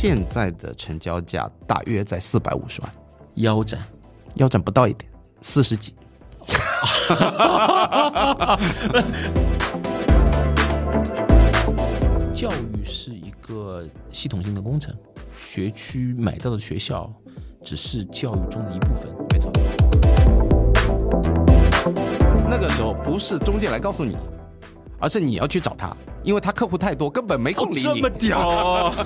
[0.00, 2.92] 现在的成交价大约在四百五十万，
[3.34, 3.80] 腰斩。
[4.36, 5.10] 腰斩不到一点，
[5.40, 5.92] 四十几。
[12.32, 14.94] 教育是一个系统性的工程，
[15.36, 17.12] 学区买到的学校
[17.64, 19.12] 只是教育中的一部分。
[19.32, 19.50] 没错。
[22.48, 24.16] 那个时候不是中介来告诉你，
[25.00, 25.92] 而是你要去找他，
[26.22, 27.80] 因为他客户太多，根本没空理你。
[27.80, 28.94] 这么屌！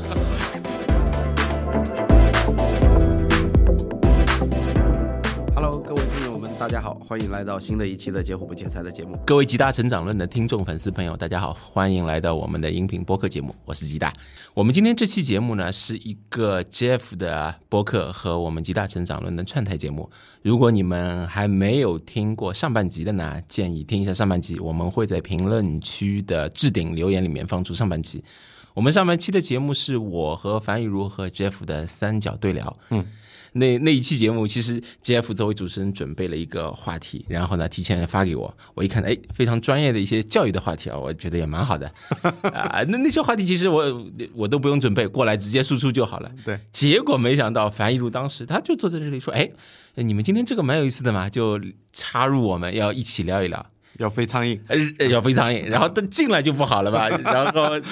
[5.54, 9.16] Hello，各位听友们，大家好，欢迎来到新的一期的“截胡不解财”的节目。
[9.26, 14.12] 各位吉大成长论的听众粉丝朋友，大家好，欢迎来到我们的音频播客节目，我是吉大。
[14.52, 20.10] 我们今天这期节目呢，是一个 Jeff 的播客和我们吉大成长论的串台节目。
[20.42, 28.22] 如果你们还没有听过上半集的呢，建议听一下上半集，我们会在评论区的置顶留言里面放出上半集。
[28.74, 33.06] 我们上半期的节目是我和樊雨茹和 Jeff 的三角对聊，嗯。
[33.54, 41.86] 那那一期节目，其实 Jeff 作为主持人准备了一个话题，然后呢提前发给我，我一看，哎，非常专业的一些教育的话题啊，我觉得也蛮好的
[42.48, 42.82] 啊。
[42.88, 46.32] 那那些话题其实我我都不用准备，过来直接输出就好了。
[46.46, 49.50] 对，结果没想到樊雨茹当时他就坐在这里说，哎，
[49.96, 51.60] 你们今天这个蛮有意思的嘛，就
[51.92, 53.66] 插入我们要一起聊一聊。
[54.02, 54.58] 要飞苍蝇，
[54.98, 57.08] 呃，要飞苍蝇， 然后他进来就不好了吧？
[57.08, 57.82] 然后呃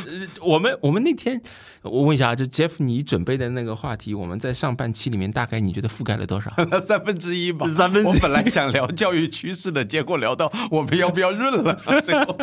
[0.42, 1.40] 我们我们那天
[1.82, 6.50] 我问一下啊，就 Jeff 你准备的那个话题，我们在上半期里面大概你觉得覆盖了多少？
[6.86, 12.36] 三分之一吧，三分之一我本来想聊教育趋势的，结果聊到我们要不要润了， 最后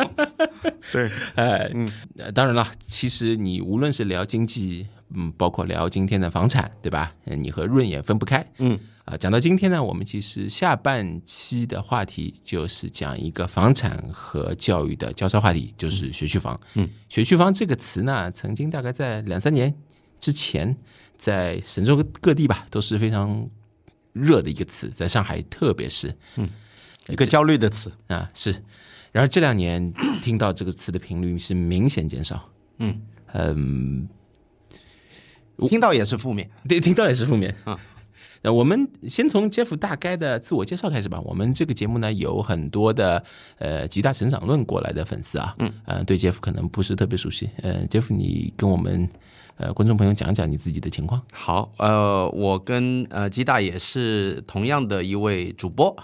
[0.90, 1.90] 对，哎，嗯，
[2.34, 7.12] 当然了，其实你无论是聊经济，嗯，包括聊今天的房产，对吧？
[7.26, 8.78] 嗯你和润也分不开，嗯。
[9.08, 16.60] 啊，讲到今天呢，我们其实下半期的话题就是讲一个房产和教育的交叉话题，就是学区房。
[16.74, 19.74] 嗯，学区房这个词呢，曾经大概在两三年
[20.20, 20.76] 之前，
[21.16, 23.48] 在神州各地吧都是非常
[24.12, 26.50] 热的一个词，在上海特别是，嗯，
[27.08, 28.62] 一个焦虑的词啊是。
[29.10, 29.90] 然而这两年
[30.22, 32.50] 听到这个词的频率是明显减少。
[32.76, 33.00] 嗯
[33.32, 34.06] 嗯，
[35.66, 37.80] 听到也是负面，对，听到也是负面啊。
[38.42, 41.20] 那我们先从 Jeff 大概的自我介绍开始吧。
[41.20, 43.22] 我们这个节目呢，有很多的
[43.58, 47.50] 呃极大成长论过来的粉丝啊，嗯，呃，对 Jeff 可能不是特别熟悉。
[47.62, 49.08] 呃，Jeff，你跟我们
[49.56, 51.20] 呃观众朋友讲讲你自己的情况。
[51.32, 55.96] 好，呃，我跟呃吉大也是同样的一位主播。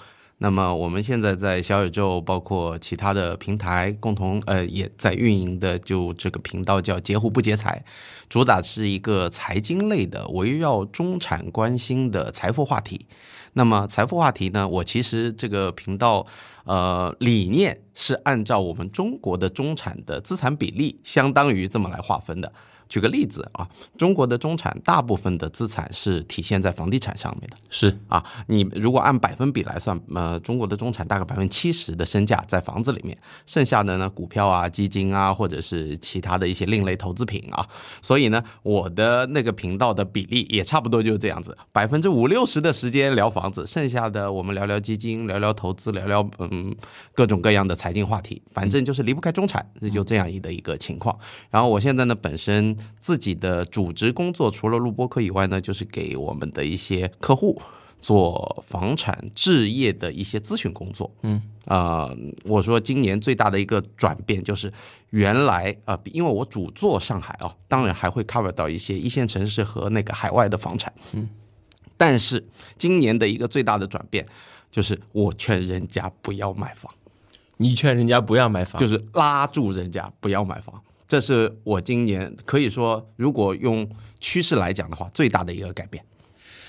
[0.44, 7.82] 那么我们现在在小宇宙，包括其他的平台，共同呃也在运营的，就这个频道叫“截胡不截财”，
[8.28, 13.06] 主打是一个财经类的，围绕中产关心的财富话题。
[13.54, 16.26] 那么财富话题呢，我其实这个频道
[16.64, 22.52] 呃理念是按照我们中国的中产的资产比例，相当于这么来划分的。
[22.94, 23.68] 举个例子啊，
[23.98, 37.66] 中国的中产大部分的资产是体现在房地产上面的，是啊，你如果按百分比来算，呃，中国的中产大概百分之七十的身价在房子里面，剩下的呢，股票啊、基金啊，或者是其他的一些另类投资品啊，
[38.00, 46.72] 所以呢，我的那个频道的比例也差不多就是这样子，百分之五六十的时间聊房子，剩下的我们聊聊基金，聊聊投资，聊聊嗯
[47.12, 51.18] 各种各样的财经话题，反正就是离不开中产，这就这样一的一个情况。
[51.50, 57.60] 然后我现在呢，本身自己的主职工作除了录播课以外呢，就是给我们的一些客户
[57.98, 61.10] 做房产置业的一些咨询工作。
[61.22, 62.10] 嗯，啊、
[62.44, 64.72] 我说今年最大的一个转变就是，
[65.10, 70.92] 原来啊、呃因为我主做上海啊，当然还会 cover 到一些一线城市和那个海外的房产。
[71.14, 71.28] 嗯，
[71.96, 72.46] 但是
[72.76, 74.26] 今年的一个最大的转变
[74.70, 76.92] 就是，我劝人家不要买房。
[77.56, 83.88] 你劝人家不要买房，就是拉住人家不要买房，这是我今年可以说，如果用
[84.20, 86.04] 趋势来讲的话，最大的一个改变。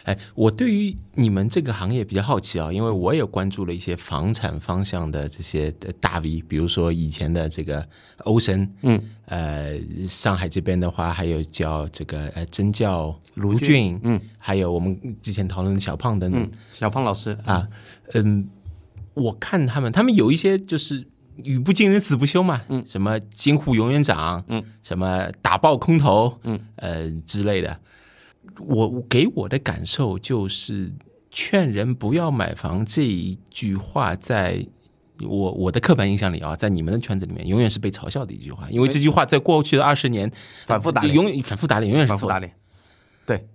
[0.04, 7.84] 哎，我对于你们这个行业比较好奇啊，因为我也关注了一些房产方向的这些呃大 V，比如说以前的这个
[8.20, 17.36] 欧神，嗯，呃，上海这边的话还有叫这个呃真教卢俊俊，嗯，还有我们之前讨论的小胖等等、嗯，小胖老师。
[17.44, 17.68] 啊，
[18.14, 18.48] 嗯，
[19.16, 21.08] 我看他们，他们有一些就是
[21.44, 27.80] 语不惊人死不休嘛，嗯，什么金户永远涨，嗯，什么打爆空头，嗯，呃之类的。
[28.60, 30.94] 我我给我的感受就是，
[31.32, 34.66] 劝人不要买房这一句话，在
[35.22, 40.32] 我我的刻板印象里啊，在你们的圈子里面，永远是被嘲笑的一句话，因为这句话在过去的二十年
[40.66, 42.20] 反复打脸永远反复打脸，永远是错的。
[42.20, 42.54] 反复打脸。
[43.26, 43.48] 对，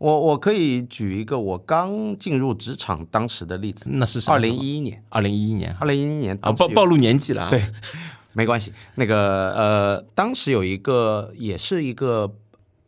[0.00, 7.50] 我我可以举一个我刚进入职场当时的例子，那是什么二零一一年，二零一一年二零一一年啊，暴暴露年纪了啊。
[7.50, 7.62] 对，
[8.32, 8.72] 没关系。
[8.94, 12.34] 那个呃，当时有一个也是一个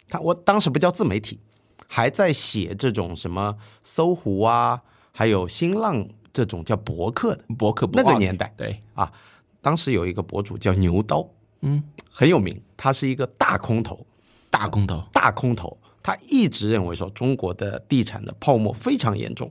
[0.09, 1.38] 他我当时不叫自媒体，
[1.87, 4.81] 还在写这种什么搜狐啊，
[5.12, 9.12] 还有新浪这种叫博客的博客那个年代对，啊。
[9.61, 11.29] 当时有一个博主叫牛刀，
[11.61, 14.06] 嗯，很有名，他是一个大空头，
[14.49, 19.50] 大空头，大空头，他一直认为说中国的地产的泡沫非常严重，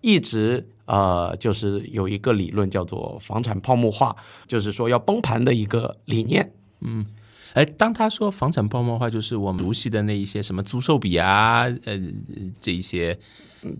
[0.00, 4.16] 一直呃就是有一个理论叫做房产泡沫化，
[4.46, 6.52] 就是说要崩盘的一个理念。
[6.80, 7.06] 嗯
[7.54, 12.00] 哎，当他说房产泡沫化，就是我们熟悉的那一些什么租售比啊，呃，
[12.62, 13.18] 这一些，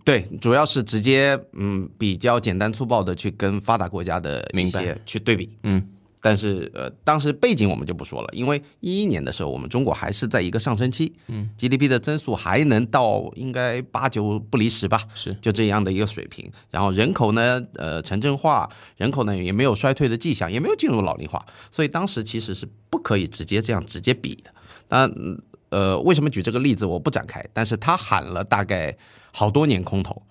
[0.05, 5.49] 对，主要是直接嗯比较简单粗暴的去跟发达国家的一明白些去对比。
[5.63, 5.83] 嗯，
[6.25, 16.49] 但是呃，当时背景我们就不说了，因为一一年的时候，我们中国还是在一个上升期，嗯，GDP 的增速还能到应该八九不离十吧，是就这样的一个水平。
[16.71, 24.51] 然后人口呢，呃，城镇化，人口呢也没有衰退的迹象，也没有进入老龄化，所以当时其实是不可以直接这样直接比的。
[24.87, 28.97] 当然，嗯呃，为什么举这个例子我不展开，但是他喊了大概
[29.33, 30.23] 好多年空头。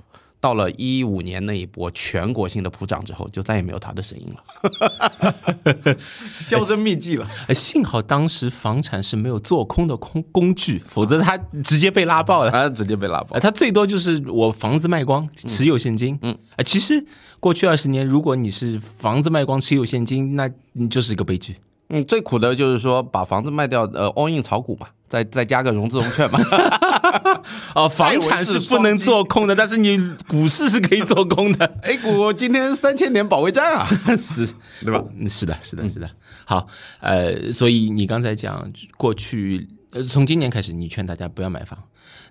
[0.42, 5.96] 到了一五年那一波全国性的普涨之后，就再也没有他的声音了，
[6.42, 7.28] 销声匿迹了。
[7.48, 12.52] 哎，幸好当时房产是没有做空的空工具，否则他直接被拉爆了。
[12.52, 13.40] 啊，直接被拉爆呃，。
[13.40, 16.18] 他最多就是我房子卖光，持有现金。
[16.24, 17.06] 嗯，呃，其实
[17.40, 21.58] 过去二十年，如果你是房子卖光持有现金，那你就是一个悲剧。
[21.90, 26.40] 嗯，最苦的就是说把房子卖掉，呃，all in 炒股嘛，再再加个融资融券嘛。
[27.76, 29.98] 哦，房产是不能做空的，但是你
[30.28, 31.66] 股市是可以做空的。
[31.84, 33.88] A 股今天三千点保卫战啊，
[34.18, 34.48] 是，
[34.84, 35.04] 对吧？
[35.18, 36.10] 嗯是的，是的，是的。
[36.46, 36.68] 好，
[37.00, 41.78] 呃，所以你刚才讲过去，呃，从今年开始，你劝大家不要买房。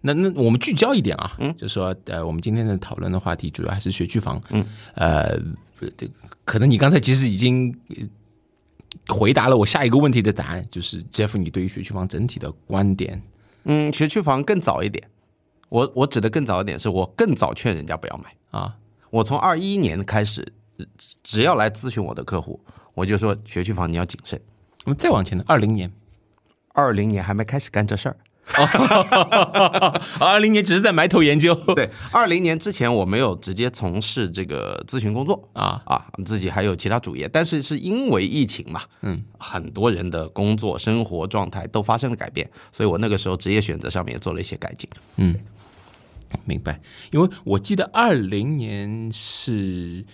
[0.02, 5.38] 那那我们聚焦一点啊，嗯，就说呃，我们今天的讨论的话题主要还是学区房，嗯，呃，
[5.96, 6.10] 这
[6.44, 7.74] 可能你刚才其实已经。
[7.90, 7.96] 呃
[9.08, 13.20] 回答了我下一个问题的答案，就是 Jeff，你对于学区房整体的观点
[13.64, 15.10] 嗯，学区房更早一点，
[15.68, 18.34] 我我指的更早一点，是我更早劝人家不要买。
[18.50, 18.76] 啊？
[19.10, 20.40] 我从二一年开始，
[20.78, 20.86] 呃
[21.22, 22.60] 只要来咨询我的客户，
[22.94, 24.40] 我就说学区房你要谨慎。
[24.84, 25.92] 我们再往前呢，二零年，
[26.72, 28.16] 二零年还没开始干这事儿，
[30.20, 35.48] 二零年只是在埋头研究， 对，二零年之前我没有直接从事这个咨询工作。
[35.52, 35.82] 啊。
[35.86, 44.88] 啊，自己还有其他主业，但是是因为疫情嘛，嗯，很多人的工作生活状态都发生了改变，所以我那个时候职业选择上面也做了一些改进。
[45.16, 45.34] 嗯。
[46.44, 46.80] 明白，
[47.10, 50.04] 因为我记得二零年是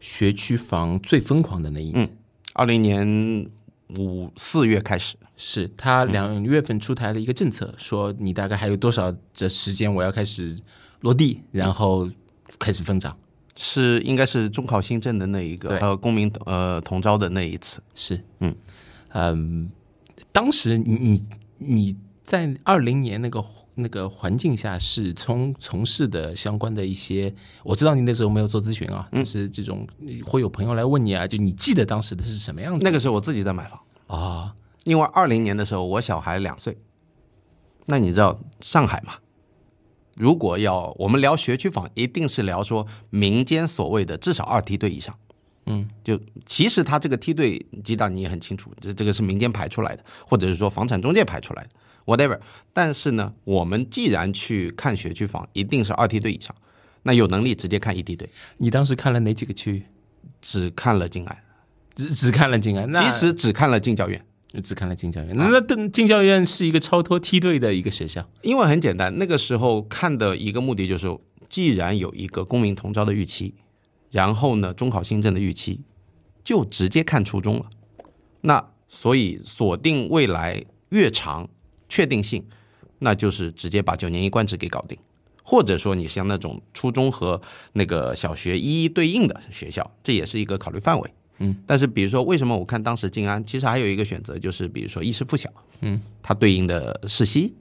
[0.00, 2.16] 学区房最疯狂的那一年，
[2.54, 3.46] 二零年
[3.90, 10.58] 五四月开始，是他两月份出台了一个政策，说你大概还有多少的时间我要开始
[11.00, 12.10] 落地，然后
[12.58, 13.16] 开始分涨。
[13.58, 15.78] 是应该是中考新政的那一个对。
[15.78, 18.54] 呃公民呃同招的那一次，是，嗯。
[19.10, 19.70] 嗯，
[20.30, 21.28] 当时你你
[21.58, 23.42] 你在二零年那个
[23.76, 27.32] 那个环境下是从从事的相关的一些，
[27.62, 29.86] 我知道你那时候没有做咨询啊，但是这种
[30.24, 34.54] 会有朋友来问你啊，就你记得当时的是什么样子那个时候我自己在买房，啊？
[34.84, 36.78] 因为二零年的时候我小孩两岁，
[37.86, 39.14] 那你知道上海嘛？
[40.14, 45.14] 如果要我们聊学区房，一定是聊说民间所谓的至少二梯队以上。
[45.66, 51.68] 嗯，就其实他这个梯队，吉达你也很清楚，这这个是民间排出来的，或者是说房产中介排出来的
[52.06, 52.38] ，whatever。
[52.72, 56.54] 但是呢，我们既然去看学区房，一定是二梯队以上，
[57.02, 59.82] 那有能力直接看一梯队，你当时看了哪几个区域？
[60.40, 61.38] 只看了静安，
[61.94, 64.24] 只只看了静安，那其实只看了进教院。
[64.62, 65.36] 只看了进教院。
[65.36, 71.14] 那那对进教院是一个超脱梯队的一个学校，因为很简单，那个时候看的一个目的就是，
[71.48, 73.54] 既然有一个公民同招的预期，
[74.16, 75.82] 然后呢，中考新政的预期，
[76.42, 77.64] 就直接看初中了。
[78.40, 81.46] 那所以锁定未来越长
[81.86, 82.42] 确定性，
[83.00, 84.96] 那就是直接把九年一贯制给搞定，
[85.42, 87.38] 或者说你像那种初中和
[87.74, 91.10] 那个小学一一对应的学校，这也是一个考虑范围。
[91.40, 95.50] 嗯，但是比如说，为什么我看当时静安其实还有一个选择，就是比如说一师附小，
[95.82, 97.52] 嗯，它对应的世西，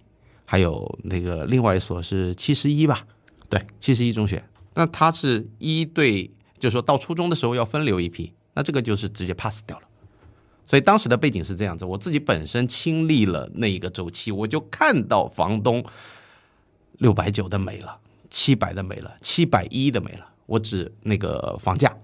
[0.45, 3.05] 还有那个另外一所是七十一吧，
[3.50, 4.41] 对，七十一中学，
[4.75, 9.88] 那它是一对，就是说到初中的时候要分流一批，那这个就是直接 pass 掉了。
[10.65, 15.83] 所以当时的背景是这样子，我自己本身亲历了那一个周期，我就看到房东
[16.97, 21.95] 六百九的没了，七百的没了，七百一的没了，我指那个房价。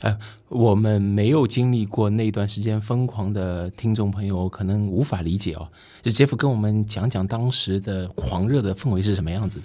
[0.00, 5.70] 呃，我们没有经历过那段时间疯狂的听众朋友可能无法理解哦。
[6.00, 9.64] 就杰夫跟我们讲讲当时的狂热的氛围是什么样子的。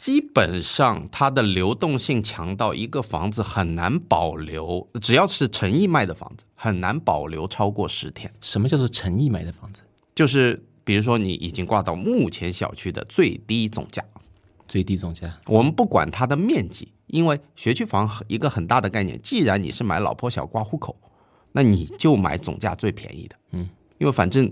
[0.00, 8.32] 基本上它的流动性强到一个房子很难保留，只要是诚意卖的房子，很难保留超过十天。
[8.40, 9.82] 什么叫做诚意买的房子？
[10.14, 14.02] 就是比如说你已经挂到目前小区的最低总价，
[14.66, 20.96] 最低总价，我们不管它的面积，因为学区房一个很大的概念，既然你是买老破小挂户口，
[21.52, 24.50] 那你就买总价最便宜的，嗯，因为反正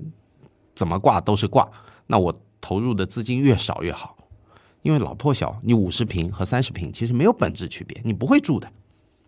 [0.74, 1.66] 怎么挂都是挂，
[2.06, 4.14] 那我投入的资金越少越好，
[4.82, 8.70] 因为老破小你五十平和三十平其实没有本质区别，你不会住的，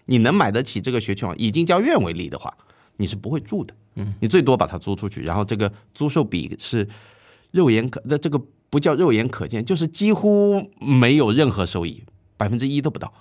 [0.07, 2.57] 你能买得起这个学区房，以近郊院为例的话，
[2.97, 6.89] 你是不会住的，嗯，你最多把它租出去，然后这个租售比是
[7.51, 8.41] 肉眼可，那这个
[8.71, 12.05] 不叫肉眼可见，就是几乎没有任何收益，
[12.37, 13.13] 百分之一都不到，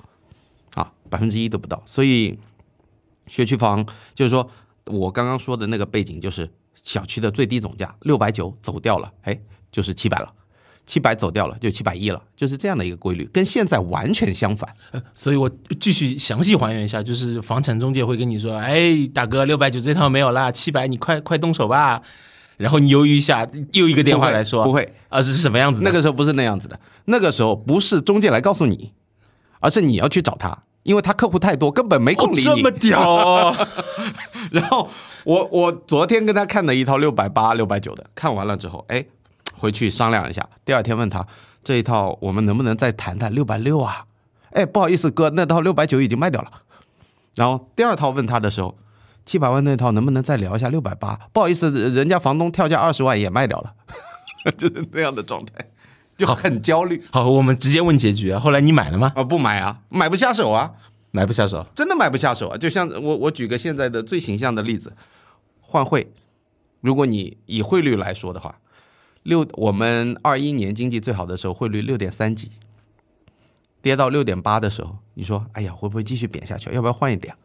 [0.75, 1.81] 啊，百分之一都不到。
[1.85, 2.37] 所以
[3.27, 4.49] 学区房就是说
[4.85, 9.39] 我刚刚说的那个背景，就是小区的最低总价六百九走掉了，哎，
[9.71, 10.33] 就是七百了。
[10.89, 14.67] 七百走掉了，就七百一了，就是这样的一个规律，跟现在完全相反。
[15.13, 15.47] 所以我
[15.79, 22.01] 继续详细还原一下，就是房产中介会跟你说：“哎，大哥，六百九这套没有啦，七百你快快动手吧。”
[22.57, 25.81] 然后你犹豫一下，又一个电话来说：“不会啊，是什么样子？
[25.83, 28.91] 那个时候不是那样子的，那个时候不是中介来告诉你，
[29.59, 32.41] 而是你要去找他，因为他客户太多，根本没空理你。
[32.41, 33.55] 这么屌！
[34.49, 34.89] 然后
[35.23, 39.05] 我我昨天跟他看了一套六百八、六百九的，看完了之后，哎。
[39.59, 41.27] 回去商量一下，第二天问他
[41.63, 44.05] 这一套我们能不能再谈谈六百六啊？
[44.51, 46.49] 哎，不好意思哥，那套六百九已经卖掉了。
[47.35, 48.75] 然后第二套问他的时候，
[49.25, 51.19] 七百万那套能不能再聊一下六百八？
[51.33, 53.73] 不好意思，人家房东跳价二十万也卖掉了，
[54.57, 55.53] 就是那样的状态，
[56.17, 57.03] 就很焦虑。
[57.11, 58.39] 好，我们直接问结局啊。
[58.39, 59.11] 后来你买了吗？
[59.15, 60.71] 啊，不买啊，买不下手啊，
[61.11, 62.57] 买不下手，真的买不下手啊。
[62.57, 64.93] 就像我我举个现在的最形象的例子，
[65.61, 66.11] 换汇，
[66.81, 68.55] 如果你以汇率来说的话。
[69.29, 72.51] 六，我们二一年经济最好的时候，汇率六点三几，
[73.79, 76.71] 跌到六点八的时候，你说，哎呀，会不会继续贬下去？
[76.71, 77.35] 要不要换一点？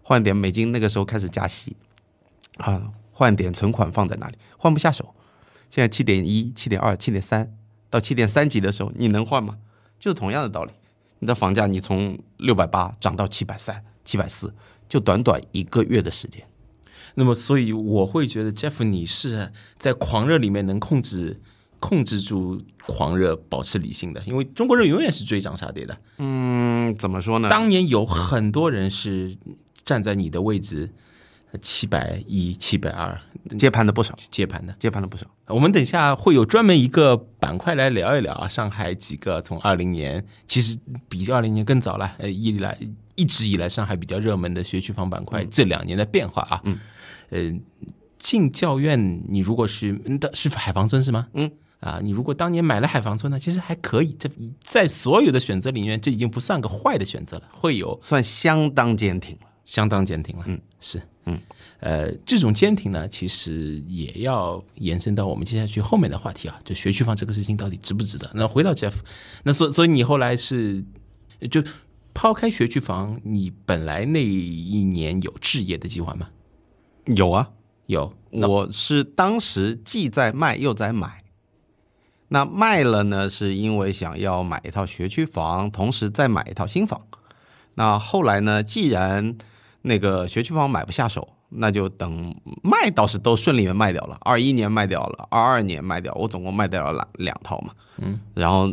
[0.00, 0.72] 换点美金？
[0.72, 1.76] 那个时候开始加息，
[2.56, 5.14] 啊，换点存款放在那里，换不下手。
[5.68, 7.54] 现在七点一、七点二、七点三
[7.90, 9.58] 到七点三级的时候，你能换吗？
[9.98, 10.72] 就是同样的道理，
[11.18, 14.54] 你的房价你从六百八涨到七百三、七百四，
[14.88, 16.42] 就短短一个月的时间。
[17.14, 21.40] 那么，所以我会觉得 Jeff，你是在狂热里面能控制、
[21.78, 24.20] 控制住狂热，保持理性的。
[24.26, 25.96] 因为中国人永远是追涨杀跌的。
[26.18, 27.48] 嗯，怎么说呢？
[27.48, 29.36] 当年有很多人是
[29.84, 30.90] 站在你的位置，
[31.62, 33.20] 七百一、七百二，
[33.56, 35.24] 接盘的不少，接盘的接盘的不少。
[35.46, 40.76] 我们等一下会有专门一个板块来聊一聊啊，上海几个从二零年，其实
[41.08, 42.76] 比二零年更早了，呃，一来
[43.14, 46.60] 一直以来上海比较热门的学区房板块这两年的变化啊。
[46.64, 46.76] 嗯。
[47.34, 47.52] 呃，
[48.18, 51.26] 进教院，你如果是的是海防村是吗？
[51.34, 51.50] 嗯，
[51.80, 54.14] 啊，你如果当年买了海防村呢，其实还可以。
[54.16, 54.30] 这
[54.62, 57.48] 在所有的选择里面，这已经不算个坏的选择了。
[57.52, 60.44] 会有算相当坚挺了，相当坚挺了。
[60.46, 61.40] 嗯，是，嗯，
[61.80, 68.30] 呃，这种坚挺呢，其实也要延伸到我们接下去后面的话题啊，就学区房这个事情到底值不值得？
[68.34, 68.94] 那回到 Jeff，
[69.42, 70.84] 那所所以你后来是
[71.50, 71.60] 就
[72.14, 76.28] 抛开学区房，你本来那一年有置业的计划吗？
[77.06, 77.50] 有啊，
[77.86, 78.12] 有。
[78.30, 81.22] 我是当时既在卖又在买。
[82.28, 87.00] 那卖了呢，是因为想要买一套学区房，同时再买一套新房。
[87.74, 89.36] 那后来呢，既然
[89.82, 94.18] 那个学区房买不下手，那就等卖倒是都顺利的卖掉了。
[94.22, 97.72] 二一年卖掉了，二二年卖掉，我总共卖掉了两两套嘛。
[97.98, 98.66] 嗯，然后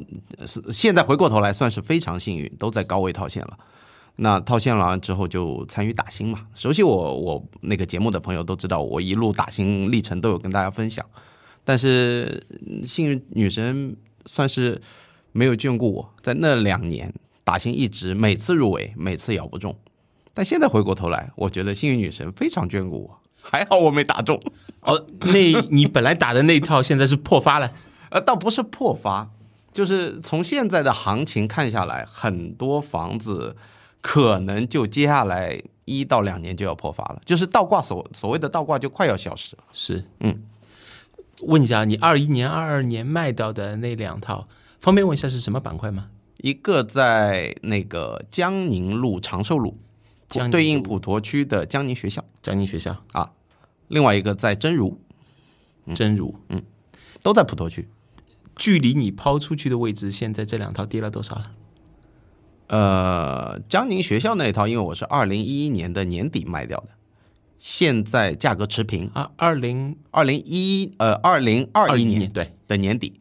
[0.47, 3.57] 是现在回过头来算是非常幸运，都在高位套现了。
[4.17, 11.03] 那套现完之后就参与打新嘛，熟悉我我那个节目的朋友都知道，我一路打新历程都有跟大家分享。
[11.63, 12.43] 但是
[12.85, 14.79] 幸运女神算是
[15.31, 17.11] 没有眷顾我，在那两年
[17.43, 19.75] 打新一直每次入围，每次咬不中。
[20.33, 24.39] 但现在回过头来，我觉得幸运女神非常眷顾我，还好我没打中。
[24.81, 27.71] 哦，那你本来打的那套现在是破发了？
[28.11, 29.31] 呃，倒不是破发，
[29.71, 33.55] 就是从现在的行情看下来，很多房子。
[34.01, 39.63] 可能就接下来一到两年就要破发了，就是倒挂所所谓的倒挂就快要消失了。
[39.71, 40.43] 是，嗯，
[41.43, 44.47] 问一下，你二一年、二二年卖掉的那两套，
[44.79, 46.09] 方便问一下是什么板块吗？
[46.37, 49.77] 一个在那个江宁路长寿路，
[50.49, 53.31] 对应普陀区的江宁学校，江宁学校啊。
[53.87, 54.99] 另外一个在真如，
[55.93, 56.63] 真如，嗯，
[57.21, 57.87] 都在普陀区。
[58.55, 61.51] 距离你抛出去的位置，现在这两套跌了多少了？
[62.71, 66.87] 呃，江宁学校那一套，因为我是二零一一年的年底卖掉的，
[67.57, 69.29] 现在价格持平啊。
[69.35, 73.19] 二零二零一呃二零二一年对的年底，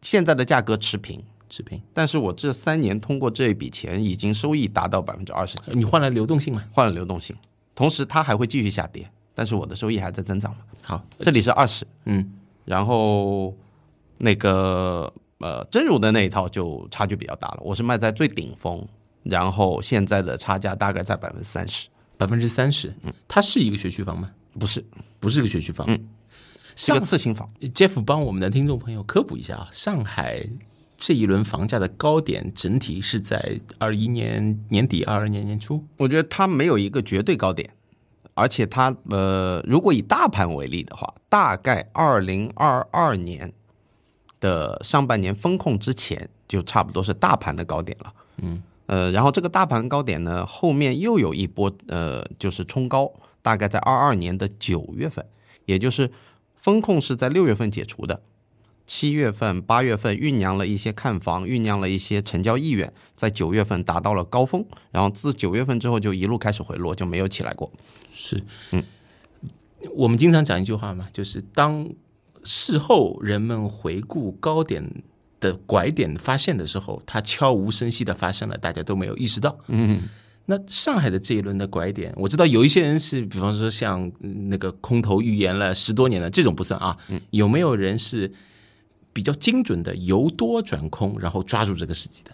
[0.00, 1.82] 现在的价格持平持平。
[1.92, 5.72] 但是我这三年通过这一笔钱，已经收益达到百分之二十几。
[5.72, 6.62] 你换了流动性嘛？
[6.70, 7.34] 换了流动性，
[7.74, 10.58] 同时它还会继续下跌，但是我的收益还在增长嘛。
[10.80, 12.32] 好，这里是二十，嗯，
[12.64, 13.52] 然后
[14.18, 15.12] 那个
[15.44, 18.82] 呃真如的那一套就差距比较大了，我是卖在最顶峰，
[19.22, 21.86] 然后现在的差价大概在百分之三十，
[22.16, 22.94] 百分之三十。
[23.02, 24.30] 嗯，它是一个学区房吗？
[24.58, 24.82] 不是，
[25.20, 25.86] 不是个学区房。
[25.86, 26.08] 嗯，
[26.74, 27.46] 是个次新房。
[27.74, 30.42] Jeff 帮我们的听众朋友科普一下啊，上海
[30.96, 35.84] 这一轮房价的高点整体是在二一年年底、二二年年初。
[35.98, 37.68] 我觉得它没有一个绝对高点，
[38.32, 43.52] 而且它呃，如果以大盘为例的话，大概二零二二年
[44.44, 48.12] 的上半年风控之前，就差不多是大盘的高点了。
[48.42, 53.10] 嗯，呃，然后这个大盘高点呢，后面又有一波呃，就是冲高，
[53.40, 55.24] 大概在二二年的九月份，
[55.64, 56.10] 也就是
[56.56, 58.20] 风控是在六月份解除的。
[58.86, 67.72] 七月份、八月份酝酿了一些看房，酝酿了一些成交意愿，在九月份达到了高峰，然后自九月份之后就一路开始回落，就没有起来过。
[68.12, 68.84] 是，嗯，
[69.94, 71.88] 我们经常讲一句话嘛，就是当
[72.44, 75.02] 事后人们回顾高点
[75.40, 79.58] 的拐点发现的时候，它悄无声息的发生了，大家都没有意识到。
[79.68, 80.02] 嗯，
[80.46, 86.96] 那上海的这一轮的拐点，我知道有一些人是，比方说像嗯那个空头预言了十多年的这种不算啊，
[87.30, 88.32] 有没有人是
[89.12, 92.30] 比较精准的由多转空，然后抓住这个时机的？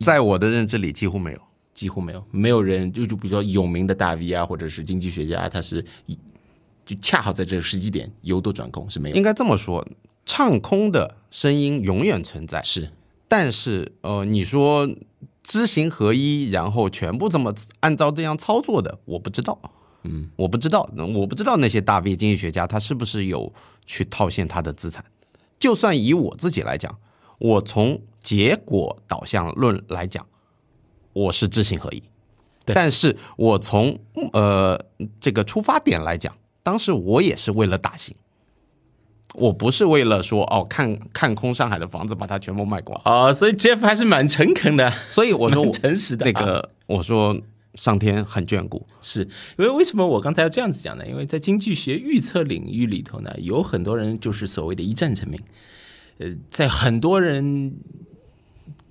[0.00, 1.40] 在我的认知里，几乎没有。
[1.72, 6.18] 几乎没有，没有人就就比较有名的大 V 啊，或者是经济学家，他是一
[6.90, 9.86] 就恰好在这个时机点由多转空是没有，应该这么说，
[10.26, 12.90] 唱空的声音永远存在，是
[13.28, 14.88] 但是呃，你说
[15.44, 19.56] 知行合一，然后全部这么按照这样操作的，我不知道。
[20.02, 23.52] 嗯，我不知道，我不知道那些大 V 经济学家他是不是有
[23.86, 25.04] 去套现他的资产。
[25.60, 26.98] 就算以我自己来讲，
[27.38, 30.26] 我从结果导向论来讲，
[31.12, 32.02] 我是知行合一。
[32.64, 33.98] 对但是我从
[34.34, 34.78] 呃
[35.18, 36.36] 这个出发点来讲，
[36.70, 38.14] 当时我也是为了打新，
[39.34, 43.02] 我不是为了说哦看看空上海的房子把它全部卖光。
[43.04, 46.26] 哦，所以 Jeff 还是蛮诚恳的，所以我说 诚实的。
[46.26, 47.36] 啊那个，我说
[47.74, 49.22] 上天很眷顾，是。
[49.58, 51.04] 因为为什么我刚才要这样子讲呢？
[51.04, 55.40] 因为在经济学预测领域里头呢，有很多人就是所谓的一战成名，
[56.18, 57.74] 呃，在很多人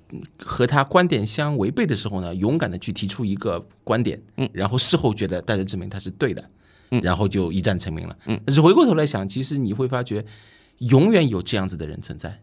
[0.09, 6.49] 嗯和他观点相违背的时候呢，勇敢的去提出一个观点，嗯，然后事后觉得大家证明他是对的，嗯，
[6.89, 8.39] 然后就一战成名了，嗯。
[8.45, 10.25] 但是回过头来想，其实你会发觉，
[10.79, 12.39] 永远有这样子的人存在。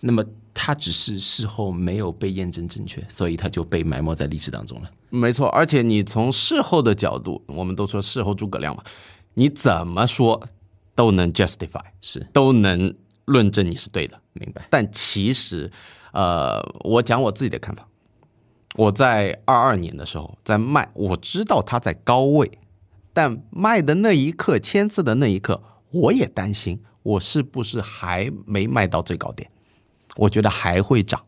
[0.00, 4.90] 那么他只是事后没有被验证正确，所以他就被埋没在历史当中了。
[5.10, 5.48] 没错。
[5.48, 8.82] 而且你从事后的角度，我们都说事后诸葛亮嘛，
[9.34, 10.40] 你怎么说
[10.94, 14.20] 都能 justify，是都能论证你是对的。
[14.34, 15.68] 明白，但其实，
[16.12, 17.84] 呃，我讲我自己的看法，
[18.76, 22.48] 我在二二年的时候在卖，我知道他在高位，
[23.18, 29.50] 但卖的那一刻，签字的那一刻，我也担心我是不是还没卖到最高点，
[30.14, 31.20] 我觉得还会涨。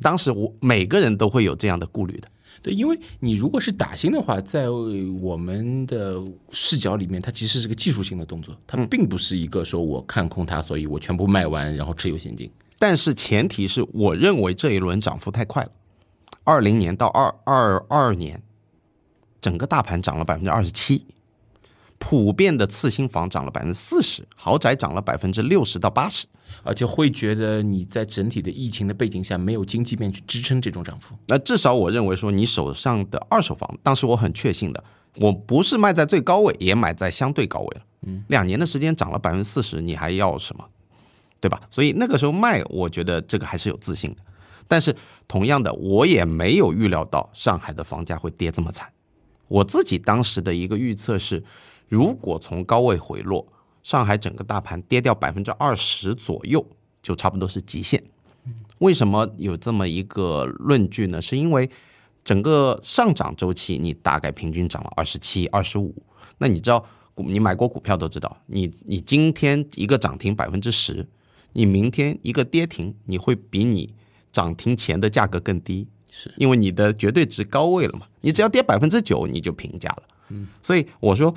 [0.00, 2.28] 当时我每个人都会有这样的顾虑的，
[2.62, 12.50] 对，因为你如果是打新的话，在我们的视角里面，它其实是个技术性的动作，它并不是一个说我看空它，所以我全部卖完，然后持有现金。
[12.78, 15.70] 但是前提是我认为这一轮涨幅太快了，
[16.44, 18.42] 二零年到二二二年，
[19.46, 21.06] 整个大盘涨了百分之二十七，
[21.98, 26.26] 普遍的次新房涨了百分之四十，豪宅涨了百分之六十到八十。
[26.64, 31.14] 而且会觉得你在整体的疫情的背景下，没有经济面去支撑这种涨幅。
[31.28, 34.82] 那至少我认为说，你手上的二手房，当时我很确信的，
[35.20, 37.82] 我不是卖在最高位，也买在相对高位了。
[38.02, 40.64] 嗯，两年的时间涨了百分之四十，你还要什么？
[41.40, 41.60] 对吧？
[41.70, 44.16] 所以那个时候卖，我觉得这个还是有自信的。
[44.68, 44.96] 但是
[45.28, 48.88] 同样的，我也没有预料到上海的房价会跌这么惨。
[49.48, 51.42] 我自己当时的一个预测是，
[51.88, 53.46] 如果从高位回落，
[53.82, 56.66] 上海整个大盘跌掉百分之二十左右，
[57.02, 58.02] 就差不多是极限。
[58.78, 61.22] 为什么有这么一个论据呢？
[61.22, 61.70] 是因为
[62.24, 65.94] 整个上涨周期，你大概平均涨了二十七、二十五。
[66.38, 71.08] 那你知道，你买过股票都知道，你你今天一个涨停百分之十，
[71.52, 73.94] 你明天一个跌停，你会比你
[74.32, 75.86] 涨停前的价格更低，
[76.18, 78.06] 是因为你的绝对值高位了嘛。
[78.22, 80.02] 你只要跌百分之九，你就平价了。
[80.30, 81.34] 嗯，所以我说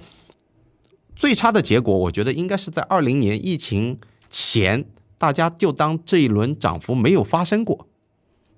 [1.15, 3.97] 最差的结果，我觉得应该是在二零年疫情
[4.29, 4.85] 前，
[5.17, 7.87] 大家就当这一轮涨幅没有发生过，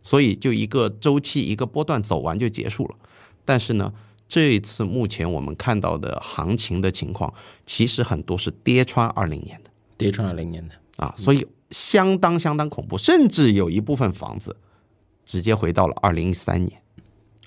[0.03, 2.95] 所以就一个周期一个波段走完就结束了。
[3.43, 3.91] 但是呢，
[4.27, 7.33] 这一次目前我们看到的行情的情况，
[7.65, 14.55] 其实很多是跌穿二零年的跌穿二零年的，啊，所以相当相当恐怖，甚至有一部分房子
[15.31, 16.81] 直接回到了二零一三年、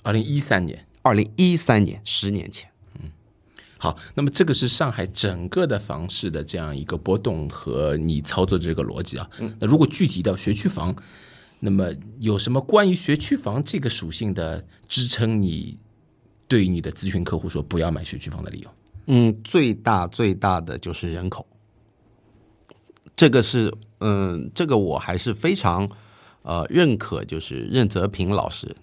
[0.01, 0.87] 二零一三年。
[1.03, 2.67] 二零一三年十年前。
[2.99, 3.11] 嗯
[3.77, 9.29] 好，那么这个是上海整个的房市的这样一个波动和你操作的这个逻辑啊。
[9.59, 10.95] 那如果具体到学区房，
[11.59, 15.77] 那么有什么关于学区房这个属性的支撑你
[16.47, 18.69] 对你的咨询客户说不要买学区房的理由？
[19.05, 21.45] 嗯，最大最大的就是人口，
[23.15, 25.87] 这个是嗯，这个我还是非常
[26.45, 28.73] 呃认可，就是任泽平老师，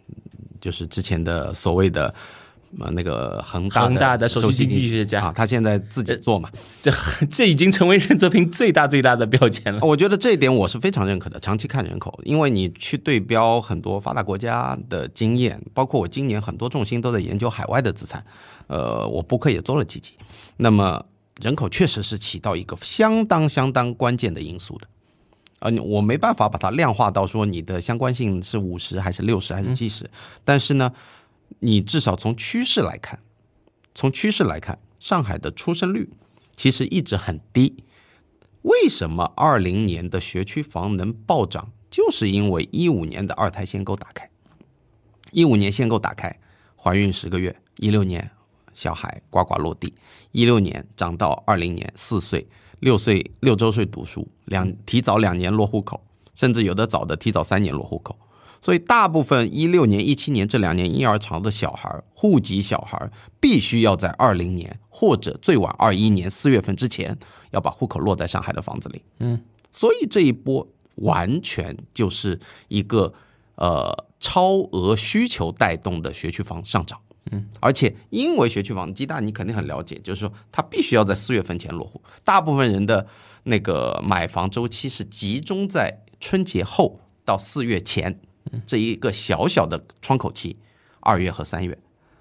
[0.60, 2.12] 就是之前的所谓的
[2.78, 6.50] 呃那个恒大恒大的首席经济济学家啊，他现在自己做嘛，
[6.82, 6.92] 这
[7.30, 9.80] 这已经成为任泽平 最大最大的标签了。
[9.82, 11.38] 我觉得这一点我是非常认可的。
[11.38, 18.24] 长期看人口，因为你去对标很多发达国家的经验，包括我今年很多重心都在研究海外的资产，
[18.66, 20.14] 呃，我播客也做了几集。
[20.56, 21.04] 那么
[21.40, 24.86] 人口确实是起到一个相当相当关键的因素的。
[25.62, 30.10] 呃，你我没办法把它量化到说你的相关性是五十还是六十还是七十、
[30.44, 30.92] 但是呢，
[31.60, 33.20] 你至少从趋势来看，
[33.94, 36.10] 从趋势来看，上海的出生率
[36.56, 37.84] 其实一直很低。
[38.62, 41.70] 为什么二零年的学区房能暴涨？
[41.88, 44.30] 就是因为一五年的二胎限购打开，
[45.30, 46.38] 一五年限购打开，
[46.74, 48.30] 怀孕十个月，一六年
[48.72, 49.92] 小孩呱呱落地，
[50.30, 52.48] 一六年涨到二零年四岁，
[52.82, 56.00] 六岁六周岁读书，两提早两年落户口，
[56.34, 58.16] 甚至有的早的提早三年落户口。
[58.60, 67.16] 所以，大部分一六年、一七年这两年婴儿潮的小孩，户籍小孩必须要在二零年或者最晚二一年四月份之前，
[67.52, 69.02] 要把户口落在上海的房子里。
[69.20, 69.40] 嗯，
[69.70, 70.66] 所以这一波
[70.96, 73.14] 完全就是一个
[73.54, 76.98] 呃超额需求带动的学区房上涨。
[77.30, 83.06] 嗯，而且因为学区房，鸡蛋你肯定很了解，就是说它必须要在四月份前落户，大部分人的
[83.44, 88.20] 那个买房周期是集中在春节后到四月前
[88.66, 90.56] 这一个小小的窗口期，
[91.00, 91.78] 二月和三月。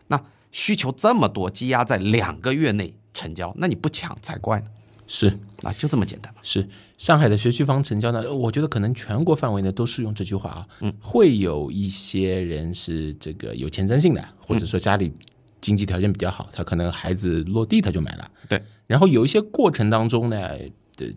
[0.07, 4.67] 那需求这么多，积压在两个月内成交，那你不抢才怪呢。
[5.13, 5.27] 是
[5.61, 6.39] 啊，就这么简单嘛。
[6.41, 6.65] 是，
[6.97, 10.67] 上海的学区房成交呢，我觉得可能全国范围呢都适用这句话啊。
[10.79, 15.11] 嗯，会有一些人是这个有前瞻性的，或者说家里
[15.59, 18.31] 经济条件比较好，他可能孩子落地他就买了。
[18.47, 20.57] 对，然后有一些过程当中呢，
[20.95, 21.13] 的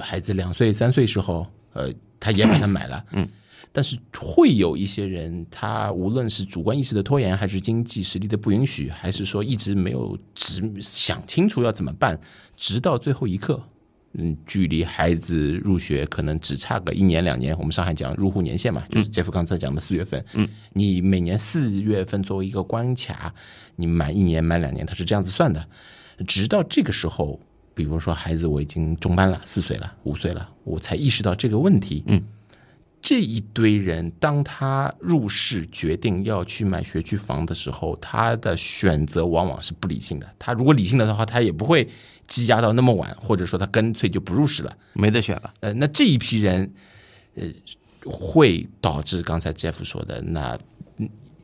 [0.00, 3.04] 孩子两岁三岁时候，呃，他也把它买了。
[3.12, 3.28] 嗯。
[3.76, 12.18] 但是会有一些人，他无论是主观意识的拖延，还是经济实力的不允许，还是说一直没有只想清楚要怎么办，
[12.56, 13.62] 直到最后一刻，
[14.14, 17.54] 嗯，距离孩子入学可能只差个一年两年。
[17.58, 20.24] 我们上海讲入户年限嘛，就是杰夫刚才讲的四月份。
[20.32, 23.34] 嗯，你每年四月份作为一个关卡，
[23.76, 25.68] 你满一年满两年，它是这样子算的。
[26.26, 27.38] 直到这个时候，
[27.74, 32.02] 比如说孩子我已经中班了，四岁了，五岁了，我才意识到这个问题。
[32.06, 32.24] 嗯。
[33.06, 40.28] 这一堆人，当他入市决定要去买学区房的时候，他的选择往往是不理性的。
[40.40, 41.88] 他如果理性的的话，他也不会
[42.26, 45.54] 积压到那么晚，或者说他干脆就不入市了，没得选了。
[45.60, 46.68] 呃，那这一批人，
[47.36, 47.44] 呃，
[48.04, 50.58] 会导致刚才 Jeff 说的，那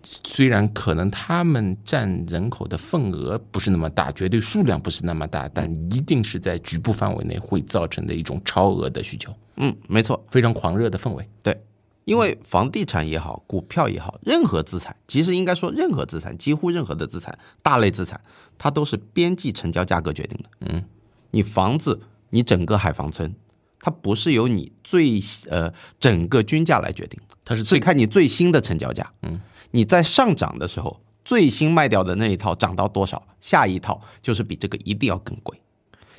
[0.03, 9.33] 虽然可能他们占人口的份额不是那么大，绝对数量不是那么大，但一定是在局部范围内会造成的一种超额的需求。
[9.57, 11.29] 嗯，没错，非常狂热的氛围。
[11.43, 11.63] 对，
[12.05, 18.21] 因为房地产也好，股票也好，任何资产，其实应该说任何资产，几乎任何的资产，大类资产，
[18.57, 20.51] 它都是边际成交价格决定的。
[20.61, 20.85] 嗯，
[21.31, 23.35] 你房子，你整个海防村，
[23.79, 29.13] 它不是由你最呃整个均价来决定，它是最看你最新的成交价。
[29.23, 35.61] 嗯，你在上涨的时候，最新卖掉的那一套涨到多少，下一套就是比这个一定要更贵。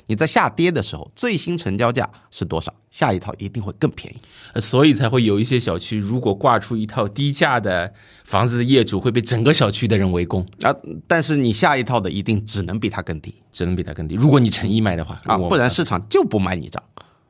[0.06, 2.72] 你在下跌的时候，最新成交价是多少？
[2.90, 4.16] 下一套一定会更便宜，
[4.52, 7.92] 呃所以才会有一些小区，如果挂出一套低价的
[8.24, 10.72] 房子的业主，会被整个小区的人围攻，啊！
[11.08, 14.14] 但是你下一套的一定只能比它更低只能比它更低。
[14.14, 16.82] 如果你诚意卖的话啊，不然市场就不买你账。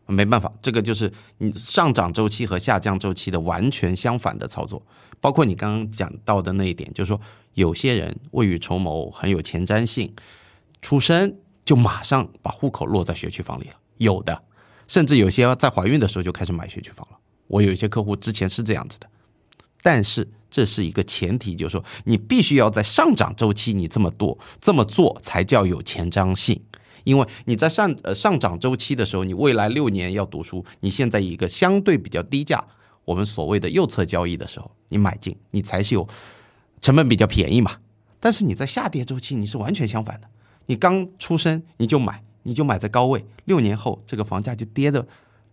[0.06, 4.82] 没办法，这个就是你上涨周期和下降周期的完全相反的操作。
[5.18, 7.18] 包括你刚刚讲到的那一点，就是说
[7.54, 10.12] 有些人未雨绸缪，很有前瞻性，
[10.82, 11.34] 出生
[11.64, 14.42] 就马上把户口落在学区房里了，有的，
[14.86, 17.18] 甚至有些在怀孕的时候就开始买学区房了。
[17.46, 19.06] 我有一些客户之前是这样子的，
[19.82, 26.60] 但是这是一个前提，就是说你必须要在上涨周期你这么多这么做才叫有前瞻性。
[27.04, 32.64] 因为你在上呃上涨周期的时候，你未来六年要读书，你现在一个相对比较低价，
[33.04, 36.08] 我们所谓的右侧交易的时候，你买进，你才是有
[36.80, 37.76] 成本比较便宜嘛。
[38.18, 40.28] 但是你在下跌周期，你是完全相反的，
[40.66, 45.06] 你刚出生你就买，你就买在高位，六年后这个房价就跌的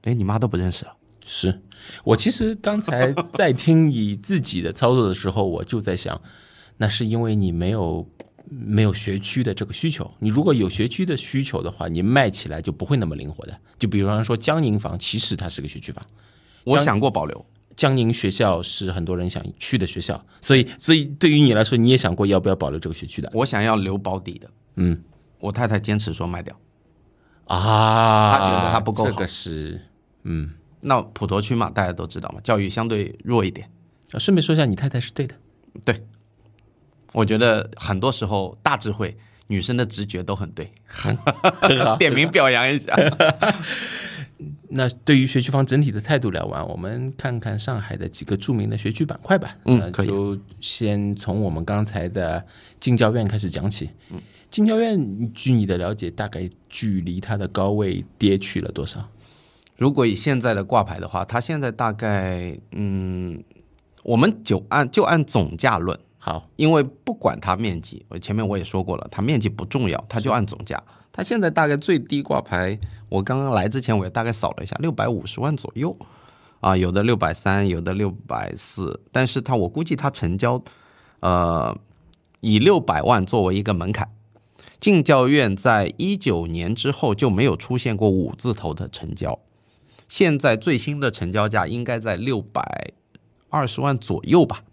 [0.04, 0.94] 连你妈都不认识了。
[1.24, 1.62] 是
[2.04, 6.20] 我其实刚才在听你自己的操作的时候，我就在想，
[6.78, 8.10] 那是因为你没有
[8.50, 10.10] 没有学区的这个需求。
[10.20, 13.56] 你如果有学区的需求的话，你卖起来就不会那么灵活的。
[13.78, 16.04] 就比方说江宁房，其实它是个学区房，
[16.64, 17.46] 我想过保留，
[17.76, 23.30] 江宁学校是很多人想去的学校，所以所以对于你来说，你也想过要不要保留这个学区的？
[23.36, 24.50] 我想要留保底的。
[24.76, 25.04] 嗯
[25.40, 26.56] 我太太坚持说卖掉。
[27.46, 29.82] 啊，她觉得它不够好这个是
[30.24, 30.52] 嗯。
[30.84, 33.70] 那普陀区嘛，大家都知道嘛，教育相对弱一点。
[34.14, 35.36] 啊顺便说一下，你太太是对的。
[35.86, 36.04] 对，
[37.14, 39.16] 我觉得很多时候大智慧，
[39.48, 40.72] 女生的直觉都很对。
[40.86, 41.18] 很。
[42.00, 42.96] 点名表扬一下。
[44.70, 49.56] 那对于学区房整体的态度聊完，我们看看上海的几个著名的学区板块吧。
[49.66, 52.44] 那嗯可以就先从我们刚才的
[52.80, 53.92] 进教院开始讲起。
[54.10, 54.20] 嗯，
[54.52, 59.08] 进教院据你的了解，大概距离它的高位跌去了多少？
[59.78, 63.42] 如果以现在的挂牌的话，它现在大概嗯，
[64.04, 70.84] 我们就按就按总价论，好，因为不管它面积，我前面我也说过了，它面积不重要，它就按总价。
[71.14, 75.98] 它现在大概最低挂牌，我刚刚来之前我也大概扫了一下，六百五十万左右，
[76.60, 80.62] 啊，有的六百三，有的六百四，但是它我估计它成交，
[81.22, 81.76] 呃，
[82.42, 84.10] 以六百万作为一个门槛。
[84.82, 89.40] 进教院在一九年之后就没有出现过五字头的成交，
[90.10, 92.92] 现在最新的成交价应该在六百
[93.50, 94.64] 二十万左右吧。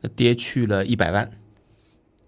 [0.00, 1.30] 那跌去了一百万。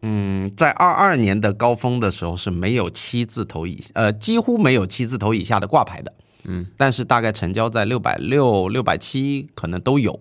[0.02, 6.12] 嗯，在二二年的高峰的时候是没有七字头以呃几乎没有七字头以下的挂牌的，
[6.44, 10.20] 嗯，但是大概成交在六百六、六百七可能都有，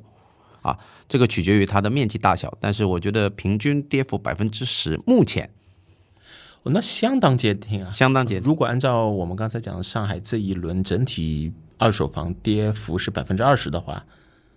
[0.62, 0.78] 啊，
[1.10, 5.50] 这个取决于它的面积大小，但是我觉得平均跌幅百分之十，目前
[6.64, 7.92] 哦，那相当坚挺啊！
[7.94, 8.44] 相当接近。
[8.44, 14.06] 如果按照我们刚才讲的上海这一轮整体二手房跌幅是百分之二十的话，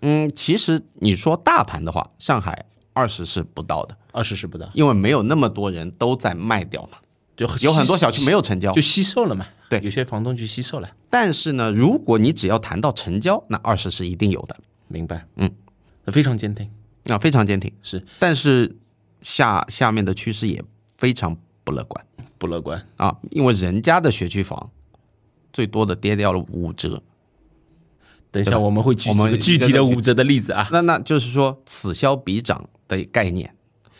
[0.01, 6.97] 嗯，其实你说大盘的话，上海二十是不到的，二十是不到，因为没有那么多人都在卖掉嘛，
[7.35, 8.81] 就有很多小区没有成交就。
[8.81, 9.45] 吸售了嘛。
[9.69, 14.55] 对有些房东去吸售了，但是呢，如果你只要谈到成交，那二十是一定有的，
[14.87, 15.27] 明白？
[15.35, 15.51] 嗯，
[16.05, 16.69] 非常坚挺，
[17.09, 17.69] 啊非常坚挺。
[17.81, 18.77] 是但是
[19.21, 20.63] 下下面的趋势也
[20.95, 21.35] 非常
[21.67, 22.05] 不乐观
[22.37, 22.81] 不乐观。
[22.95, 24.69] 啊，因为人家的学区房
[25.51, 27.03] 最多的跌掉了五折，
[28.31, 30.69] 等一下我们会举我们具体的五折的例子啊。
[30.71, 33.53] 那那就是说此消彼长的概念，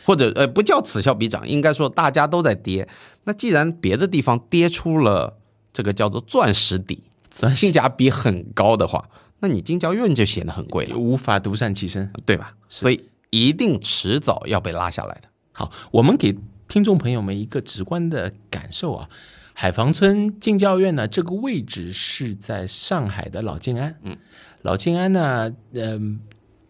[0.05, 2.87] 或者呃不叫此消彼长，应该说大家都在跌。
[3.25, 5.37] 那既然别的地方跌出了
[5.73, 12.09] 这个叫做钻石底，钻性价比很高的话，那你金交院就显得很贵了，无法独善其身。
[12.25, 12.55] 对吧？
[12.69, 15.27] 所以一定迟早要被拉下来的。
[15.51, 16.33] 好，我们给
[16.67, 19.09] 听众朋友们一个直观的感受啊。
[19.53, 23.95] 海防村敬教院呢，这个位置是在上海的老静安。
[24.03, 24.15] 嗯，
[24.61, 26.19] 老静安呢，嗯、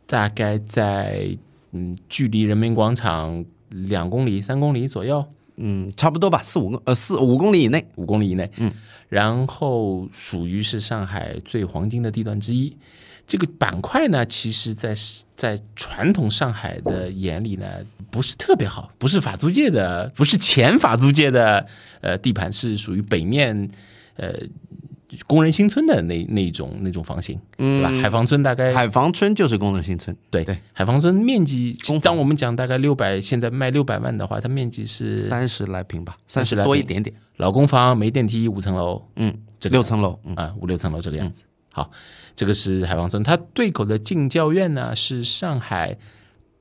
[0.05, 1.37] 大概在
[1.71, 5.25] 嗯距离人民广场两公里、三公里左右，
[5.57, 7.85] 嗯，差不多吧，四五公呃四五公里以内。
[7.95, 8.49] 五公里以内。
[8.55, 8.71] 嗯，
[9.09, 12.77] 然后属于是上海最黄金的地段之一。
[13.27, 14.95] 这个板块呢，其实在
[15.35, 17.67] 在传统上海的眼里呢，
[18.09, 21.67] 不是特别好，不是法租界的，不是前法租界的
[21.99, 23.69] 呃地盘，是属于北面
[24.15, 24.33] 呃
[25.25, 27.89] 工人新村的那那种那种房型，对吧？
[28.01, 37.13] 海防村大概海防村就是工人新村，对对，海防村面积当我们讲大概六百，现在卖六百万的话，它面积是三十来平吧，三十来多一点点。
[37.35, 41.43] 老公房，没电梯，五层楼，嗯，这个六层楼，嗯，啊，五六层楼这个样子。
[41.69, 41.91] 好，
[42.37, 45.97] 这个是海防村，它对口的进教院呢是上海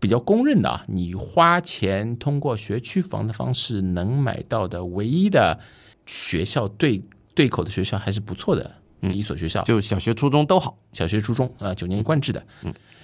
[0.01, 5.61] 比较公认的啊，你花钱通过学区房的方式能买到的唯一的
[6.07, 7.03] 学校对
[7.35, 10.79] 对口的学校还是不错的嗯一所学校，就小学、初中都好。
[10.95, 12.43] 小学、初中啊，九年一贯制的。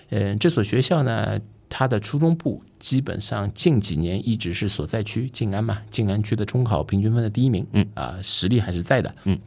[0.08, 7.66] 嗯，这所学校呢，它的初中部基本上近几年一直是所在区静安嘛，静安区的中考平均分的第一名。
[7.72, 9.14] 嗯啊，实力还是在的。
[9.24, 9.38] 嗯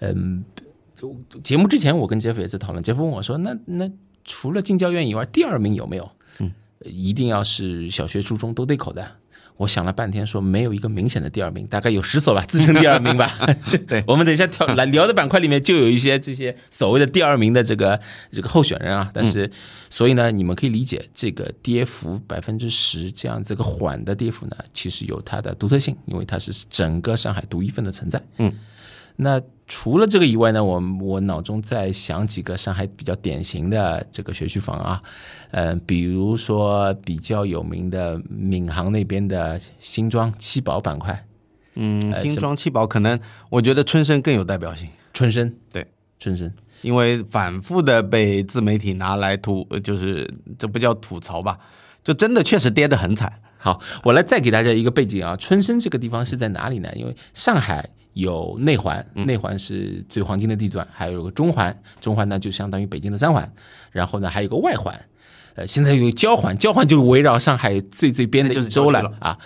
[0.00, 0.44] 嗯，
[1.42, 3.90] 节目之前我跟杰夫也在讨论，杰夫问我说：“那那
[4.24, 6.50] 除了进教院以外，第二名有没有？”嗯，
[6.84, 9.06] 一定要是小学、初中都对口的。
[9.58, 13.32] 我想了半天，说没有一个明显的第二名，大概有十所吧，自称第二名吧。
[13.88, 17.98] 对我们等一下跳来聊的板块里面就有一些这些所谓的第二名的这个
[18.30, 19.10] 这个候选人啊。
[19.14, 19.50] 但是，
[19.88, 28.22] 所以呢，你们可以理解这个跌幅百分之十这样这个缓的跌幅呢，其实有它的独特性，因为它是整个上海独一份的存在。
[28.36, 28.52] 嗯。
[29.16, 35.02] 那除了这个以外呢，我我脑中再想几个上海比较典型的这个学区房啊，
[35.50, 41.26] 呃，比如说比较有名的闵行那边的新庄七宝板块，
[41.74, 43.18] 嗯，新庄七宝可能
[43.50, 45.84] 我觉得春申更有代表性，春申对，
[46.20, 51.58] 春申因为反复的被自媒体拿来吐，呃就是这不叫吐槽吧，
[52.04, 53.40] 就真的确实跌得很惨。
[53.58, 56.88] 好，我来再给大家一个背景啊，春申这个地方是在哪里呢？
[56.94, 63.52] 因为上海有内环，内环是最黄金的地段，还有个中环，中环呢就相当于北京的三环，
[63.92, 64.98] 然后呢还有个外环，
[65.54, 69.38] 呃，现在有交环，交环就是围绕上海最最边的一周了啊。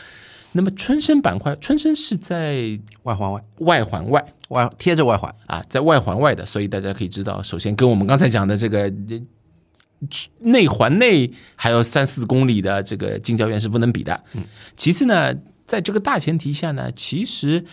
[0.52, 8.92] 那么春生板块，春生是在外环外，外环外，外贴着外环啊，在外环外的，所以大家可以知道，首先跟我们刚才讲的这个
[10.38, 14.24] 内环内还有三四公里的这个近郊苑是不能比的。
[14.35, 14.44] 嗯，
[14.76, 15.35] 其次呢，
[15.66, 17.64] 在这个大前提下呢，其实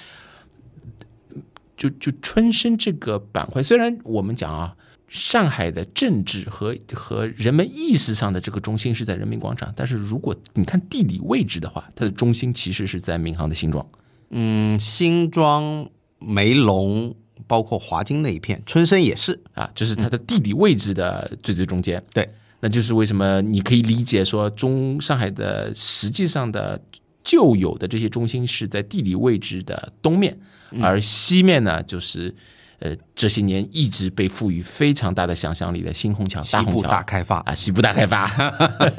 [1.78, 4.76] 就就春申这个板块，虽然我们讲啊。
[5.10, 13.88] 上海的政治和和人们意识上的这个中心是在人民广场，但是如果你看地理位置的话，它的中心其实是在闵行的新庄。
[14.32, 17.16] 嗯，新庄、梅陇，
[17.48, 22.04] 包括华金那一片，春申也是啊，就是它的地理位置的最最中间。
[22.14, 26.78] 对，那就是为什么你可以理解说，中上海的实际上的
[27.24, 30.38] 旧有的这些中心是在地理位置的东面，
[30.82, 32.36] 而西面呢就是。
[32.80, 38.26] 呃，这些年一直被赋予非常大的想象力的新虹桥、大虹桥大开发啊，西部大开发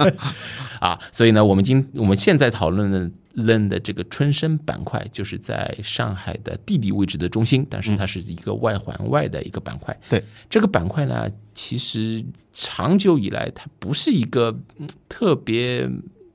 [0.82, 9.96] 啊，所以呢，我们今我们现在讨论的论的这个春申板块，就是在上海的地理位置的中心，但是它是一个外环外的一个板块。
[10.10, 14.58] 对这个板块呢，其实长久以来它不是一个
[15.08, 15.88] 特别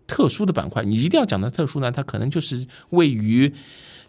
[0.08, 0.86] 特殊的板块。
[0.86, 3.54] 你一定要讲它特殊呢，它可能就是位于。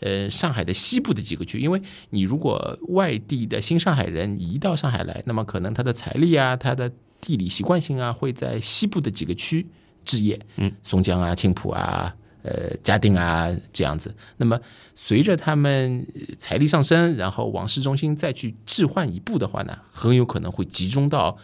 [0.05, 9.67] 呃，上海的西部的几个区，因为你如果外地的新上海人移到上海来，那么可能他的财力啊，他的地理习惯性啊，会在西部的几个区
[10.05, 14.15] 置业，嗯，松江啊、青浦啊、呃、嘉定啊这样子。
[14.37, 14.61] 那么
[14.95, 21.37] 随着他们财力上升，然后往市中心再去置换一步的话呢，很有可能会集中到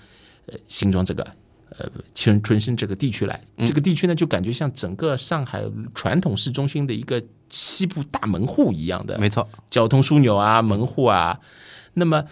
[0.47, 1.27] 呃新庄这个。
[1.79, 5.63] 呃，春春生这个地区来，这个地区呢，就感觉像整个上海
[5.95, 11.39] 传统市中心的一个西部大门户一样的，没错，交通枢纽啊，门户啊。
[11.93, 12.25] 那么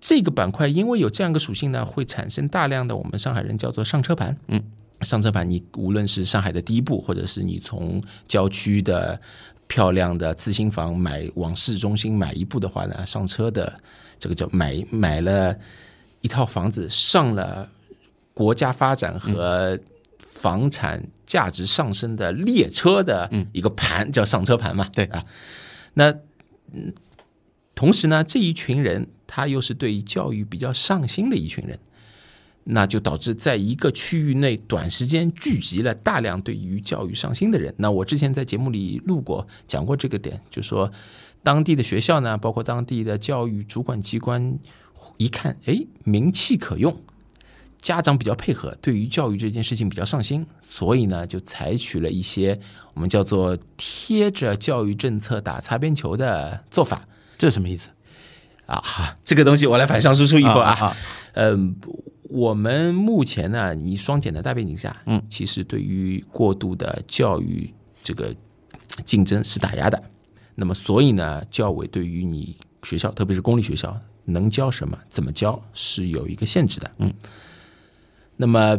[0.00, 4.36] 这个板块因为有这样一个属性呢，会产生大量的我们上海人叫做上车盘。
[4.46, 4.62] 嗯，
[5.00, 9.20] 上车盘，你无论是上海的第一步，或者是你从郊区的
[9.66, 13.80] 漂亮的次新房买往市中心买一步的话呢，上车的
[14.20, 15.56] 这个叫买买了
[16.20, 17.68] 一套房子上了。
[18.34, 19.76] 国家发展和
[20.20, 24.88] 房产价值上升的列车的一个盘叫上车盘嘛？
[24.94, 25.26] 对啊，
[25.92, 26.10] 那
[26.72, 26.94] 嗯
[27.74, 31.78] 同时呢，这一群人他又是对于教育比较上心的一群人，
[32.64, 37.72] 那就导致在一个区域内短时间聚集了大量对于教育上心的人。
[37.76, 40.90] 那我之前在节目里录过讲过这个点，就说
[41.42, 44.58] 当地的学校呢，包括当地的教育主管机关
[45.18, 46.98] 一看，哎，名气可用。
[47.80, 52.58] 家长比较配合，对于教育这件事情比较上心，所以呢，就采取了一些
[52.92, 57.02] 我们叫做贴着教育政策打擦边球的做法。
[57.36, 57.90] 这什么意思
[58.66, 58.82] 啊？
[58.84, 60.96] 哈，这个东西我来反向输出一会儿啊。
[61.34, 61.76] 嗯，
[62.24, 68.34] 我们目前呢，以双减的大背景下，嗯，其实对于过度的教育这个
[69.04, 70.02] 竞争是打压的。
[70.56, 76.90] 那么，所以呢，教委对于你学校，特别是公立学校，能教什么、怎么教，是有一个限制的。
[76.98, 77.14] 嗯。
[78.40, 78.78] 那么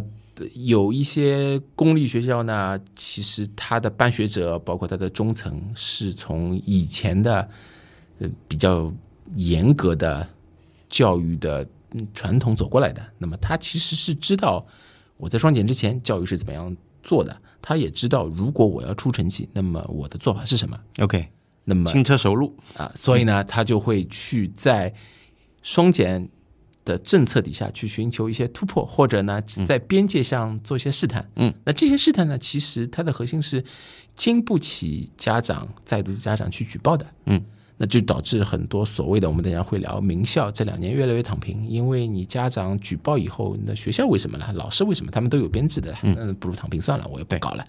[0.55, 7.49] 有一些公立学校呢，其实它的办学者，包括它的中层，是从以前的
[8.19, 8.89] 呃比较
[9.35, 10.25] 严格的
[10.87, 11.67] 教育的
[12.13, 13.05] 传统走过来的。
[13.17, 14.65] 那么他其实是知道
[15.17, 20.79] 我在双减之前教育是怎么样做的，他也知道如果我要出成绩，那么我的做法是什么。
[20.99, 21.27] OK，
[21.65, 24.93] 那么轻车熟路啊，所以呢，他就会去在
[25.61, 26.29] 双减。
[26.85, 31.29] 的政策底下去寻求一些突破，或者呢，在边界上做一些试探。
[31.35, 33.63] 嗯，那这些试探呢，其实它的核心是
[34.15, 37.05] 经不起家长再度的家长去举报的。
[37.25, 37.43] 嗯，
[37.77, 44.51] 那就导致很多所谓的我们等下会聊名校这两年越来越躺平，因为你家长举报以后，那学校为什么呢？
[44.53, 45.11] 老师为什么？
[45.11, 47.65] 他们都有编制的，嗯，不如躺平算了，我也不搞了。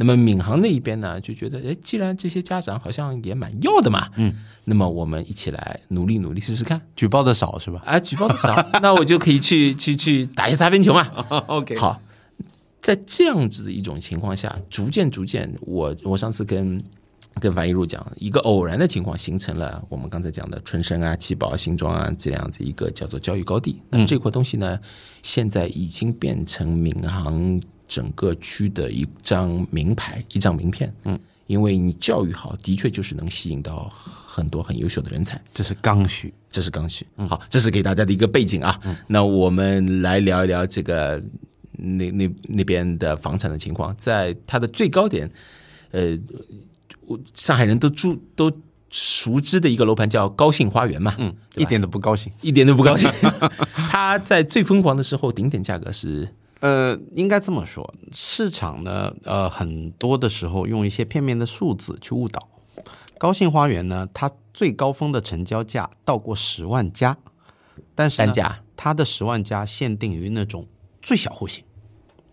[0.00, 4.32] 那么闵行那一边呢，就觉得，哎，既然这些家长好像也蛮要的嘛，嗯，
[4.64, 6.80] 那么我们一起来努力努力试试看。
[6.94, 7.82] 举报的少是吧？
[7.84, 11.02] 啊，举报的少， 那我就可以去去去打一下擦边球嘛。
[11.48, 12.00] OK，好，
[12.80, 16.80] 在这样子的一种情况下，逐渐逐渐，我我上次跟
[17.40, 23.82] 跟樊一茹讲，一个偶然的情况形成了我们刚才讲的春生啊、七宝、新庄啊这样子一个叫做教育高地。
[23.90, 24.78] 那这块东西呢，
[25.24, 27.60] 现在已经变成闵行。
[27.88, 35.42] 整个区的一张名牌，一张名片，嗯，因为你教育好，的确就是能吸引到很多很优秀的人才。
[35.52, 37.06] 这是刚需，这是刚需。
[37.16, 38.78] 嗯，好，这是给大家的一个背景啊。
[38.84, 41.20] 嗯，那我们来聊一聊这个
[41.72, 45.30] 那那那边的房产的情况，在它的最高点，
[45.90, 46.16] 呃，
[47.06, 48.52] 我上海人都住都
[48.90, 52.32] 熟知的一个楼盘叫高兴花园嘛，嗯，一点都不高兴。
[52.42, 53.10] 一点都不高兴。
[53.90, 56.28] 它在最疯狂的时候，顶点价格是
[56.60, 62.48] 呃，应该这么说，市场呢，呃，很多的时候用一些片面的数字去误导。
[63.16, 67.16] 高兴花园呢，它最高峰的成交价到过十万加，
[67.94, 70.66] 但是呢单价它的十万加限定于那种
[71.02, 71.64] 最小户型，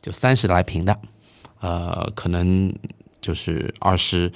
[0.01, 0.99] 就三十来平的，
[1.59, 2.73] 呃，可能
[3.21, 4.32] 就是二十，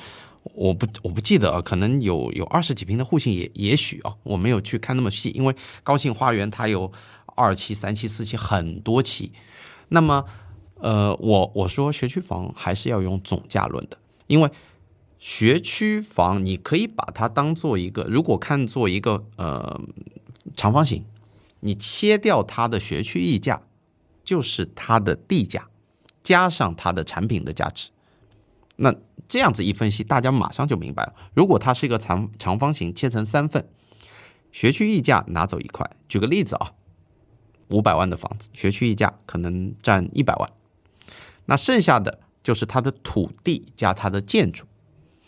[0.53, 6.91] 我不我不记得啊，可能有有二十几平的户型也也许啊，我没有去看那么细，因为高兴花园它有
[7.35, 9.31] 二期、三期、四期很多期，
[9.89, 10.25] 那么
[10.75, 14.49] 呃，我我说学区房还是要用总价论的，因为
[15.17, 19.81] 学区房你可以把它当做一个，如果看作一个呃
[20.55, 21.03] 长方形，
[21.59, 23.61] 你切掉它的学区溢价，
[24.23, 25.67] 就是它的地价
[26.23, 27.89] 加上它的产品的价值。
[28.77, 28.95] 那
[29.27, 31.13] 这样子一分析，大家马上就明白了。
[31.33, 33.67] 如果它是一个长长方形，切成三份，
[34.53, 35.89] 学区溢价拿走一块。
[36.07, 36.71] 举个例子啊，
[37.69, 40.49] 五百万的房子，学区溢价可能占一百万，
[41.45, 44.65] 那剩下的就是它的土地加它的建筑。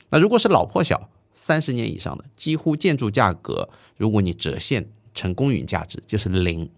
[0.09, 6.69] 那如果是老破小，三十年以上的，几乎建筑价格，如果你折现成公允价值，就是零，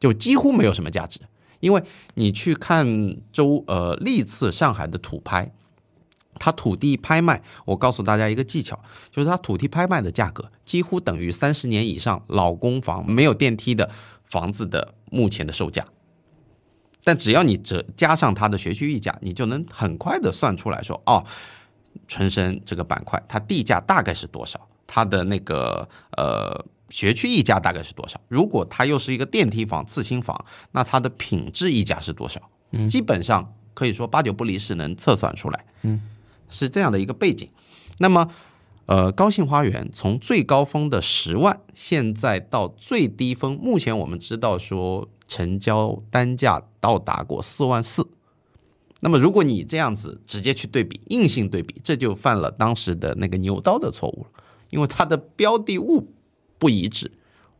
[0.00, 1.20] 就几乎没有什么价值。
[1.60, 1.82] 因为
[2.14, 5.52] 你去看周呃历次上海的土拍，
[6.34, 13.90] 它土地拍卖，我告诉大家一个技巧，就是它土地拍卖的价格几乎等于三十年以上老公房没有电梯的
[14.32, 15.84] 房子的目前的售价。
[17.04, 21.22] 但只要你折加上它的学区溢价，你就能很快的算出来说，哦，
[22.08, 28.20] 春生这个板块它地价大概是多少，它的那个呃学区溢价大概是多少。
[28.28, 32.40] 如果它又是一个电梯房、次新房，那它的品质溢价是多少？
[32.88, 35.64] 基本上可以说八九不离十能测算出来。
[35.82, 36.00] 嗯，
[36.48, 37.50] 是这样的一个背景。
[37.98, 38.30] 那么，
[38.86, 48.08] 呃，高兴花园从最高峰的十万，现在到最低峰，目前我们知道说成交单价到达过四万四。
[49.00, 56.12] 那么，如果你这样子直接去对比，硬性对比，这就犯了当时的那个牛刀的错误了，因为它的标的物
[56.58, 57.10] 不一致。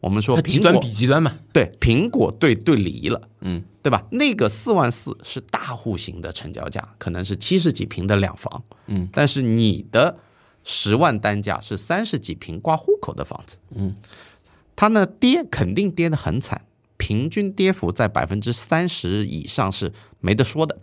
[0.01, 4.05] 我们说它极端比极端嘛，对苹果对对梨了，嗯，对吧？
[4.11, 10.19] 那个四万四是大户型的成交价，可能是七十几平的两房，嗯，但是你的
[10.65, 13.95] 十万单价是三十几平挂户口的房子，嗯，
[14.77, 16.65] 它呢跌肯定跌得很惨，
[16.97, 20.79] 平均跌幅在百分之三十以上是没得说的，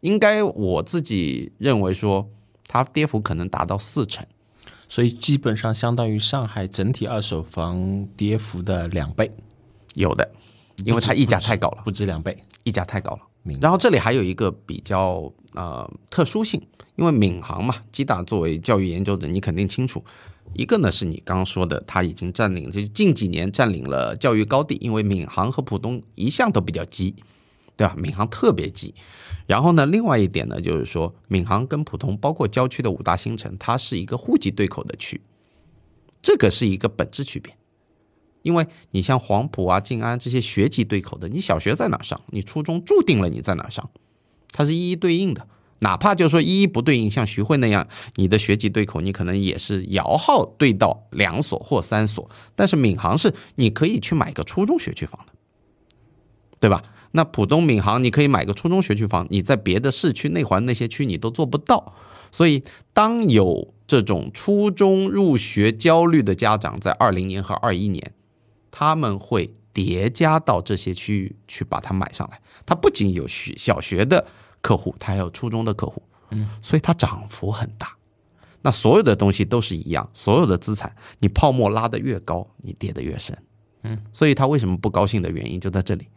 [0.00, 2.30] 应该我自己认为说
[2.66, 4.26] 它跌幅可能达到四成，
[4.88, 9.30] 所以基本上相当于上海整体二手房跌幅的两倍，
[9.94, 10.30] 有的，
[10.84, 11.82] 因为它溢价太高了。
[11.84, 12.36] 不止两倍。
[12.64, 13.60] 溢价太高了明。
[13.60, 16.60] 然后这里还有一个比较呃特殊性，
[16.96, 20.04] 因为闵行嘛，基大作为教育研究者，你肯定清楚。
[20.52, 27.14] 一个呢是你刚刚说的，它已经占领，就近几年占领了教育高地，因为闵行和浦东一向都比较急，
[27.76, 27.94] 对吧？
[27.96, 28.94] 闵行特别急。
[29.46, 35.20] 然后呢，另外一点呢，就是说闵行跟浦东，包括郊区的五大新城，它是一个户籍对口的区，
[36.22, 37.56] 这个是一个本质区别。
[38.42, 43.90] 因为你像黄埔啊、静安这些学籍对口的，你小学在哪上，你初中注定了你在哪上，
[44.54, 45.46] 它是一一对应的。
[45.80, 55.32] 哪怕就说一一不对应，像徐汇那样，你的学籍对口，你可能也是摇号对到两所或三所，但是闵行是你可以去买个初中学区房的，
[56.58, 56.82] 对吧？
[57.10, 61.94] 那浦东闵行你可以买个初中学区房，你在别的市区内环那些区你都做不到。
[62.32, 68.12] 所以，当有这种初中入学焦虑的家长在二零年和二一年，
[68.70, 72.40] 他们会叠加到这些区域去把它买上来。
[72.64, 74.26] 它不仅有学小学的
[74.64, 77.94] 客户，它还有初中的客户，嗯，所以它涨幅很大。
[78.62, 83.36] 那所有的东西都是一样，所有的资产，你泡沫拉得越高，你跌得越深，
[83.82, 86.08] 嗯，所以他为什么不高兴的原因就在这里。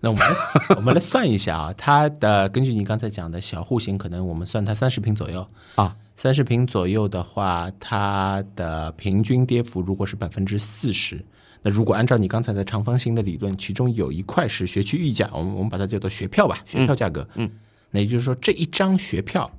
[0.00, 0.36] 那我们来
[0.76, 5.46] 我们来算一下啊，它的根据你刚才讲的小户型，可能我们算它三十平左右。
[5.76, 11.24] 啊，三十平左右的话，它的平均跌幅如果是百分之四十，
[11.66, 17.50] 那如果按照你刚才的长方形的理论，其中有一块是学区溢价，我们我们把它叫做学票吧，学票价格，嗯，
[17.90, 19.50] 那也就是说这一张学票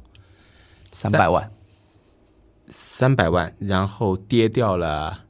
[0.92, 1.52] 三百万，
[2.70, 5.26] 三百万，然后跌掉了，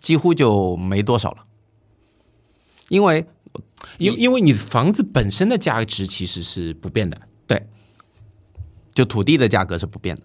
[0.00, 1.44] 几乎就没多少了，
[2.88, 3.26] 因为
[3.98, 7.68] 因因为你房子本身的价值其实是不变的，对，
[8.94, 10.22] 就土地的价格是不变的。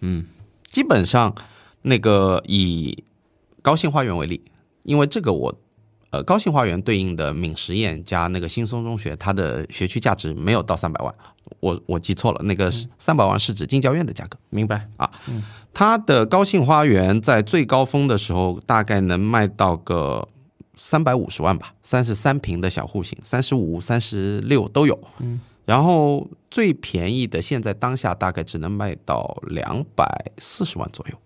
[0.00, 0.26] 嗯，
[0.68, 1.34] 基本上
[1.80, 3.04] 那个以
[3.64, 4.42] 高兴花园为例，
[4.82, 5.54] 因为这个我
[6.10, 11.12] 呃，高兴花园对应的闽实验加那个新松中学，它的学区价值没有到三百万，
[11.60, 14.38] 我我记错了，那个三百万是指进教院的价格。
[14.50, 15.10] 明白啊？
[15.72, 20.28] 它的高兴花园在最高峰的时候，大概能卖到个
[20.76, 24.96] 三百五十万吧，三十三平的小户型，三十五、三十六都有。
[25.20, 30.06] 嗯，然后最便宜的，现在当下大概只能卖到两百
[30.38, 31.18] 四十万左右，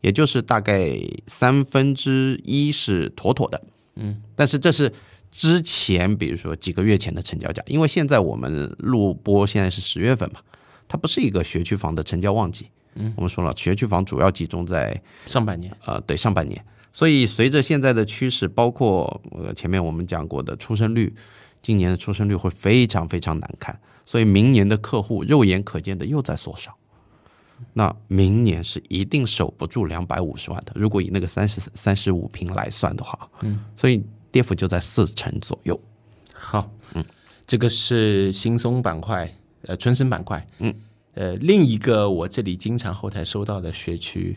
[0.00, 0.92] 也就是大概
[1.26, 3.62] 三分之一是妥妥的。
[3.96, 4.92] 嗯，但是这是
[5.30, 10.40] 之前，比如说几个月前的成交价，因为现在我们录播现在是十月份嘛，
[10.88, 12.66] 它不是一个学区房的成交旺季。
[12.94, 16.64] 嗯，我们说了，学区房主要集中在上半年，呃，对上半年。
[16.92, 21.14] 所以随着现在的趋势，包括呃前面我们讲过的出生率，
[21.62, 26.76] 今年的出生率会非常非常难看，所以明年的客户肉眼可见的又在缩少。
[27.72, 35.80] 那明年是一定守不住两百五十万的，如果以那个三十三十五平来算的话，嗯，所以跌幅就在四成左右。
[36.34, 37.04] 好，嗯，
[37.46, 39.32] 这个是新松板块，
[39.62, 40.74] 呃，春生板块，嗯，
[41.14, 44.36] 呃，另一个我这里经常后台收到的学区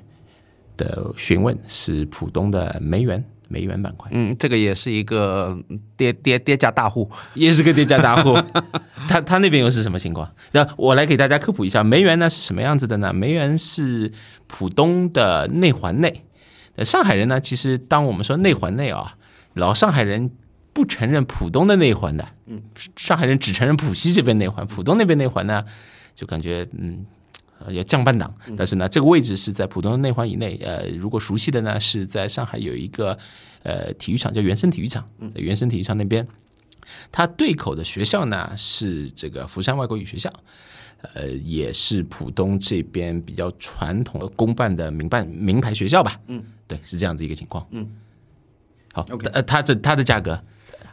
[0.76, 5.58] 的询问是浦东的梅园梅园板块，嗯，这个也是一个
[5.98, 8.36] 跌跌跌价大户， 也是个跌价大户。
[9.08, 10.30] 他他那边又是什么情况？
[10.52, 13.14] 那我来给大家科普一下，梅园呢是什么样子的呢？
[13.14, 14.12] 梅园是
[14.48, 16.26] 浦东的内环内。
[16.76, 19.16] 呃，上海人呢，其实当我们说内环内啊，
[19.54, 20.32] 老上海人
[20.74, 22.64] 不承认浦东的内环的，嗯，
[22.96, 25.64] 上海人只承认浦西这边内环，浦东那边内环呢，
[26.16, 27.06] 就感觉嗯。
[27.66, 30.59] 呃，要降半档，但是呢，这个位置是在浦东内环以内。
[30.64, 33.18] 呃，如果熟悉的呢，是在上海有一个
[33.64, 36.28] 呃体育场叫原生体育场，在原生体育场那边，
[37.11, 40.32] 它对口的学校呢是这个福山外国语学校，
[41.14, 46.20] 呃，也是浦东这边比较传统的公办的民办名牌学校吧。
[46.28, 47.66] 嗯，对，是这样子一个情况。
[47.72, 47.89] 嗯，
[48.93, 50.43] 好，呃，它这它的价格。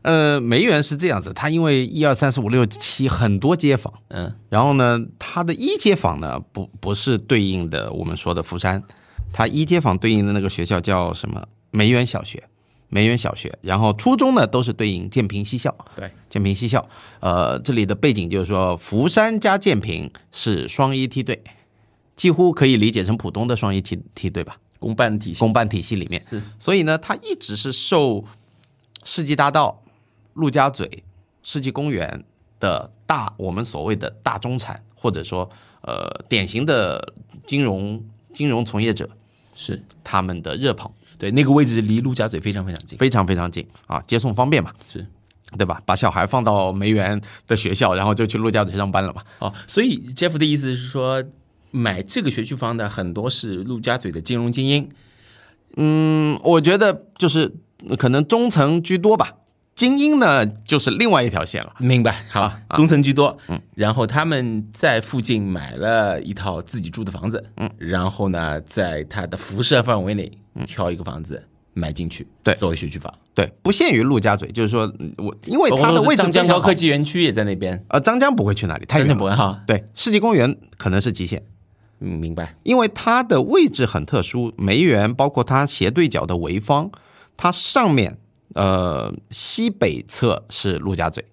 [0.03, 8.83] 呃，梅园是这样子，它因为一二三四五六七很多街坊，嗯，然后呢，它的一街坊呢不不是对应的我们说的福山，
[9.33, 11.47] 它一街坊对应的那个学校叫什么？
[11.71, 12.43] 梅园小学，
[12.89, 16.89] 梅园小学，然后初中呢都是对应建平西校，对，建平西校。
[17.21, 21.45] 呃，这里的背景就是说，福山加建平是双一梯队，
[22.17, 24.57] 几乎可以理解成浦东的双一梯梯队吧？
[24.79, 26.25] 公办体系，公办体系里面，
[26.59, 28.25] 所以呢，它一直是受
[29.05, 29.83] 世纪大道。
[30.35, 31.03] 陆家嘴
[31.43, 32.25] 世纪公园
[32.59, 35.49] 的大，我们所谓的大中产，或者说
[35.83, 37.15] 呃典型的
[37.47, 38.03] 金融
[38.33, 39.09] 金融从业者，
[39.55, 40.91] 是他们的热捧。
[41.19, 45.07] 对，那个位置离陆家嘴非常非常近，非常非常近啊，接送方便嘛，是
[45.59, 45.83] 对吧？
[45.85, 49.23] 把小孩放到梅园的学校，然后就去陆家嘴上班了嘛。
[49.41, 51.23] 哦，所以 Jeff 的意思是说，
[51.73, 54.89] 买这个学区房的很多是陆家嘴的金融精英。
[55.77, 57.53] 嗯，我觉得就是
[57.99, 59.35] 可能中层居多吧。
[59.81, 61.73] 精英呢，就是另外一条线了。
[61.79, 70.31] 明白，好，中层居多，嗯，然后他们在附近买了一套自己住的房子，嗯，然后呢，在它的辐射范围内
[70.67, 74.83] 挑一个房子买进去，对，作为学区房，对，不限于陆家嘴，就是说
[75.17, 81.43] 我因为它的位置，张江高科技园区也在那边，呃，张江不会去那里，太远不会哈，对，世纪公园可能是极限，
[82.01, 86.91] 嗯，明白，因为它的位置很特殊，梅园包括它斜对角的潍坊，
[87.39, 88.19] 它上面。
[88.55, 91.25] 呃，西北侧是陆家嘴，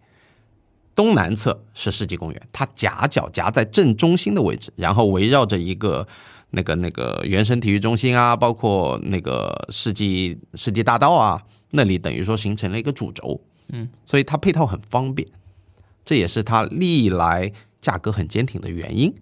[0.93, 6.07] 东南侧是世纪公园，它夹角夹在正中心的位置，然后围绕着一个
[6.51, 11.41] 那个那个原生体育中心啊，包括那个世纪世纪大道啊，
[11.71, 15.27] 那里等于说形成了一个主轴，嗯，所以它配套很方便，
[16.05, 17.51] 这也是它历来
[17.81, 19.13] 价格很坚挺的原因，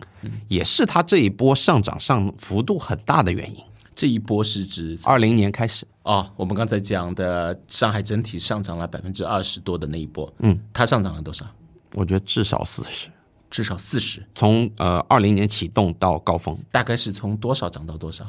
[0.50, 3.64] 也是它这一波上涨上幅度很大的原因。
[3.96, 11.46] 这一波是指二零年开始哦，我们刚才讲的上海整体上涨了百分之二十多的那一波，嗯，它上涨了多少？
[11.94, 13.10] 我觉得至少四十，
[13.50, 14.22] 至少四十。
[14.36, 18.28] 从呃二零年启动到高峰，大概是从多少涨到多少？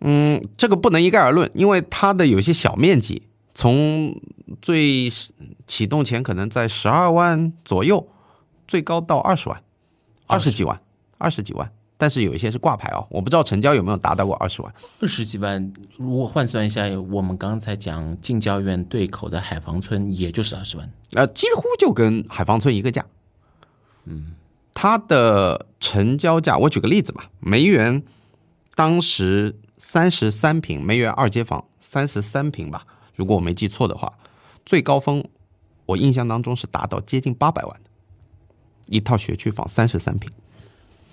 [0.00, 3.22] 嗯，这个不能一概而论，因为它的有些小面积，
[3.54, 4.14] 从
[4.60, 5.10] 最
[5.66, 8.06] 启动前可能在十二万左右，
[8.68, 9.62] 最高到二十万，
[10.26, 10.78] 二十几万，
[11.16, 11.72] 二十几万。
[12.02, 14.74] 但是有一些是挂牌哦，我不知道成交有没有达到过二十万。
[14.98, 23.06] 二十几万，如果换算一下，我们刚才讲近郊院对口的海防村，也就是二十万，呃，几乎就跟海防村一个价。
[24.06, 24.32] 嗯，
[24.74, 28.02] 它的成交价，我举个例子吧，梅园
[28.74, 32.84] 当时三十三平，梅园二街坊三十三平吧，
[33.14, 34.12] 如果我没记错的话，
[34.66, 35.24] 最高峰
[35.86, 37.90] 我印象当中是达到接近八百万的，
[38.88, 40.28] 一套学区房三十三平。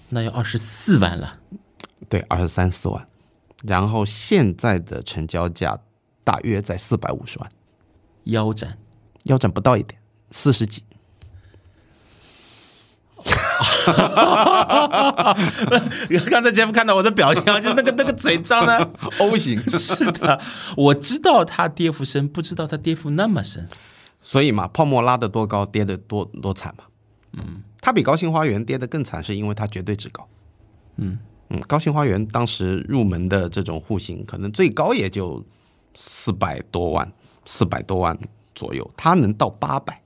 [0.09, 1.39] 那要二十四万了，
[2.07, 3.07] 对，二十三四万，
[3.63, 5.79] 然后现在的成交价
[6.23, 7.49] 大约在四百五十万，
[8.25, 8.77] 腰斩。
[9.25, 9.99] 腰斩不到一点，
[10.31, 10.83] 四十几。
[16.29, 20.39] 刚才 Jeff 看到我的表情啊，就那个那个嘴张的 O 型，是的，
[20.77, 23.67] 我知道它跌幅深，不知道它跌幅那么深。
[24.21, 26.85] 所以嘛，泡沫拉得多高，跌得多多惨嘛。
[27.33, 30.27] 嗯，它比高新花园跌得更惨，是因为它绝对值高。
[30.97, 31.17] 嗯
[31.49, 35.43] 嗯，高新花园当时入门的这种户型，可能最高也就
[35.95, 37.11] 四百多万，
[37.45, 38.17] 四百多万
[38.53, 40.01] 左右，它能到八百。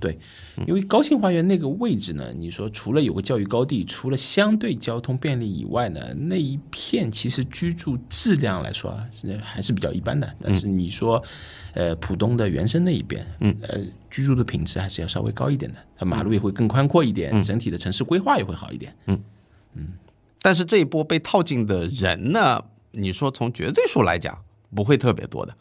[0.00, 0.18] 对，
[0.66, 9.06] 因为高新花园那个位置呢，你说除了有个教育高地，除了相对交通便利以外呢，那一片其实居住质量来说啊，
[9.42, 10.34] 还是比较一般的。
[10.40, 11.22] 但是你说，
[11.74, 13.78] 呃，浦东的原生那一边，嗯，呃，
[14.10, 18.96] 居住的品质还是要稍微高一点的，它马路也会更宽阔一点，整体的城市规划也会好一点。
[19.06, 19.22] 嗯
[19.74, 19.88] 嗯，
[20.40, 24.38] 但是这一波被套进的人呢，你说从绝对数来讲，
[24.74, 25.54] 不会特别多的。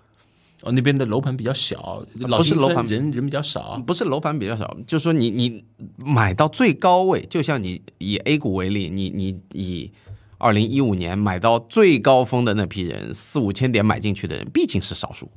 [0.62, 5.64] 哦，那边的楼盘比较小，不是楼盘人人比较少，不是楼盘比较少，就是说你你
[5.95, 9.89] 买到最高位，就像你以 A 股为例，你你以
[10.38, 15.30] 二零一五年买到最高峰的那批人，四五千点买进去的人，毕竟是少数，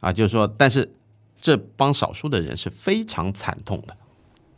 [0.00, 0.92] 啊，就是说，但是
[1.40, 3.96] 这帮少数的人是非常惨痛的，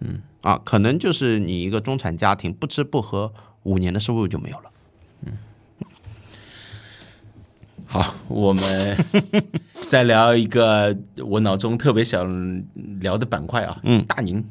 [0.01, 4.71] 嗯，啊，可能就是你一个中产家庭不吃不喝，五年的收入就没有了。
[7.91, 8.97] 好，我们
[9.89, 12.63] 再聊一个我脑中特别想
[13.01, 14.45] 聊的板块啊，嗯，大宁，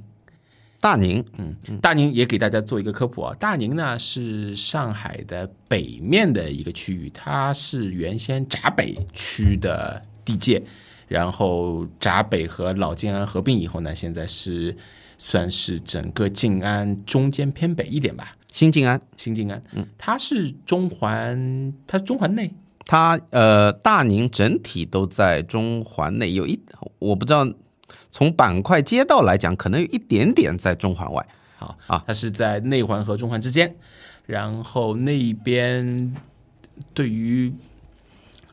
[0.82, 10.60] 大宁，嗯，大宁也给大家做一个科普啊，大宁呢是上海的北面的一个区域，它是原先闸北区的地界，
[11.08, 14.76] 然后闸北和老静安合并以后呢，现在是
[15.20, 22.52] 算是整个静安中间偏北一点吧，新静安，新静安，嗯，它是中环，它中环内。
[22.88, 26.60] 它呃，大宁整体都在中环内，有一
[27.00, 27.46] 我不知道，
[28.10, 31.28] 从板块街道来讲，可能有一点点在中环外。
[31.58, 33.76] 好啊，它是在内环和中环之间，
[34.26, 36.16] 然后那边
[36.94, 37.54] 对于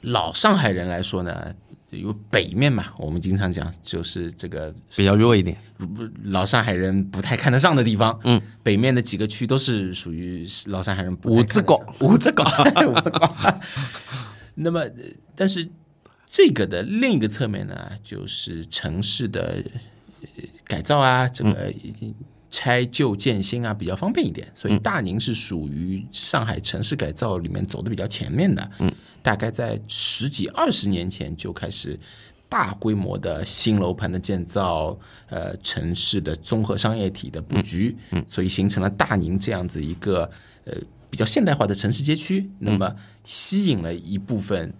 [0.00, 1.54] 老上海人来说呢。
[1.94, 5.56] 有北面嘛，我们经常讲就是这个比较弱一点，
[6.24, 8.18] 老上海人不太看得上的地方。
[8.24, 12.44] 嗯，北面的几个区都是属于老上海人五字高，五字高，
[12.86, 13.36] 五字高。
[14.56, 14.84] 那么，
[15.34, 15.68] 但是
[16.26, 19.62] 这个的另一个侧面呢，就是城市的
[20.64, 21.72] 改造啊，这个
[22.54, 24.46] 拆旧建新啊，比较方便一点。
[24.54, 28.70] 所以大宁是属于上海城市改造里面走的比较前面的。
[28.78, 28.92] 嗯。
[29.24, 31.98] 大概在十几二十年前就开始
[32.48, 34.96] 大规模的新楼盘的建造，
[35.26, 40.30] 呃，城市的综合商业体的布局，嗯，所以形成了大宁这样子一个
[40.64, 40.74] 呃
[41.10, 42.94] 比较现代化的城市街区，那么
[43.24, 44.72] 吸引了一部分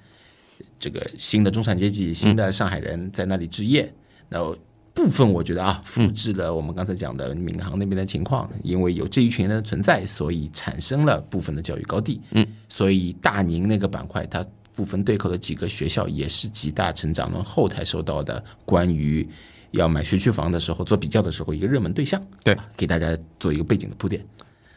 [0.78, 3.92] 这个新的中产阶级、新的上海人在那里置业，
[4.28, 4.56] 然后。
[4.95, 12.20] 部分我觉得啊，复制了我们刚才讲的闵行那边的情况，因为有这一群人的存在，所以产生了部分的教育高地。
[12.30, 19.28] 嗯，所以大宁那个板块，它部分对口的几个学校也是极大成长论后台收到的关于
[19.72, 22.22] 要买学区房的时候做比较的时候一个热门对象。
[22.45, 24.24] 对，给大家做一个背景的铺垫。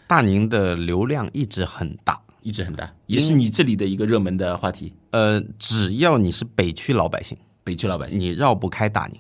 [0.08, 4.94] 大宁的流量一直很大，一直很大，也是你这里的一个热门的话题。
[5.12, 9.20] 呃，只要你是北区老百姓，北区老百姓，你绕不开大宁。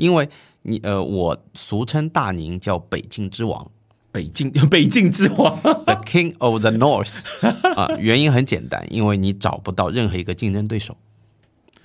[0.00, 0.02] 嗯。
[0.02, 0.28] 因为
[0.62, 3.70] 你呃，我俗称大宁叫北境之王，
[4.12, 7.20] 北境 北境之王，The King of the North
[7.76, 10.96] 啊，原因很简单，因为你找不到任何一个竞争对手，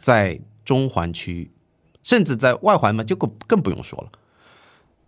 [0.01, 1.51] 在中环区，
[2.03, 4.09] 甚至在外环嘛，就更更不用说了。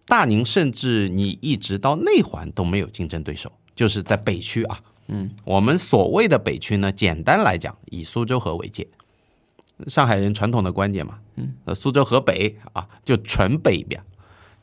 [0.06, 8.88] 大宁甚至你一直到内环都没有竞争对手，就是在北区啊，嗯，我们所谓的北区呢，简单来讲，以苏州河为界。
[9.86, 14.02] 上海人传统的观点嘛，嗯，呃，苏州河北啊，就纯北边，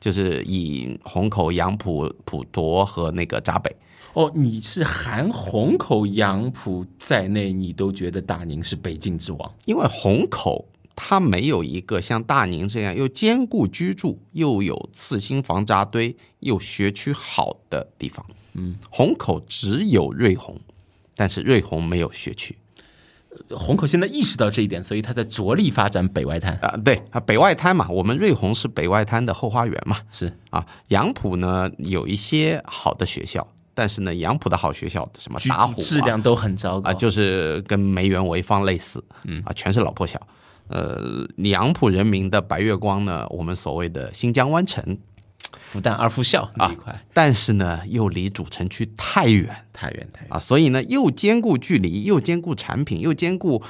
[0.00, 3.74] 就是以虹口、杨浦、普陀和那个闸北。
[4.14, 9.54] 哦，你是含虹口、杨浦在内，你都觉得大宁是北境之王？
[9.64, 18.24] 因为虹口它没有一个像大宁这样又兼顾居住，又有次新房扎堆，又学区好的地方。
[18.54, 20.60] 嗯，虹口只有瑞虹，
[21.16, 22.56] 但是瑞虹没有学区。
[23.50, 26.76] 虹口现在意识到这一点，所以他在着力发展北外滩啊。
[26.84, 29.98] 对啊，北外滩嘛，我们瑞虹是北外滩的后花园嘛。
[30.10, 40.20] 是啊，杨浦呢有一些好的学校，但是呢，杨浦的好学校什么打虎质量都很糟糕啊，就是跟梅园潍坊类似，嗯啊，全是老破小。
[40.68, 44.96] 呃，杨浦人民的白月光呢，我们所谓的新疆湾城。
[45.74, 50.38] 复旦二附校那一块，但是呢，又离主城区太远，太远，太远啊！
[50.38, 53.60] 所以呢，又兼顾距离，又兼顾产品，又兼顾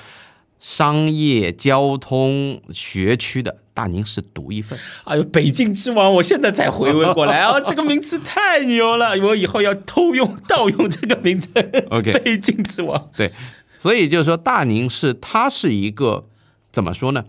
[0.60, 4.78] 商业、交通、学区的，大宁是独一份。
[5.04, 11.50] 哎呦，北境之王，我现在才回味过来 啊，这个名词太牛了，我以后要偷用、盗用这个名称。
[11.88, 13.32] OK 北境之王，对，
[13.78, 16.28] 所以就是说，大宁是它是一个
[16.70, 17.24] 怎么说呢？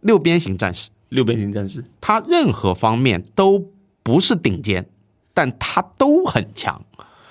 [0.00, 3.71] 六边形战士，六边形战士，它任何方面都
[4.02, 4.88] 不是顶尖，
[5.32, 6.84] 但它都很强。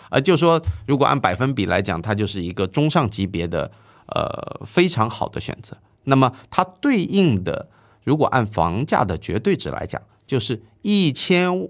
[0.09, 3.71] 呃，就说如果按百分比来讲，它就是一个中上级别的
[4.07, 5.77] 呃非常好的选择。
[6.03, 7.69] 那么它对应的，
[8.03, 11.69] 如果按房价的绝对值来讲，就是一千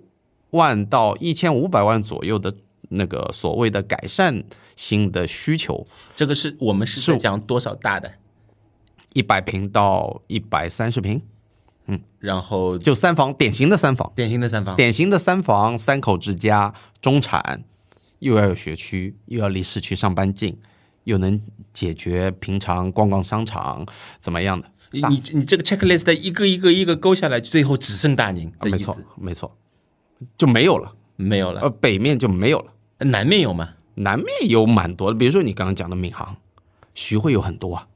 [0.52, 2.54] 万到一千五百万左右的
[2.90, 4.44] 那个所谓的改善
[4.76, 5.86] 性的需求，
[6.16, 8.14] 这个是我们是是在讲多少大的，
[9.14, 11.22] 一百平到一百三十平，
[12.20, 17.64] 然后就三房，典型的三房，典型的三房，典型的三房三口之家，中产，
[18.20, 20.60] 又要有学区，又要离市区上班近，
[21.06, 21.42] 又能
[21.74, 23.86] 解决平常逛逛商场
[24.20, 24.68] 怎么样的？
[24.92, 29.58] 你你你这个 checklist 一个一个一个勾下来，最后只剩大宁啊，没错没错，
[30.38, 30.94] 就没有了。
[31.16, 31.62] 没有了。
[31.62, 32.74] 呃，北面就没有了，
[33.06, 33.70] 南面有吗？
[33.96, 36.36] 南面有蛮多的，比如说你刚刚讲的闵行，
[36.96, 37.88] 徐汇有很多啊，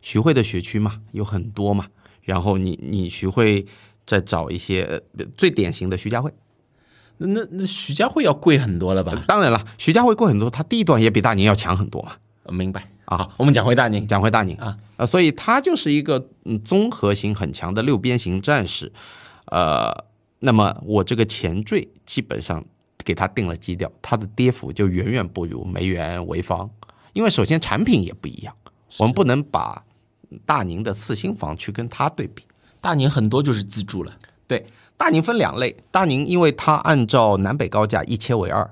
[0.00, 1.86] 徐汇的学区嘛有很多嘛，
[2.26, 3.64] 然后你你徐汇
[4.04, 4.82] 再找一些
[5.16, 6.30] 呃最典型的徐家汇。
[7.16, 9.24] 那那那徐家汇要贵很多了吧？
[9.26, 12.12] 当然了，徐家汇贵很多，它地段也比大宁要强很多嘛。
[12.42, 18.92] 呃明白啊好，我们讲回大宁，讲回大宁啊啊、所以它就是一个嗯综合性很强的六边形战士，
[19.46, 20.04] 呃，
[20.40, 22.62] 那么我这个前缀基本上
[23.02, 26.68] 给它定了基调，它的跌幅就远远不如梅园潍坊，
[27.14, 28.54] 因为首先产品也不一样，
[28.98, 29.85] 我们不能把
[30.44, 32.42] 大宁的次新房去跟它对比。
[32.80, 34.12] 大宁很多就是自住了，
[34.46, 34.64] 对，
[34.96, 38.62] 大宁分两类，大宁因为它按照南北高架一切为二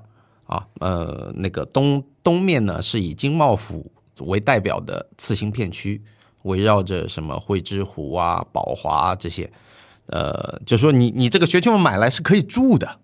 [0.45, 6.01] 啊，呃，那个东东面呢是以经贸府为代表的次新片区，
[6.43, 9.51] 围绕着什么汇之湖啊、宝华、啊、这些，
[10.05, 12.99] 呃，就说你你这个学区房买来是可以住的，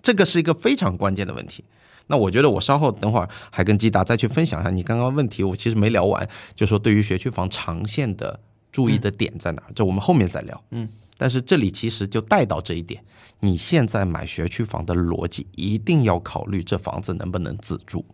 [0.00, 1.64] 这个是一个非常关键的问题。
[2.12, 8.38] 那我觉得我稍后等会儿还跟基达再去分享一下你刚刚问题，我其实没聊完，就说对于学区房长线的
[8.70, 10.62] 注意的点在哪儿，这我们后面再聊。
[10.72, 10.86] 嗯，
[11.16, 13.02] 但是这里其实就带到这一点，
[13.40, 18.04] 你现在买学区房的逻辑一定要考虑这房子能不能自住。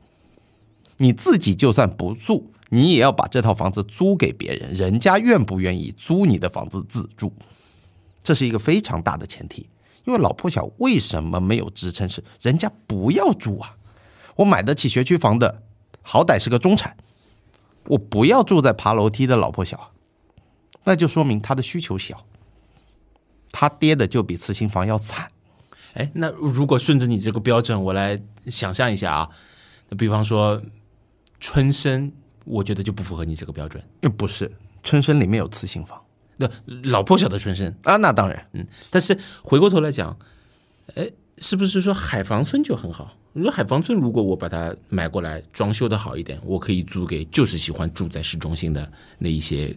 [0.98, 7.32] 你自己就算不住，你也要把这套房子租给别人，人家愿不愿意租你的房子自住，
[8.22, 9.68] 这是一个非常大的前提。
[10.04, 12.08] 因为老破小为什么没有支撑？
[12.08, 13.76] 是人家不要住啊！
[14.38, 15.62] 我买得起学区房的，
[16.02, 16.96] 好歹是个中产，
[17.86, 19.92] 我不要住在爬楼梯的老破小，
[20.84, 22.24] 那就说明他的需求小，
[23.50, 25.28] 他跌的就比次新房要惨。
[25.94, 29.30] 哎，那如果顺着你这个标准，我来想象一下啊，
[29.88, 30.62] 那比方说
[31.40, 32.12] 春申，
[32.44, 33.82] 我觉得就不符合你这个标准。
[34.02, 34.52] 呃不是，
[34.84, 36.00] 春申里面有次新房
[36.36, 36.48] 那
[36.84, 40.16] 老破小的春申，啊，那当然，嗯，但是回过头来讲，
[40.94, 43.17] 哎，是不是说海防村就很好？
[43.32, 49.76] 你说海防村，如果我把它买过来，装修的好一点，我可以租给就是喜欢住在市中心的那一些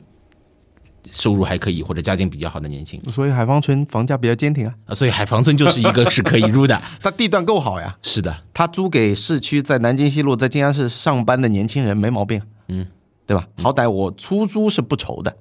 [1.11, 6.81] 收入还可以或者家境比较好的年轻所以海芳村房价比较坚挺啊，啊，所以海防村就是一个是可以入的。
[7.01, 12.87] 它地段够好呀，是的，它租给市区在南京西路在静安市上班的年轻人没毛病，嗯，
[13.25, 13.47] 对吧？
[13.57, 15.35] 好歹我出租是不愁的，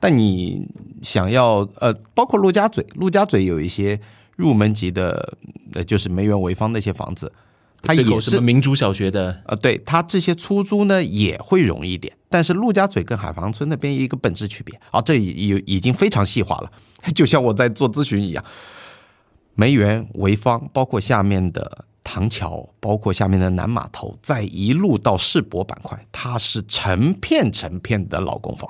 [0.00, 0.66] 但你
[1.02, 4.00] 想要呃，包括陆家嘴，陆家嘴有一些
[4.36, 5.36] 入门级的，
[5.72, 7.32] 呃，就是梅园潍坊那些房子，
[7.82, 16.72] 它也是什么民族小学的，呃，对它这些出租呢也会容易一点，但是陆家嘴跟海防村那边一个本质区别，啊，这已已已经非常细化了，
[17.14, 18.44] 就像我在做咨询一样，
[19.54, 28.68] 梅园、潍坊，包括下面的唐桥，包括下面的南码头，再一路到世博板块，它是成片成片的老公房，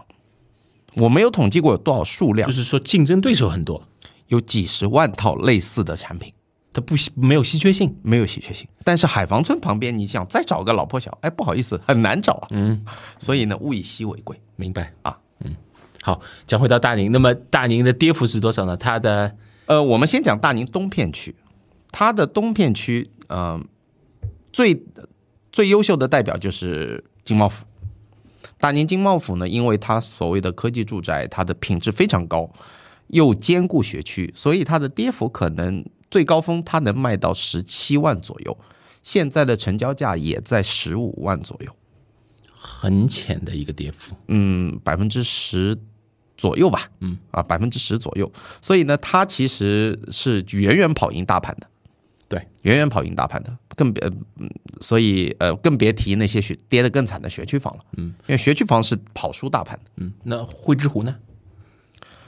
[0.96, 2.48] 我没有统计过有多少数量。
[2.48, 3.86] 就，是说竞争对手很多，
[4.28, 6.32] 有几十万套类似的产品。
[6.72, 7.96] 它不稀没有稀缺性。
[8.02, 8.66] 没有稀缺性。
[8.82, 12.48] 但是海防村旁边，你想再找个老破小，哎，不好意思，很难找啊。
[12.50, 12.84] 嗯，
[13.16, 14.40] 所以呢，物以稀为贵。
[14.56, 15.16] 明白啊？
[15.40, 15.54] 嗯，
[16.02, 18.76] 好，讲回到大宁，那么大宁的跌幅是多少呢？
[18.76, 21.34] 它的呃，我们先讲大宁东片区，
[21.92, 23.64] 它的东片区，嗯、
[24.52, 24.82] 最
[25.52, 27.64] 最优秀的代表就是经贸府。
[28.58, 32.50] 大宁经贸府呢，因为它所谓的科技住宅，它的品质非常高，
[33.08, 38.56] 又兼顾学区，所以它的跌幅可能最高峰它能卖到十七万左右，
[39.02, 41.74] 现在的成交价也在十五万左右。
[42.52, 45.76] 很浅的一个跌幅，嗯，百分之十
[46.36, 48.32] 左右吧，嗯啊，百分之十左右。
[48.62, 51.68] 所以呢，它其实是远远跑赢大盘的。
[52.26, 54.02] 对，远远跑赢大盘的，更别，
[54.38, 54.50] 嗯，
[54.80, 59.90] 所以呃，更别提那些学跌得更惨的学区房了，嗯，因为学区房是跑输大盘的。
[59.96, 61.14] 嗯，那汇之湖呢？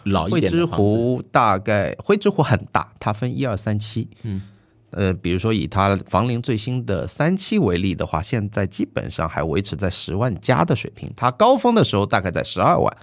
[0.07, 0.85] 老一汇之点的房子。
[0.85, 4.43] 湖大概汇之湖很大，它分一二三期，嗯，
[4.91, 12.97] 呃，比如说以它房龄最新的三期为例的话，现在基本上还维持在十万加的水平，它高峰的时候大概在十二万，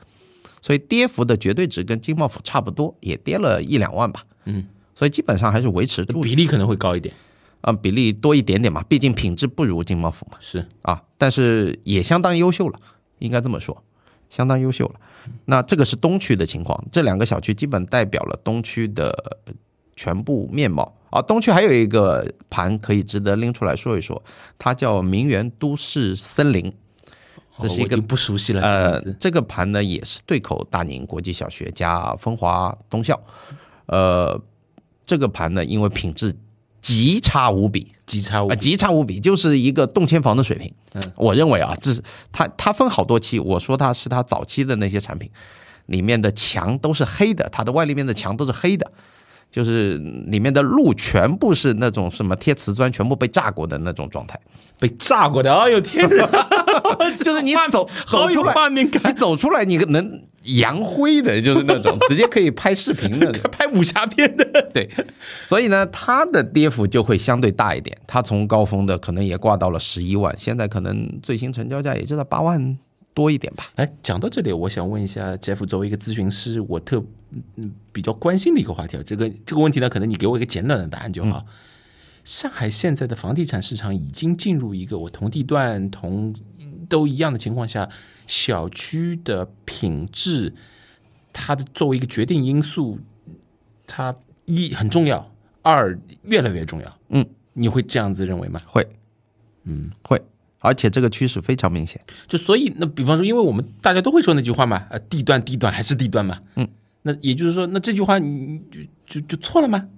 [0.61, 6.21] 所以跌幅的绝对值跟金茂府差不多，也跌了一两万吧，嗯，所以基本上还是维持住。
[6.21, 7.13] 比例可能会高一点，
[7.61, 10.65] 啊、比例多一点点嘛，毕竟品质不如金茂府嘛，是。
[10.83, 12.79] 啊，但是也相当优秀了，
[13.19, 13.83] 应该这么说，
[14.33, 14.95] 相当优秀了。
[15.45, 19.09] 那这个是东区的情况，这两个小区基本代表了东区的
[19.45, 19.53] 呃
[19.95, 21.21] 全部面貌啊。
[21.21, 24.21] 东区还有一个盘可以值得拎出来说一说，
[24.57, 26.73] 它叫名园都市森林。
[27.59, 33.21] 这是一个不熟悉了，呃，这个盘呢也是对口大宁国际小学加风华东校，
[33.85, 34.41] 呃，
[35.05, 36.33] 这个盘呢因为品质
[36.83, 40.71] 极差无比，啊，极差无比极差无比，就是一个动迁房的水平。
[40.93, 45.29] 嗯，我认为啊，这是它它分好多期，我说它是它早期的那些产品，
[45.85, 48.91] 里面的墙都是黑的，它的外立面的墙都是黑的，
[49.49, 54.37] 就是里面的路全部是那种什么贴瓷砖，全部被炸过的那种状态。
[54.77, 56.27] 被炸过的，哎呦天哪！
[57.15, 58.83] 就是你走走出来，你，
[59.15, 63.31] 走出来，你能扬灰的，就是那种直接可以拍视频的。
[63.51, 64.89] 拍武侠片的，对，
[65.45, 67.97] 所以呢，它的跌幅就会相对大一点。
[68.05, 72.77] 它从高峰的可能也挂到了十一万，现在可能最新成交价也就在八万
[73.13, 73.65] 多一点吧。
[73.75, 77.03] 哎，讲到这里，我想问一下 Jeff，作为一个咨询师，我特
[77.55, 81.45] 嗯比较关心的一个话题啊，这个这个问题呢，可能你给我一个简短的答案就好。
[82.23, 86.33] 上海现在的房地产市场已经进入一个我同地段同
[86.93, 87.89] 都一样的情况下，
[88.27, 90.53] 小区的品质，
[91.33, 92.99] 它的作为一个决定因素，
[93.87, 94.15] 它
[94.45, 95.31] 一很重要，
[95.63, 96.99] 二越来越重要。
[97.09, 98.61] 嗯，你会这样子认为吗？
[98.67, 98.87] 会，
[99.63, 100.21] 嗯，会，
[100.59, 101.99] 而且这个趋势非常明显。
[102.27, 106.67] 就所以，那比方说，因为我们大家都会说那句话嘛，呃，地段地段还是地段嘛，嗯，
[107.01, 109.89] 那也就是说，那这句话你你就就就错了吗？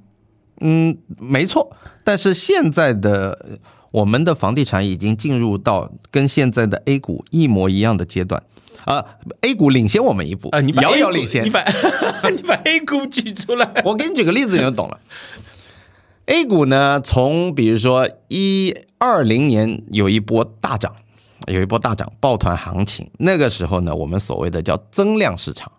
[0.62, 1.76] 嗯，没错。
[2.06, 3.58] 但是现在的呃
[3.96, 8.44] 我们的房地产已经进入到跟现在的 A 股一模一样的阶段。
[8.84, 9.04] 啊、
[9.42, 11.50] a 股领先我们一步啊，你把遥 A 股遥领先你。
[11.50, 11.64] 把
[12.30, 15.00] 你把 A 股举出来，我给你举个例子，你就懂了。
[16.26, 20.94] A 股呢，从比如说一二零年有一波大涨，
[21.48, 23.10] 有一波大涨，抱团行情。
[23.20, 25.72] 那个时候呢，我们所谓的叫增量市场。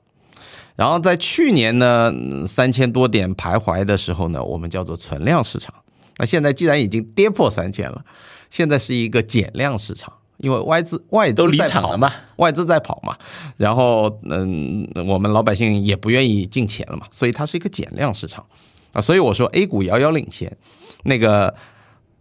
[0.75, 2.13] 然后在去年呢，
[2.47, 5.75] 三千多点徘徊的时候呢，我们叫做存量市场。
[6.19, 8.05] 那现在既然已经跌破三千了，
[8.49, 12.13] 现在是一个减量市场，因为外资外资都离在跑场了嘛？
[12.37, 13.17] 外资在跑嘛，
[13.57, 18.47] 然后嗯，我们老百姓也不愿意进钱了嘛，所以它是一个减量市场
[18.93, 19.01] 啊。
[19.01, 20.57] 所以我说 A 股遥遥领先，
[21.05, 21.55] 那个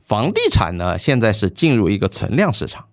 [0.01, 2.85] 房地产呢，现在是进入一个存量市场。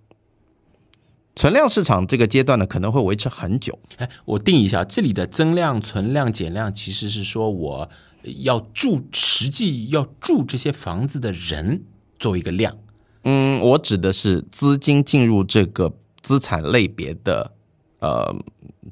[1.35, 3.79] 存量市场这个阶段呢，可能会维持很久。
[3.97, 7.91] 哎，我定一下，这里的增量、存量、减量，其实是说我
[8.23, 11.85] 要住，实际要住这些房子的人
[12.19, 12.77] 作为一个量。
[13.25, 17.53] 嗯，我指的是资金进入这个资产类别的
[18.01, 18.35] 呃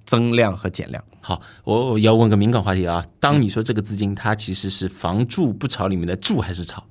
[0.04, 1.02] 增量和减量。
[1.20, 6.84] 好，我我要问个敏感话题啊，当你说这个资金，它其实是房住不炒里面的住还是炒？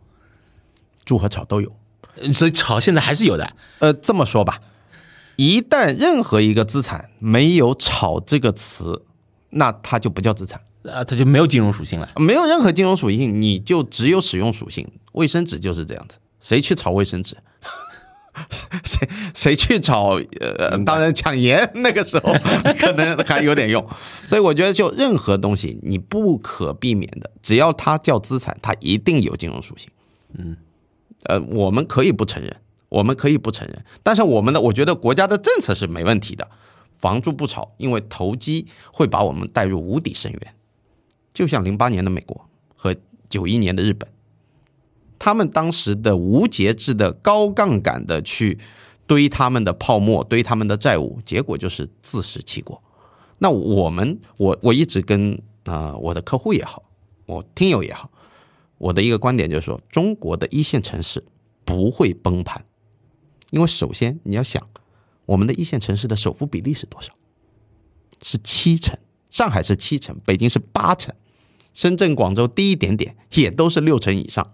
[1.05, 1.75] 住和炒都有。
[2.15, 3.55] 呃所以炒现在还是有的。
[3.79, 4.59] 呃，这么说吧，
[5.37, 9.05] 一旦任何一个资产没有“炒”这个词，
[9.51, 12.09] 那它就不叫资产，啊，它就没有金融属性了。
[12.17, 14.87] 没有任何金融属性，你就只有使用属性。
[15.13, 17.35] 卫生纸就是这样子，谁去炒卫生纸？
[18.85, 20.17] 谁谁去炒？
[20.39, 22.31] 呃，当然抢盐 那个时候
[22.79, 23.85] 可能还有点用，
[24.23, 29.89] 所以我觉得就任何东西你不可避免的，只要它叫资产，它一定有金融属性。
[30.37, 30.55] 嗯，
[31.25, 32.55] 呃，我们可以不承认，
[32.87, 36.47] 我们可以不承认，但是我们的我觉得国家的政策是没问题的，
[36.95, 40.53] 房住不炒，因为投机会把我们带入无底深渊，
[41.33, 42.95] 就像零八年的美国和
[43.27, 44.09] 九一年的日本。
[45.17, 48.57] 他们当时的无节制的高杠杆的去
[49.05, 52.81] 堆他们的泡沫，堆他们的债务，结果就是自食其果。
[53.39, 56.83] 那我们，我我一直跟啊、我的客户也好，
[57.25, 58.09] 我听友也好，
[58.77, 61.23] 我的一个观点就是说，中国的一线城市
[61.65, 62.65] 不会崩盘，
[63.51, 64.67] 因为首先你要想，
[65.25, 67.13] 我们的一线城市的首付比例是多少？
[68.21, 68.97] 是七成，
[69.29, 71.13] 上海是七成，北京是八成，
[71.73, 74.53] 深圳、广州低一点点，也都是六成以上。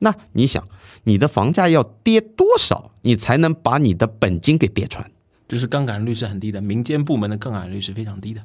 [0.00, 0.66] 那你想，
[1.04, 5.10] 你的房价要跌多少，你才能把你的本金给跌穿？
[5.48, 8.42] 就是杠杆率是很低的，民间部门的杠杆率是非常低的。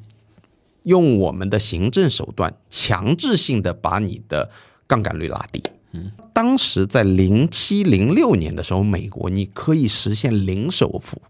[0.84, 4.50] 用我们的行政手段强制性的把你的
[4.88, 11.22] 杠杆率拉低，嗯，当时在零七零六年的时候，美国你可以实现零首付。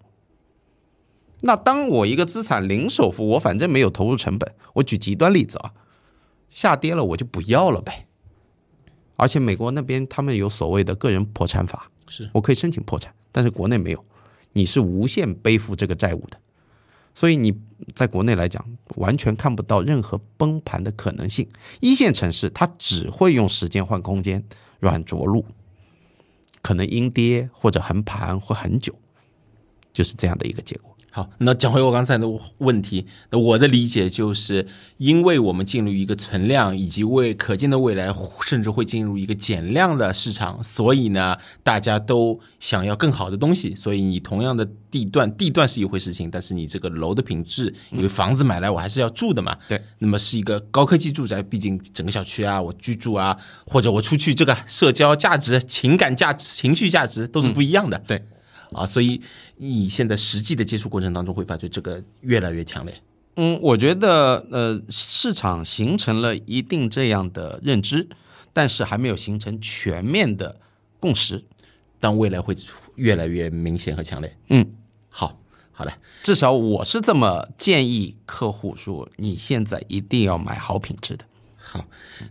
[1.45, 5.73] 那当我一个资产零首付，我反正没有投入成本，我举极端例子啊，
[6.47, 8.07] 下跌了我就不要了呗。
[9.17, 14.05] 而且美国那边他们有所谓的个人破产法，是我可以申请破产，但是国内没有，
[14.53, 16.39] 你是无限背负这个债务的，
[17.13, 17.53] 所以你
[17.93, 18.65] 在国内来讲，
[18.95, 21.45] 完全看不到任何崩盘的可能性。
[21.81, 24.41] 一线城市它只会用时间换空间，
[24.79, 25.45] 软着陆，
[26.61, 28.95] 可能阴跌或者横盘会很久，
[29.91, 30.92] 就是这样的一个结果。
[31.15, 34.65] 好，那讲回我刚才的问题，那我的理解就是，
[34.97, 38.11] 因为我们进入一个存量，以及为可见的未来，
[38.43, 53.37] 甚至会进入一个减量的市场，所以呢，大家都想要更好的东西，所以你同样的地段，地段是一回事情，但是你这个楼的品质，因为房子买来我还是要住的嘛，对，那么是一个高科技住宅，毕竟整个小区啊，我居住啊，
[53.67, 58.19] 或者我出去这个社交价值、情感价值、情绪价值都是不一样的，对。
[58.73, 59.21] 啊，所以
[59.57, 63.01] 你现在实际的接触过程当中，会发觉这个越来越强烈。
[63.35, 68.07] 嗯，我觉得呃，市场形成了一定这样的认知，
[68.53, 70.59] 但是还没有形成全面的
[70.99, 71.43] 共识。
[71.99, 72.53] 但未来会
[72.95, 74.37] 越来越明显和强烈。
[74.49, 74.75] 嗯，
[75.09, 75.39] 好，
[75.71, 81.23] 好的，至少我是这么建议客户说，你现在一定要买好品质的。
[81.73, 81.83] 好，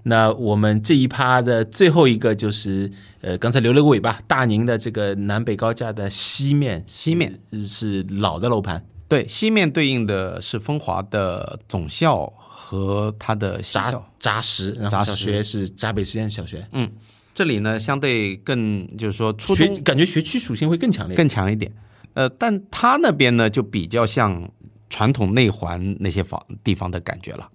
[0.04, 7.40] 那我们这一趴的最后一个就是，呃，刚才留了个尾巴，大宁的这个南北高架的西面，西面。
[7.52, 16.88] 是老的楼盘，对，西面对应的是风华的总校和它的扎扎实，然后小学是闸北实验小学，嗯，
[17.34, 21.72] 这里呢相对更就是说初中感觉学区属性会更强烈，更强一点，
[22.14, 24.48] 呃，但它那边呢就比较像
[24.88, 27.48] 传统内环那些房地方的感觉了。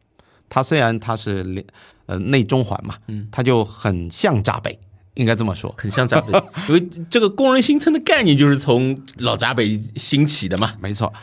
[0.50, 1.66] 它虽然它是连
[2.06, 4.78] 呃内中环嘛，嗯，它就很像闸北，
[5.16, 6.32] 应该这么说，很像闸北，
[6.70, 11.14] 因为这个工人新村的概念就是从老闸北兴起的嘛，没错。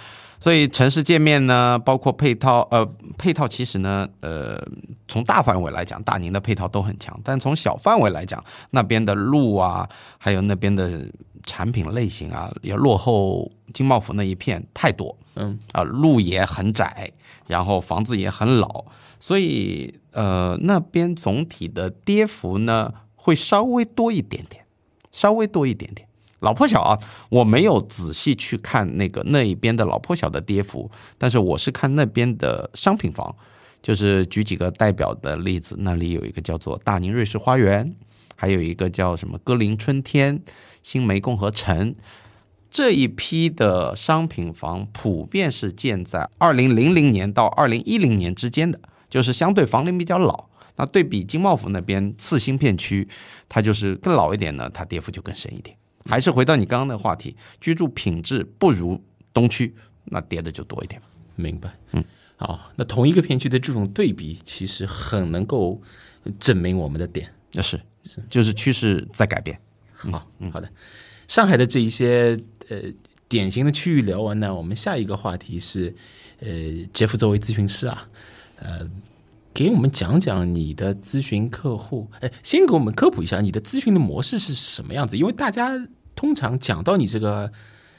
[0.41, 2.85] 所以城市界面呢，包括配套，呃，
[3.17, 4.63] 配套其实呢，呃，
[5.09, 11.09] 从大范围来讲，大宁的配套都很强，但从小范围来讲，那边的路啊，还有那边的
[11.47, 17.11] 产品类型啊，也落后金茂府那一片太多，嗯，啊，路也很窄，
[17.47, 18.85] 然后房子也很老。
[19.27, 24.67] 所以，呃，那边总体的跌幅呢，会稍微多一点点，
[25.13, 26.07] 稍微多一点点。
[26.41, 27.01] 老破小啊，
[27.31, 33.35] 我没有仔细去看那个那一边的老破小的跌幅，但是我是看那边的商品房，
[33.81, 37.97] 就是举几个代表的例子，那里有一个叫做大宁瑞士花园，
[38.37, 40.43] 还有一个叫什么歌林春天、
[40.83, 41.95] 新梅共和城，
[42.71, 48.79] 这一批的商品房普遍是建在二零零零年到二零一零年之间的。
[49.15, 53.07] 就是相对房龄比较老，那对比金茂府那边次新片区，
[53.49, 55.77] 它就是更老一点呢，它跌幅就更深一点。
[56.05, 59.01] 还是回到你刚刚的话题，居住品质不如
[59.33, 59.73] 东区，
[60.07, 61.01] 那跌的就多一点。
[61.37, 62.05] 明白，嗯，
[62.35, 65.81] 好，那同一个片区的这种对比，其实很能够
[66.41, 67.33] 证明我们的点。
[67.53, 69.57] 那是是，就是趋势在改变。
[69.95, 70.69] 好，嗯，好的。
[71.29, 72.37] 上海的这一些
[72.69, 72.79] 呃
[73.29, 75.95] 典型的区域聊完呢，我们下一个话题是，
[76.41, 76.51] 呃，
[76.93, 78.09] 杰夫作为咨询师啊。
[78.59, 78.89] 呃，
[79.53, 82.09] 给我们讲讲你的咨询客户。
[82.21, 85.17] 哎，先给我们科普一下你的咨询的模式是什么样子。
[85.17, 85.73] 因为大家
[86.15, 87.51] 通常讲到你这个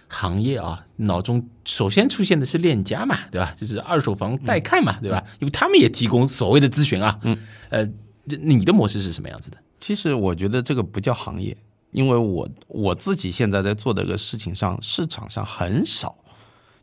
[0.08, 3.54] 行业啊，脑中首先出现的是链家嘛，对吧？
[3.58, 5.24] 就是二手房带看嘛，对吧？
[5.40, 7.20] 因为他们也提供所谓的咨询啊。
[7.24, 7.38] 嗯，
[7.70, 7.90] 呃，
[8.26, 9.58] 你的模式是什么样子的？
[9.80, 11.56] 其实我觉得这个不叫行业，
[11.92, 16.18] 因为我我自己现在在做这个事情上，市场上很少，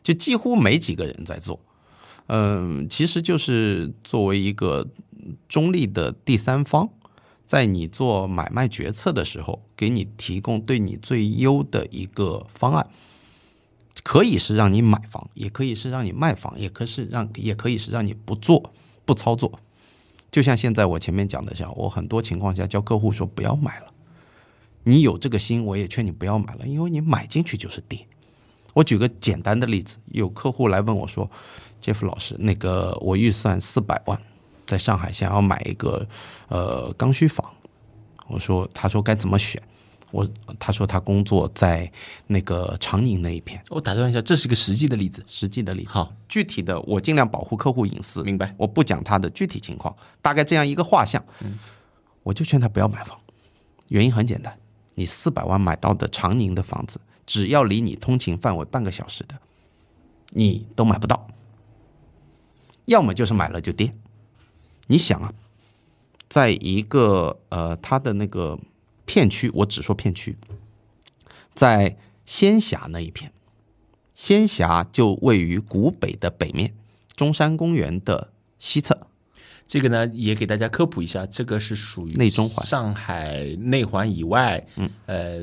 [0.02, 1.58] 就几乎没几个人在做。
[2.34, 4.88] 嗯，其实就是作为一个
[5.50, 6.88] 中立的第三方，
[7.44, 12.88] 在你做买卖决策的时候，给你提供对你最优的一个方案，
[14.02, 18.72] 可以是让你买房，也可以是让你卖房，也可是让，也可以是让你不做
[19.04, 19.60] 不操作。
[20.30, 23.88] 就像现在我前面讲的，像我很多情况下教客户说不要买了，
[24.84, 28.06] 你有这个心，我也劝你不要买了，因为你买进去就是跌。
[28.72, 31.30] 我举个简单的例子，有客户来问我说。
[31.82, 34.18] 杰夫老师，那个我预算四百万，
[34.66, 36.06] 在上海想要买一个
[36.48, 37.44] 呃刚需房，
[38.28, 39.60] 我说，他说该怎么选？
[40.12, 40.28] 我
[40.58, 41.90] 他说他工作在
[42.26, 43.62] 那个长宁那一片。
[43.70, 45.88] 我打断一下，这是一个实际的例子，实际的例子。
[45.88, 48.54] 好，具体的我尽量保护客户隐私，明白？
[48.58, 51.58] 我不讲他的具体情况，大概这样一个画像，嗯
[52.22, 53.18] 我就劝他不要买房。
[53.88, 54.56] 原因很简单，
[54.94, 59.34] 你四百万买到的长宁的房子，只要离你通勤范围半个小时的，
[60.30, 61.26] 你都买不到。
[62.86, 63.94] 要么就是买了就跌，
[64.86, 65.32] 你想啊，
[66.28, 68.58] 在一个呃，它的那个
[69.04, 70.36] 片区，我只说片区，
[71.54, 73.32] 在仙霞那一片，
[74.14, 76.74] 仙霞就位于古北的北面，
[77.14, 79.06] 中山公园的西侧。
[79.72, 85.42] 这个呢，也给大家科普一下，这个是属于内中环上海内环以外，嗯，呃，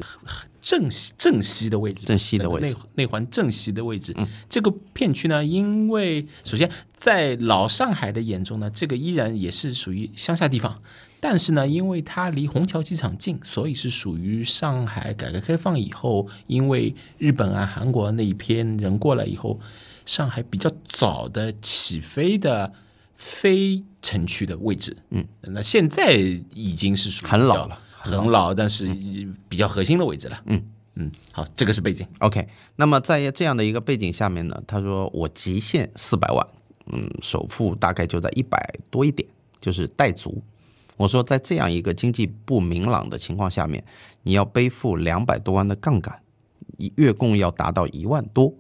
[0.62, 4.16] 正西正西的位置，正西的位置内内环正西的位置。
[4.48, 10.80] 这个片区呢，因为首先在老上海的眼中呢，这个依然也是属于乡下地方，
[11.20, 19.60] 但是呢，因为它离虹桥机场近，所以是属于上海改革开放以后，因为日本啊、韩国那一片人过来以后，
[20.06, 22.72] 上海比较早的起飞的。
[23.22, 28.88] 非城区的位置，嗯，那现在已经是属于很老了，很老，但是
[29.50, 30.64] 比较核心的位置了，嗯
[30.96, 32.48] 嗯，好，这个是背景，OK。
[32.78, 36.48] 那么在这样的一个背景下面呢，他说我极限四百万，
[36.94, 38.58] 嗯，首付大概就在一百
[38.90, 39.28] 多一点，
[39.60, 40.42] 就是带足。
[40.96, 43.84] 我说在这样一个经济不明朗的情况下面，
[44.24, 46.22] 你要背负两百多万的杠杆，
[46.96, 48.54] 月供要达到一万多。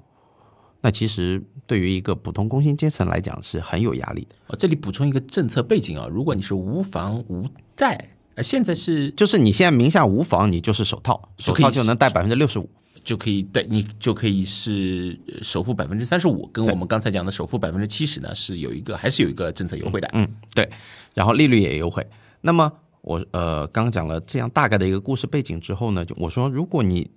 [0.81, 4.35] 那其实对于一个普通工薪阶层来讲是很有压力的。
[4.47, 12.69] 哦，这里补充一个政策背景啊，如果你是无房无贷，呃，现在是就是你现在名下无房，你就是首套，首套就能贷百分之六十五，
[13.03, 20.09] 就可以对你就可以是首付百分之三十五，跟我们刚才讲的首付百分之七十呢是有一个还是有一个政策优惠的。
[20.13, 20.25] 嗯，
[20.55, 20.69] 对，
[21.13, 22.07] 然后利率也优惠。
[22.39, 22.71] 那么
[23.01, 27.11] 我呃刚刚讲了这样大概的一个故事背景之后呢，就我说如果你。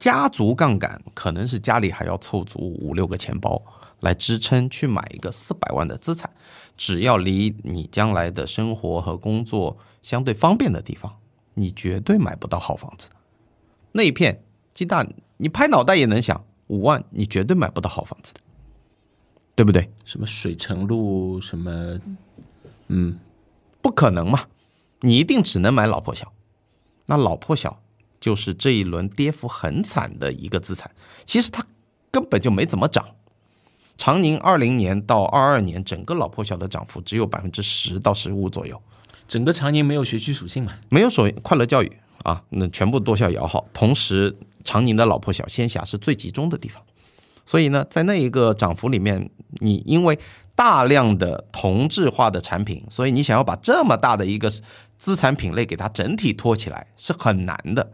[0.00, 3.62] 家族杠杆可能是家里还要凑足五六个钱包
[4.00, 6.32] 来支撑去买一个四百万的资产，
[6.74, 11.18] 只要离你将来的生活和工作相对方便的地方，
[11.52, 13.10] 你绝对买不到好房子。
[13.92, 14.42] 那一片
[14.72, 18.40] 鸡蛋，你拍脑袋也能想，五万你绝对买不到好房子的，
[19.54, 19.90] 对不对？
[20.06, 22.00] 什么水城路，什么，
[22.88, 23.18] 嗯，
[23.82, 24.46] 不可能嘛，
[25.00, 26.32] 你一定只能买老破小，
[27.04, 27.82] 那老破小。
[28.20, 30.90] 就是这一轮跌幅很惨的一个资产，
[31.24, 31.64] 其实它
[32.10, 33.04] 根本就没怎么涨。
[33.96, 38.80] 长宁二零年到二二年，整个老破小的涨幅只有百分之十到十五左右。
[39.28, 40.72] 整个长宁没有学区属性嘛？
[40.88, 41.92] 没有所快乐教育
[42.24, 43.68] 啊，那全部多校摇号。
[43.72, 46.82] 同时，长宁的老破小仙侠是最集中的地方，
[47.46, 50.18] 所以呢，在那一个涨幅里面，你因为
[50.54, 54.50] 大量的同质化的产品，所以你想要把这么大的一个
[54.96, 57.92] 资产品类给它整体托起来是很难的。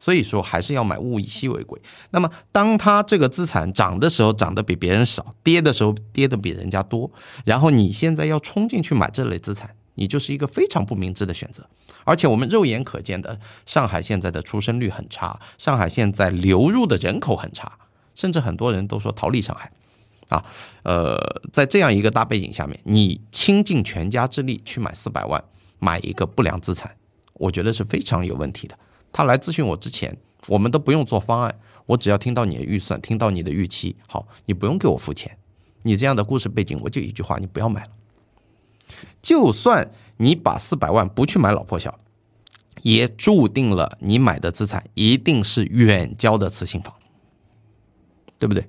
[0.00, 1.80] 所以说还是要买物以稀为贵。
[2.10, 7.08] 那么，当它这个资产涨的时候涨得比别人少，跌的时候跌得比人家多，
[7.44, 11.64] 然后你现在要冲进去买这类资产，你就是一个非常不明智的选择。
[12.04, 17.78] 而且我们肉眼可见的，上海现在的出生率很差，上海现在流入的人口很差，
[18.14, 19.70] 甚至很多人都说逃离上海。
[20.30, 20.44] 啊，
[20.84, 21.18] 呃，
[21.52, 25.42] 在这样一个大背景下面，你倾尽全家之力去买四百万
[25.80, 26.96] 买一个不良资产，
[27.34, 28.78] 我觉得是非常有问题的。
[29.12, 30.16] 他来咨询我之前，
[30.48, 35.36] 我们都不用做方案，我只要听到你的预算，听到你的预期，好，你不用给我付钱。
[35.82, 37.90] 你这样的故事背景，我就一句话，你不要买了。
[39.22, 41.98] 就算你把四百万不去买老破小，
[42.82, 46.94] 也注定了你买的资产一定是远郊的次新房，
[48.38, 48.68] 对不对？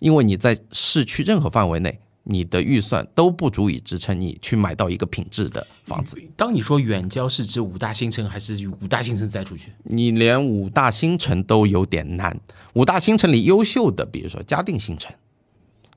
[0.00, 2.00] 因为你在市区任何范围内。
[2.30, 6.14] 你的预算都不足以支撑你去买到一个品质的房子。
[6.36, 9.72] 当你说远郊是指五大新城还是五大新城再出去？
[9.84, 12.38] 你连五大新城都有点难。
[12.74, 15.10] 五大新城里优秀的，比如说嘉定新城，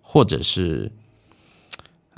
[0.01, 0.89] 或者是，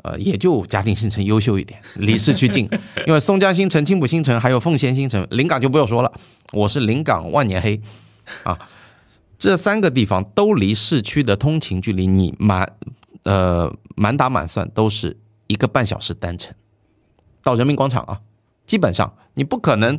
[0.03, 2.69] 呃，也就嘉定新城优秀一点，离市区近。
[3.07, 6.13] 因为松江新城、青浦新城还有奉贤新城、临港就不用说了。
[6.51, 7.81] 我是临港万年黑
[8.43, 8.59] 啊，
[9.39, 12.73] 这三个地方都离市区的通勤距离你满。
[13.23, 15.17] 呃，满打满算都是
[15.47, 16.53] 一个半小时单程
[17.41, 18.21] 到人民广场啊，
[18.65, 19.97] 基本上你不可能，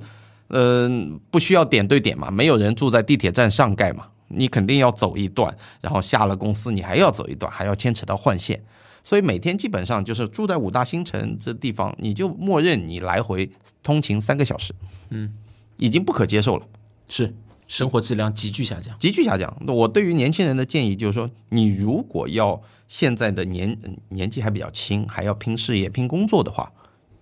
[0.49, 0.89] 呃，
[1.31, 8.63] 不需要点对点嘛，没有人住在地铁站上盖嘛，你肯定要走一段，然后下了公司你还要走一段，还要牵扯到换线，
[9.03, 13.51] 所以每天基本上就是住在五大新城这地方，你就默认你来回
[13.83, 14.75] 通勤三个小时，
[15.11, 15.33] 嗯，
[15.77, 16.67] 已经不可接受了，
[17.09, 17.35] 是。
[17.75, 19.53] 生活质量急剧下降，急剧下降。
[19.67, 23.77] 我对于年轻人的建议就是说，你如果要现在的年
[24.11, 26.71] 年纪还比较轻，还要拼事业、拼工作的话，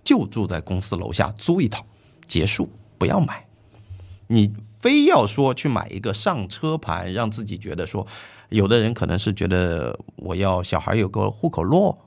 [0.04, 1.86] 就住在公司楼下租一套，
[2.26, 2.68] 结束，
[2.98, 3.46] 不要买。
[4.26, 8.06] 你非要说去买一个上车盘，让自己觉得说，
[8.50, 11.98] 有的人可能是觉得我要小孩有个户口落，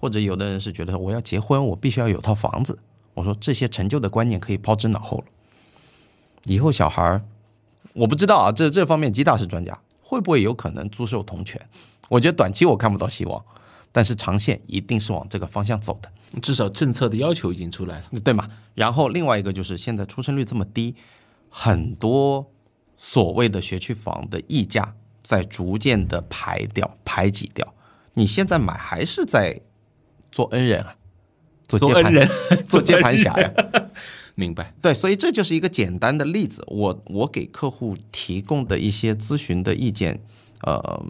[0.00, 2.80] 或者有的人是觉得我要结婚，我必须要有套房子。
[3.14, 5.24] 我说这些陈旧的观念可以抛之脑后了，
[6.46, 7.22] 以后小孩。
[7.94, 11.60] 我不知道啊，这这方面吉大是专家，会不会有可能租售同权？
[12.08, 13.44] 我觉得短期我看不到希望，
[13.90, 16.10] 但是长线一定是往这个方向走的。
[16.40, 18.04] 至少政策的要求已经出来了。
[18.24, 18.48] 对吗？
[18.74, 20.96] 然后另外一个就是现在出生率这么低，
[21.50, 22.50] 很多
[22.96, 27.74] 所谓的学区房的溢价在逐渐的排掉、排挤掉。
[28.14, 29.60] 你现在买还是在
[30.30, 30.94] 做恩人啊，
[31.68, 32.28] 做接盘做恩人，
[32.66, 33.52] 做接盘侠呀。
[34.34, 34.74] 明白。
[34.80, 36.64] 对，所以这就是一个简单的例子。
[36.66, 40.20] 我我给客户提供的一些咨询的意见，
[40.62, 41.04] 呃，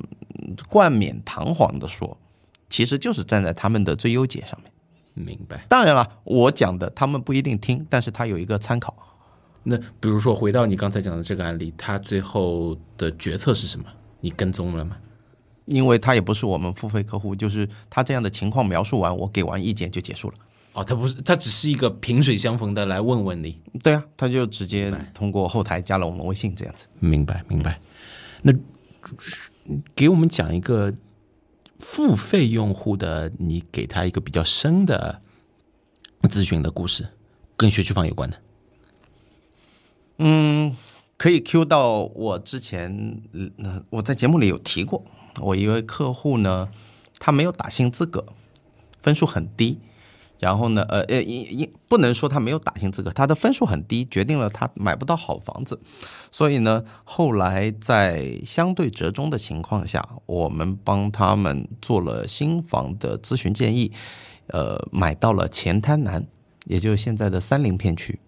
[0.69, 2.19] 冠冕堂皇的说，
[2.69, 4.73] 其实就是站在他们的最优解上面。
[5.15, 5.65] 明白。
[5.69, 8.97] 当然了，我讲的他们不一定听，但是他有一个参考。
[9.65, 13.87] 那比如说回到你刚才讲的这个案例，他最后的决策是什么？
[14.21, 14.97] 你跟踪了吗？
[15.67, 20.35] 因为他也不是我们付费客户，就是他这样的情况描述完，我给完意见就结束了。
[20.73, 23.61] 哦，他不是，他只是一个萍水相逢的来问问你。
[23.83, 26.87] 对啊，他就直接通过后台加了我们微信这样子。
[26.99, 27.81] 明白，明白。
[28.43, 28.53] 那
[29.95, 30.95] 给我们讲一个
[31.79, 35.21] 付费用户的，你给他一个比较深的
[36.23, 37.09] 咨询的故事，
[37.57, 38.39] 跟学区房有关的。
[40.19, 40.77] 嗯
[41.17, 43.23] 可以 Q 到我之前，
[43.59, 45.05] 呃，我在节目里有提过，
[45.41, 46.69] 我一位客户呢，
[47.19, 48.25] 他没有打新资格，
[49.01, 49.79] 分数很低，
[50.43, 55.79] 然后呢，呃呃，因因不能说他没有打新资格，他的分数很低，决定了他买不到好房子，
[56.33, 63.93] 所以呢，后来在相对折中的情况下，我们帮他们做了新房的咨询建议，
[64.49, 66.27] 呃，买到了前滩南，
[66.65, 68.19] 也就是现在的三林片区。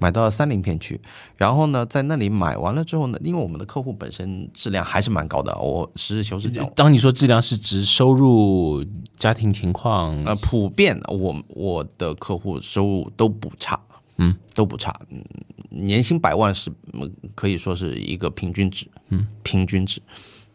[0.00, 0.98] 买到了三林片区，
[1.36, 8.82] 然后呢，在那里买完了之后呢，因为我们的客户本身质量还是蛮高的，我实事求是讲，当你说质量是指收入、
[9.18, 13.78] 家庭情况，呃，普遍我我的客户收入都不差，
[14.16, 15.22] 嗯，都不差，嗯，
[15.68, 20.00] 年薪百万是嗯可以说是一个平均值，嗯，平均值，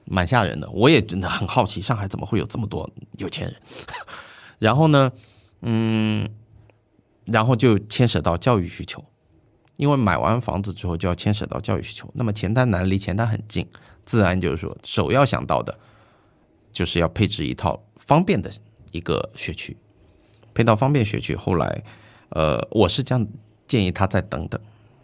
[0.05, 0.67] 蛮吓人的。
[0.71, 2.89] 我也真的很好奇，上海怎么会有这么多
[3.19, 3.55] 有钱人？
[4.57, 5.11] 然后呢，
[5.61, 6.27] 嗯，
[7.25, 9.05] 然后就牵扯到教育需求。
[9.77, 13.67] 因为买完房子之后就要牵扯到教育需求，那么前滩南离前滩很近，
[14.05, 15.77] 自然就是说首要想到的，
[16.71, 18.51] 就是要配置一套方便的
[18.91, 19.75] 一个学区，
[20.53, 21.35] 配套方便学区。
[21.35, 21.83] 后来，
[22.29, 23.27] 呃，我是这样
[23.67, 24.59] 建议他再等等，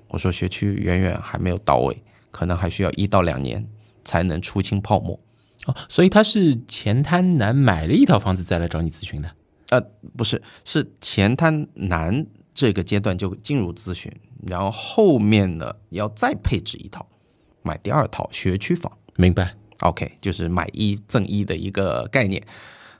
[0.08, 3.68] 我说学区远远还没有到位，可能还需要一到两年
[4.06, 5.20] 才能出清泡沫。
[5.66, 9.32] 哦，所以他是前滩南买了一套房子再来找你咨询的。
[9.70, 9.82] 呃，
[10.18, 14.12] 不是，是前滩南这个阶段就进入咨询。
[14.48, 17.06] 然后后面呢，要再配置一套，
[17.62, 18.92] 买第二套学区房。
[19.16, 22.44] 明白？OK，就是买一赠一的一个概念。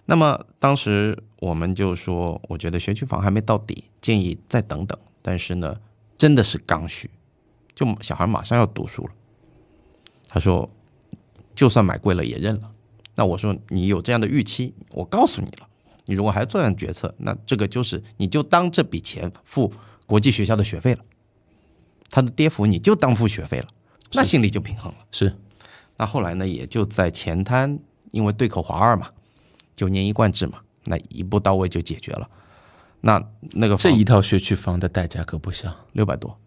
[0.06, 4.98] 那么当时我们就说，我觉得学区房还没到底，建议再等等。
[5.22, 5.80] 但是呢，
[6.18, 7.10] 真的是刚需，
[7.74, 9.12] 就小孩马上要读书了。
[10.28, 10.70] 他说，
[11.56, 12.72] 就算买贵了也认了。
[13.16, 15.68] 那我说，你有这样的预期，我告诉你了。
[16.06, 19.72] 你如果还这样决策，那这个就是你就当这笔钱付
[20.06, 21.04] 国际学校的学费了。
[22.10, 23.68] 它的跌幅你就当付学费了，
[24.14, 24.98] 那心里就平衡了。
[25.12, 25.34] 是，
[25.96, 27.80] 那后来呢，也就在前滩，
[28.12, 29.10] 因为对口华二嘛，
[29.76, 32.30] 九年一贯制嘛，那一步到位就解决了。
[33.00, 33.24] 那
[33.54, 36.38] 那个这一套学区房的代价可不小，六百多，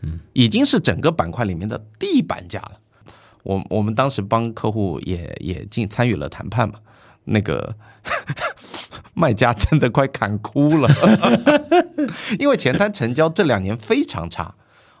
[0.00, 2.80] 嗯，已经是整个板块里面的地板价了。
[3.44, 6.80] 我我们当时帮客户也也进参与了谈判嘛，
[7.24, 7.76] 那个
[9.14, 10.88] 卖家真的快砍哭了，
[12.38, 14.54] 因为前滩成交这两年非常差。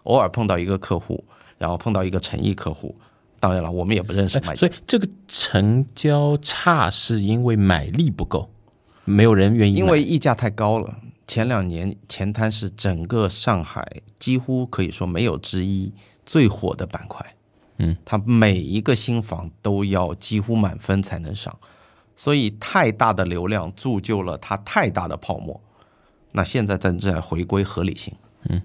[0.04, 1.24] 偶尔碰到一个客户，
[1.58, 2.96] 然后碰到一个诚意客户，
[3.38, 8.50] 当然了，我们也不认识买家，所以这个成交差是因为买力不够，
[9.04, 10.98] 没有人愿意，因为溢价太高了。
[11.28, 13.86] 前两年前滩是整个上海
[14.18, 15.92] 几乎可以说没有之一
[16.26, 17.24] 最火的板块，
[17.78, 21.56] 嗯，它每一个新房都要几乎满分才能上，
[22.22, 25.60] 所以太大的流量铸就了它太大的泡沫。
[26.30, 28.14] 那现在正在回归合理性，
[28.48, 28.62] 嗯。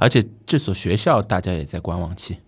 [0.00, 2.38] 而且这所学校大家也在观望期，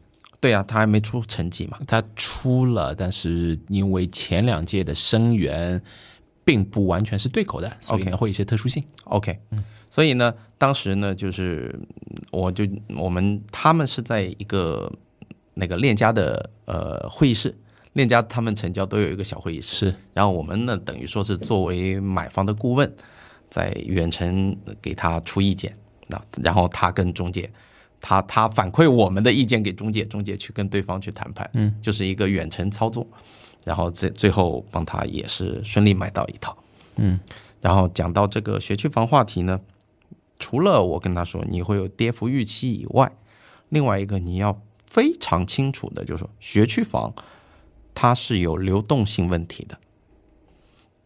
[0.40, 1.78] 对呀，他还没出成绩嘛。
[1.86, 5.82] 他出了，但是因为前两届的生源
[6.42, 8.82] 并不完全是对口的，所以呢会有一些特殊性。
[9.04, 11.78] OK，嗯，所以呢，当时呢，就是
[12.30, 12.66] 我就
[12.96, 14.90] 我们他们是在一个
[15.52, 17.54] 那个链家的呃会议室，
[17.96, 19.96] 链家他们成交都有一个小会议室，是。
[20.12, 22.94] 然后我们呢，等于说是作为买方的顾问，
[23.48, 25.72] 在远程给他出意见。
[26.08, 27.50] 那然后他跟中介，
[28.00, 33.04] 他他反馈我们的意见给中介，中介去跟对方去谈判，嗯，就是一个远程操作，
[33.64, 36.54] 然后最最后帮他也是顺利买到一套，
[36.96, 37.18] 嗯，
[37.62, 39.58] 然后讲到这个学区房话题呢，
[40.38, 43.10] 除了我跟他说你会有跌幅预期以外，
[43.70, 47.12] 另外一个你要非常清楚的就是说学区房
[47.96, 49.78] 它是有流动性问题的，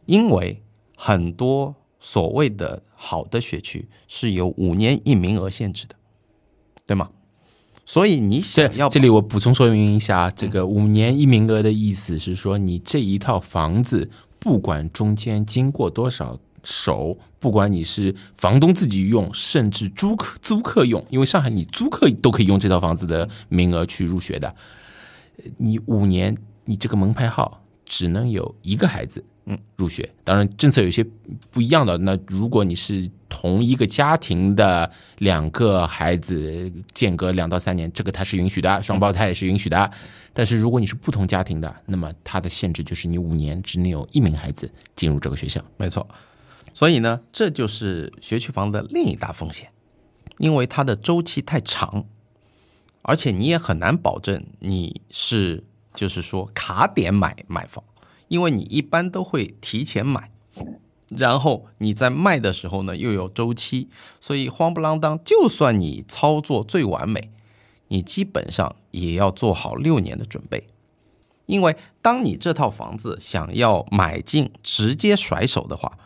[0.07, 0.61] 因为
[0.97, 5.95] 很多所谓的好的学区是有五年一名额限制的，
[6.85, 7.11] 对吗？
[7.87, 14.11] 所以你想要这里我补充说明一下，这个五年一名额的意思是说，你这一套房子
[14.41, 24.55] 不管中间经过多少手，不管你是房东自己用，甚至租客租客用，因为上海你租客都可以用这套房子的名额去入学的，
[25.59, 26.37] 你五年
[26.71, 29.25] 你这个门牌号只能有一个孩子。
[29.47, 31.05] 嗯，入学当然政策有些
[31.51, 31.99] 不一样的。
[31.99, 34.89] 那如果你是同一个家庭的
[35.19, 39.91] 两个孩子，间隔两到三年，这个它是允许的，双胞胎也是允许的。
[40.33, 45.61] 但是如果你是不同家庭的，那么它的限制就是你五年只能有一名孩子进入这个学校。
[45.79, 46.07] 没错，
[46.73, 49.71] 所以呢，这就是学区房的另一大风险，
[50.39, 52.05] 因为它的周期太长，
[53.03, 55.65] 而且你也很难保证你是
[55.95, 57.85] 就是说卡点买买房。
[58.29, 60.31] 因为你一般都会提前买，
[61.09, 63.89] 然后你在卖的时候呢又有周期，
[64.21, 67.33] 所以慌不啷当，就算你操作最完美，
[67.89, 70.69] 你基本上也要做好六年的准备。
[71.47, 75.99] 因为当你这套房子想要买进直接甩手的话，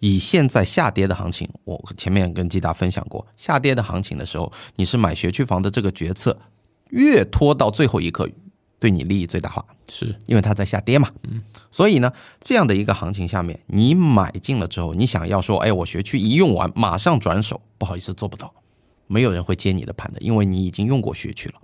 [0.00, 6.38] 以现在下跌的行情，我前面跟吉达分享过，下跌的行情的时候，你是买学区房的这个决策，
[6.90, 8.28] 越拖到最后一刻。
[8.82, 10.12] 对你利益最大化，是。
[10.26, 11.08] 因为它在下跌嘛？
[11.22, 11.40] 嗯，
[11.70, 18.52] 所以呢，这样的一个行情下面，你买进了之后，你想要说，哎，我学区一用完马上转手，不好意思，做不到，
[19.06, 21.54] 没有人会接你的盘的，因为你已经用过学区了，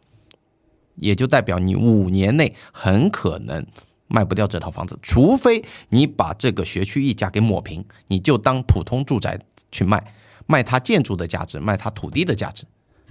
[0.95, 3.67] 也就代表你五年内很可能
[4.07, 9.41] 卖不掉这套房子，除非你把这个学区溢价给抹平，你就当普通住宅
[9.73, 10.15] 去卖，
[10.47, 12.65] 卖它建筑的价值，卖它土地的价值，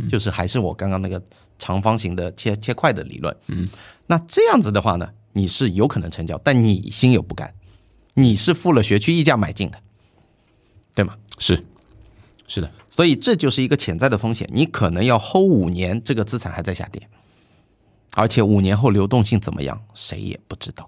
[0.09, 1.21] 就是还是我刚刚那个。
[1.59, 3.67] 长方形的切切块的理论，嗯，
[4.05, 7.51] 那这样子的话呢，你是有可能成交，但你心有不甘，
[8.13, 9.79] 你是付了学区溢价买进的，
[10.93, 11.15] 对吗？
[11.39, 11.65] 是，
[12.47, 17.09] 是的，所以这就是一个潜在的风险，你可能要 hold 五年，这个资产还在下跌，
[18.13, 20.87] 而且五年后流动性怎么样，谁也不知道，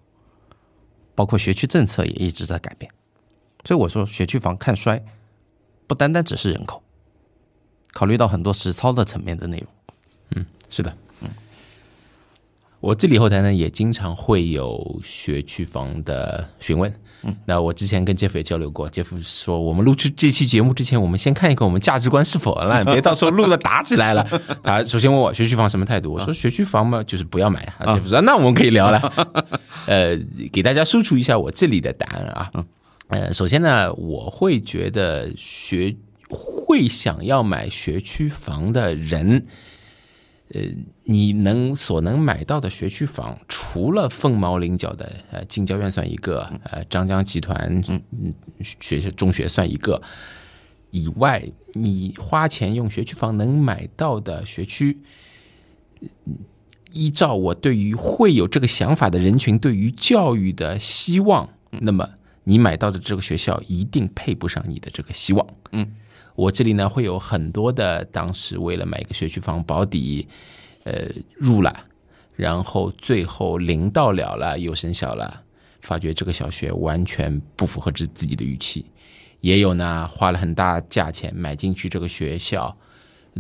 [1.16, 2.92] 包括学区政策也一直在改变，
[3.66, 5.04] 所以我说学区房看衰，
[5.88, 6.84] 不单单只是人口，
[7.92, 9.68] 考虑到很多实操的层面的内容。
[10.36, 11.30] 嗯是的，嗯，
[12.80, 16.94] 我这里后台呢也经常会有学区房的询问，
[17.24, 24.24] 嗯，那我之前跟杰夫也交流过，杰夫说我们录制这期节目之前，我们先看一看我们价值观是否烂， 别到时候录了打起来了。
[24.64, 27.96] 他首先问我学区房什么态度，我说学区房嘛就是不要买啊。
[27.96, 29.34] 杰夫说那我们可以聊了，
[29.88, 30.16] 呃，
[30.54, 32.52] 给大家输出一下我这里的答案啊，
[33.08, 35.96] 呃，首先呢，我会觉得学
[36.30, 39.46] 会想要买学区房的人。
[40.52, 40.62] 呃，
[41.04, 50.02] 你能所能买到的学区房，除了凤毛麟角的，呃，近郊院算一个，呃，张江集团嗯学校中学算一个
[50.90, 54.98] 以外，你花钱用学区房能买到的学区，
[56.92, 62.10] 依照我对于会有这个想法的人群对于教育的希望，那么
[62.46, 65.92] 你买到的这个学校一定配不上你的这个希望，嗯。
[66.40, 70.26] 我这里呢会有很多的，当时为了买一个学区房保底，
[70.86, 71.86] 呃，入了，
[72.38, 75.44] 然后最后临到了了又生效了，
[75.82, 78.86] 发觉这个小学完全不符合自自己的预期。
[79.42, 82.74] 也有呢花了很大价钱买进去这个学校，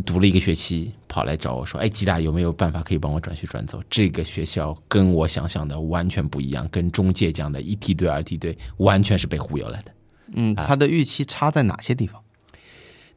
[0.05, 3.81] 读了一个学期，跑来找我说：“哎，吉大有没有办法可以帮我转学转走？
[3.89, 9.93] 这个学校跟我想象的完全不一样，跟中介讲的一梯队二梯队完全是被忽悠了的。”
[10.35, 12.21] 嗯，他的预期差在哪些地方？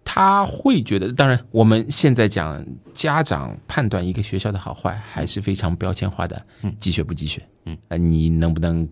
[0.04, 6.46] 他会觉得，当然，我们现在讲家长判断一个学校的好坏，还是非常标签化的。
[6.62, 8.86] 嗯，积学不积学，嗯，呃，你能不能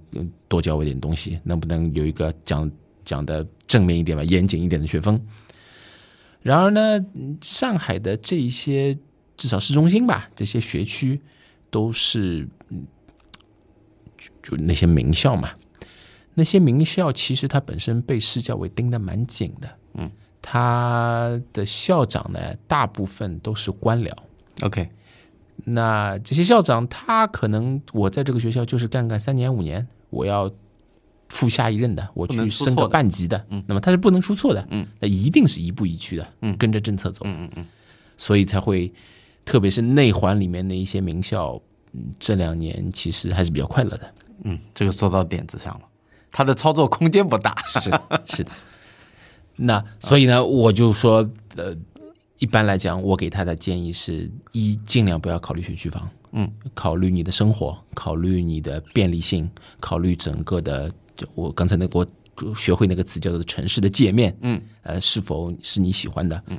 [0.49, 1.39] 多教我点东西？
[1.45, 2.70] 能不能有一个讲
[3.05, 5.20] 讲的正面一点吧，严谨一点的学风？
[6.43, 7.05] 然而呢，
[7.43, 8.97] 上海的这一些
[9.37, 11.20] 至少市中心吧，这些学区
[11.70, 12.49] 都是，
[14.16, 15.51] 就就那些名校嘛，
[16.35, 20.11] 那些名校其实它本身被市教委盯得蛮紧的，嗯。
[20.43, 24.12] 他的校长呢，大部分都是官僚。
[24.62, 24.89] OK，
[25.65, 30.51] 那这些校长，他可能我在这个学校就是干干三年五年，我要
[31.29, 33.45] 赴下一任的，我去升个半级的。
[33.51, 34.67] 嗯，那么他是不能出错的。
[34.71, 36.27] 嗯，那一定是一步一趋的。
[36.41, 37.23] 嗯，跟着政策走。
[37.25, 37.67] 嗯嗯嗯，
[38.19, 38.93] 所以才会，
[39.45, 41.61] 特别是内环里面的一些名校，
[42.19, 44.15] 这两年其实还是比较快乐的。
[44.45, 45.83] 嗯，这个说到点子上了，
[46.33, 47.57] 他的操作空间不大。
[47.67, 47.91] 是
[48.27, 48.51] 是的。
[49.62, 51.77] 那所以呢，我就说，呃，
[52.39, 62.07] 一般来讲，我给他的建议是一，尽量不要考虑学区房，嗯，考虑你的生活，考虑你的便利性，考虑整个的，就我刚才那我
[62.57, 66.43] 学会那个词叫做城市的界面，嗯，呃，是否是你喜欢的？
[66.47, 66.59] 嗯，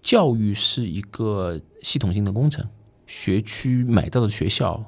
[0.00, 2.64] 教育是一个系统性的工程，
[3.08, 4.84] 学区买到的学校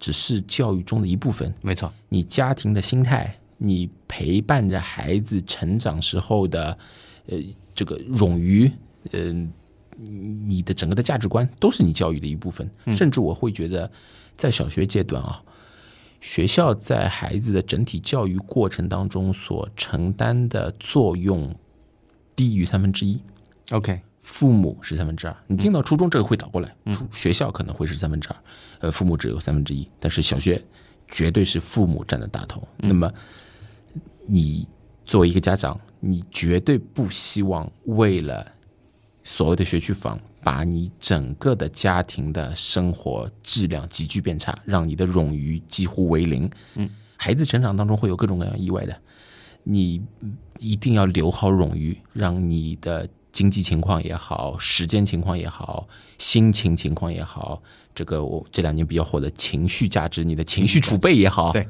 [0.00, 1.54] 只是教育中的一部分。
[1.60, 6.76] 没错，你家庭的心态，你陪伴着孩子成长时候的，
[7.26, 7.38] 呃，
[7.74, 8.70] 这个冗余，
[9.12, 9.50] 嗯、
[10.46, 12.70] 你的整个的价值观都是你教育的一部分。
[12.96, 13.90] 甚至我会觉得，
[14.36, 15.42] 在小学阶段啊，
[16.20, 21.54] 学校在孩子的整体教育过程当中所承担的作用
[22.34, 23.20] 低于三分之一。
[23.70, 28.36] OK，父母是三分之二，你进到初中这个会倒过来，初学校可能会是三分之二，
[28.80, 30.62] 呃，父母只有三分之一，但是小学
[31.08, 32.66] 绝对是父母占的大头。
[32.76, 33.12] 那么，
[34.26, 34.66] 你
[35.04, 38.52] 作为一个家长，你绝对不希望为了
[39.22, 46.50] 所谓的学区房，把你整个的家庭的生活质量急剧变差，让你的冗余几乎为零。
[46.74, 48.96] 嗯，孩子成长当中会有各种各样意外的，
[49.62, 50.02] 你
[50.58, 55.88] 一定要留好冗余，让你的经济情况也好，时间情况也好，
[56.18, 57.62] 心情情况也好，
[57.94, 61.68] 这个我这两年比较火的情绪价值，你的情绪储备也好，对，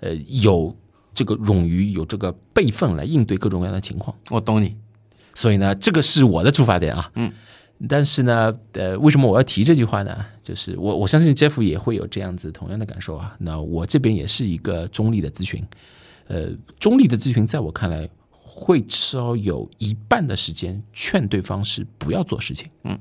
[0.00, 0.76] 呃，有
[1.14, 4.16] 这个冗余，有这个备份来应对各种各样的情况。
[4.30, 4.76] 我懂你。
[5.34, 7.10] 所以呢，这个是我的出发点啊。
[7.14, 7.32] 嗯，
[7.88, 10.24] 但是呢，呃，为什么我要提这句话呢？
[10.42, 13.36] 就是我我相信 Jeff 也会有这样子同样的感受啊。
[13.38, 15.64] 那我这边也是一个中立的咨询，
[16.26, 22.68] 呃，中立的咨询在我看来，会至少有一半的时间劝对方是不要做事情。
[22.84, 22.98] 嗯，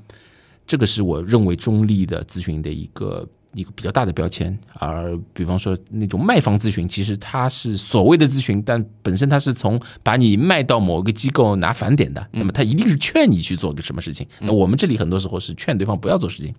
[0.67, 3.27] 这个是我认为中立的咨询的一个。
[3.53, 14.27] 一个比较大的标签，而比方说那种卖方咨询，其实它是所谓的咨询，但本身它是从把你卖到某个机构拿返点的，那么它一定是劝你去做个什么事情。
[14.39, 16.53] 那我们这里很多时候是劝对方不要做事情。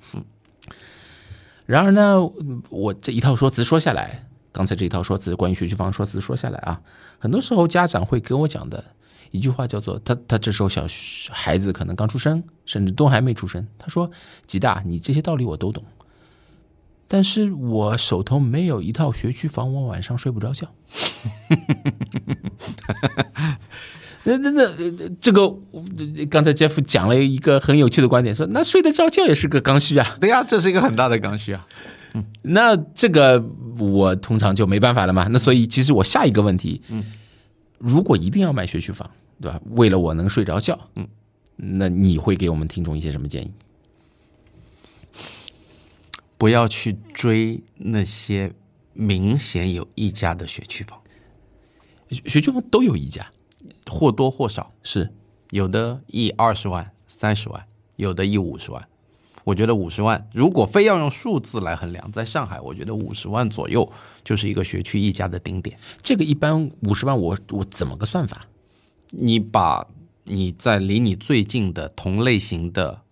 [1.64, 2.18] 然而呢，
[2.68, 6.80] 我这一套说辞说下来，刚才这一套说辞关于学区房说辞说下来啊，
[7.20, 8.84] 很多时候家长会跟我讲的
[9.30, 10.84] 一句话叫做：他他这时候小
[11.30, 14.10] 孩子可能刚出生，甚至都还没出生，他说
[14.44, 15.84] ：“吉大，你这些道理我都懂。”
[17.12, 20.68] 但是我手头没有一套学区房，我晚上睡不着觉。
[24.22, 24.62] 那那那
[25.20, 25.52] 这个，
[26.30, 30.16] 刚才 Jeff 讲了一个很有趣的观点，说那睡得着觉也是个刚需啊。
[30.20, 31.66] 对呀、这是一个很大的刚需啊。
[32.42, 33.44] 那这个
[33.80, 35.26] 我通常就没办法了嘛。
[35.32, 37.02] 那所以其实我下一个问题，嗯，
[37.78, 39.10] 如果一定要买学区房，
[39.42, 39.60] 对吧？
[39.70, 41.08] 为了我能睡着觉，嗯，
[41.56, 43.52] 那你会给我们听众一些什么建议？
[46.40, 48.54] 不要去追那些
[48.94, 50.98] 明显有溢价的学区房，
[52.08, 53.30] 学学区房都有溢价，
[53.90, 55.12] 或多或少，是
[55.50, 58.88] 有的溢二十万、三十万，有的溢五十万。
[59.44, 63.92] 我觉得五十万，如果非要用数字来衡量，在上海，我觉得五十万左右
[64.24, 65.78] 就是一个学区溢价的顶点。
[66.00, 68.46] 这个一般五十万我，我怎么个算法？
[69.10, 69.86] 你把
[70.24, 73.02] 你在离你最近的同类型的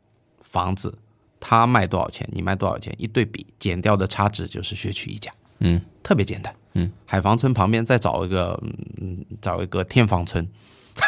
[0.41, 0.97] 房子，
[1.40, 6.55] 它卖多少钱，你卖多少钱，一对比，减掉的差值就是学区溢价，嗯，特别简单。
[6.74, 8.60] 嗯，海防村旁边再找一个，
[9.01, 10.47] 嗯，找一个天房村，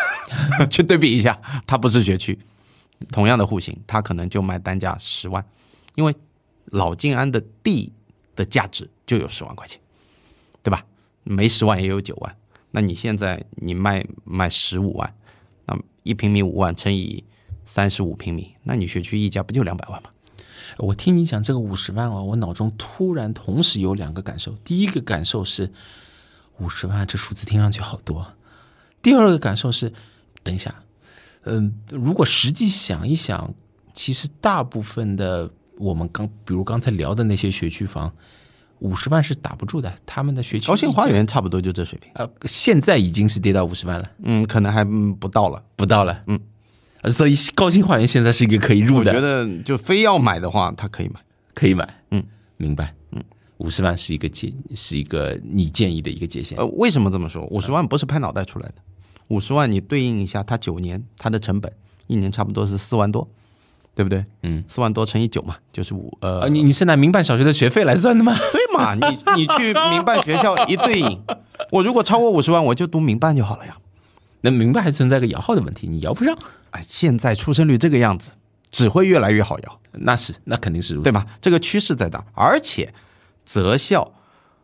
[0.70, 2.38] 去对比一下，它不是学区，
[3.12, 5.44] 同样的户型，它可能就卖单价十万，
[5.94, 6.14] 因为
[6.66, 7.92] 老静安的地
[8.34, 9.80] 的价值就有十万块钱，
[10.62, 10.84] 对吧？
[11.22, 12.36] 没十万也有九万，
[12.70, 15.14] 那你现在你卖卖十五万，
[15.66, 17.22] 那一平米五万乘以
[17.64, 20.10] 三十五平米，那你学区溢价不就两百万吗？
[20.78, 24.54] 我听你讲这个五十万哦，我脑中突然同时有两个感受。
[24.64, 25.72] 第一个感受是
[26.58, 28.26] 五十万这数字听上去好多，
[29.02, 29.92] 第二个感受是，
[30.42, 30.74] 等一下，
[31.44, 33.54] 嗯、如果实际想一想，
[33.94, 38.12] 其实大部分的我们刚，比如刚才聊的那些学区房，
[38.78, 45.62] 五十万是打不住的，他们的学区高新花园差不多就这水平，呃，现在已经是跌到五十万了，嗯，可能还嗯不到了。
[45.76, 46.38] 不到了，嗯。
[46.38, 46.49] 呃，
[47.08, 51.20] 所以高新花园现在是一个可以入的我觉，得就非要买的话，他可以买。
[51.54, 52.22] 可以买，嗯，
[52.56, 53.22] 明白，嗯，
[53.58, 57.44] 五十万是一个界，是一个你建议的一个界限，呃，为什么这么说？
[57.46, 58.74] 五十万不是拍脑袋出来的，
[59.28, 61.70] 五十万你对应一下，它九年它的成本
[62.06, 63.28] 一年差不多是四万多，
[63.94, 64.24] 对不对？
[64.42, 68.34] 嗯，四万多乘以九嘛，就是五呃呃，你你是拿民办小学的学费来算的吗？
[68.52, 68.94] 对嘛？
[68.94, 69.02] 你
[69.36, 71.20] 你去民办学校一对应，
[71.70, 73.76] 我如果超过五十万，我就读民办就好了呀。
[74.42, 76.36] 那民办还存在个摇号的问题，你摇不上，
[76.70, 78.36] 哎，现在出生率这个样子，
[78.70, 81.26] 只会越来越好摇，那是那肯定是如此对吧？
[81.40, 82.94] 这个趋势在那，而且
[83.44, 84.14] 择校、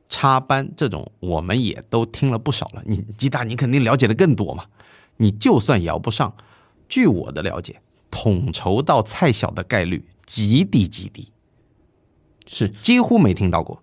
[0.08, 2.82] 插班这种，我们也都听了不少了。
[2.86, 4.66] 你吉大，你肯定了解的更多嘛。
[5.18, 6.34] 你就算摇不上，
[6.88, 7.80] 据我的了解，
[8.10, 11.32] 统筹到菜小的概率极低极低，
[12.46, 13.82] 是几乎没听到过。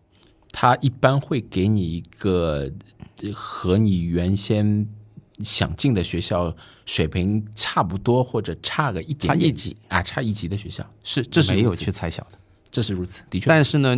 [0.51, 2.71] 他一般会给你一个
[3.21, 4.87] 呃和你原先
[5.43, 6.55] 想进的学校
[6.85, 9.29] 水平差不多或者差个一点点。
[9.29, 9.77] 差一级。
[9.89, 10.83] 啊，差一级的学校。
[11.03, 12.39] 是这是没有去猜小的。
[12.71, 13.95] 这是如此，的确，但是呢，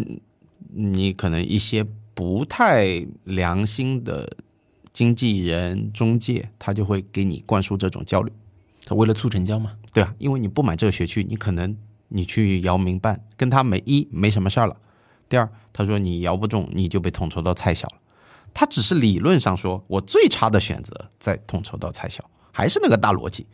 [0.73, 4.29] 你可能一些不太良心的
[4.91, 8.31] 经纪人、中介，他就会给你灌输这种焦虑，
[8.85, 11.77] 他为了促成交嘛，对啊，因为你不买这个学区，你可能
[12.09, 14.75] 你去摇民办，跟他没一没什么事儿了。
[15.29, 17.93] 第二，他说你摇不中，你就被统筹到菜小了。
[18.55, 23.45] 他只是理论上说我最差的选择在统筹到菜小，还是那个大逻辑，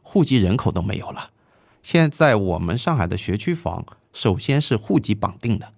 [0.00, 1.30] 户籍人口都没有了。
[1.82, 3.84] 现在我们上海的学区房，
[4.14, 5.72] 首先是户籍绑定的，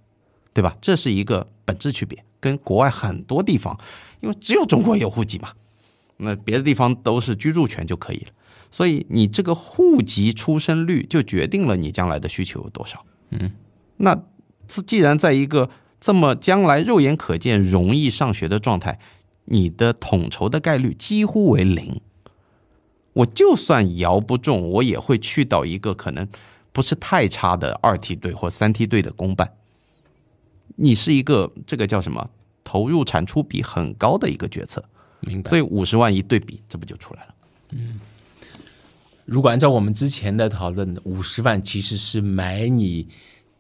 [0.55, 0.77] 对吧？
[0.81, 3.77] 这是一个本质区别，跟国外很多地方，
[4.21, 5.51] 因为只有中国有户籍嘛，
[6.19, 8.29] 那别的地方都是居住权就可以了。
[8.71, 13.05] 所以你这个户籍出生率就决定了你将来的需求有多少。
[13.31, 13.51] 嗯，
[13.97, 14.23] 那
[14.67, 15.69] 自既然在一个
[16.01, 18.99] 这么将来肉眼可见容易上学的状态，
[19.47, 22.01] 你的统筹的概率几乎为零。
[23.15, 26.29] 我就算摇不中，我也会去到一个可能
[26.73, 29.55] 不是太差的二梯队或三梯队的公办。
[30.77, 32.31] 你是一个这个叫什么
[32.63, 34.85] 投入产出比很高的一个决策，
[35.21, 35.59] 明白所。
[35.59, 37.35] 以五十万一对比，这不就出来了？
[37.73, 38.01] 嗯
[39.25, 43.07] 如果按照我们之前的讨论，五十万其实是买你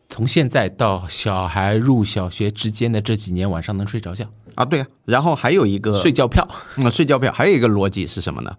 [0.08, 4.86] 从现在到小孩入小学之间的这几年晚上能睡着觉、啊，对啊。
[5.04, 6.46] 然后还有一个睡觉票。
[6.76, 8.56] 嗯，睡觉票还有一个逻辑是什么呢？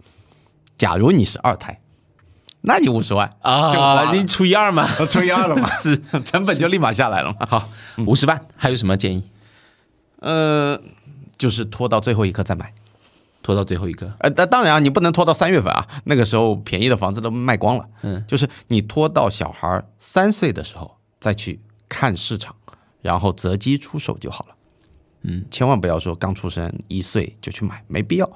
[0.77, 1.81] 假如你是二胎，
[2.61, 7.45] 那你五十万啊，了你除以二嘛， 除以二了嘛， 是成本就立马下来了嘛。
[7.47, 7.69] 好，
[8.05, 9.23] 五十万还有什么建议？
[10.19, 10.79] 呃，
[11.37, 12.73] 就是拖到最后一刻再买。
[13.41, 17.85] 拖到最后一刻，呃，当当然啊，你不能拖到三月份啊，那个时候便宜的房子都卖光了。
[18.03, 22.55] 嗯，就是你拖到小孩三岁的时候再去看市场，
[23.01, 24.55] 然后择机出手就好了。
[25.23, 28.29] 嗯，千万不要说刚出生一岁就去买，没必要。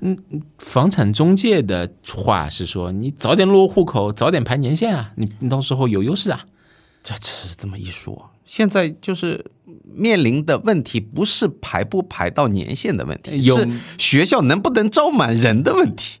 [0.00, 0.16] 嗯
[0.58, 6.46] 房产中介的话是说，你早点落户口，早点排年限啊，你你到时候有优势啊。
[7.02, 9.44] 这只是这么一说，现在就是
[9.84, 13.68] 面临的问题不是排不排到年限的问题，有是
[13.98, 16.20] 学校能不能招满人的问题。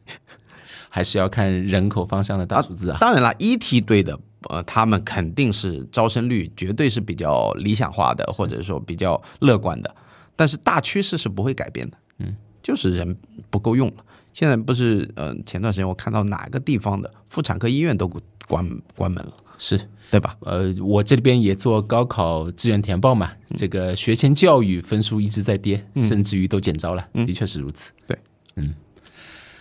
[0.90, 2.98] 还是要看人口方向的大数字啊。
[3.00, 4.18] 当然了，一梯队的
[4.48, 9.94] 呃，他们肯定是招生率绝对是比较理想化的，或者说比较乐观的，
[10.36, 11.98] 但是大趋势是不会改变的。
[12.18, 13.16] 嗯，就是人
[13.50, 14.04] 不够用了。
[14.32, 18.06] 现在不是呃，前段时间我看到哪个地方的妇产科医院都
[18.46, 19.80] 关关门了，是，
[20.10, 20.36] 对吧？
[20.40, 27.90] 呃，我这边也做高考志愿填报嘛，这个学前教育分数一直在跌，甚至于都减招了，的确是如此。
[28.06, 28.18] 对，
[28.56, 28.74] 嗯，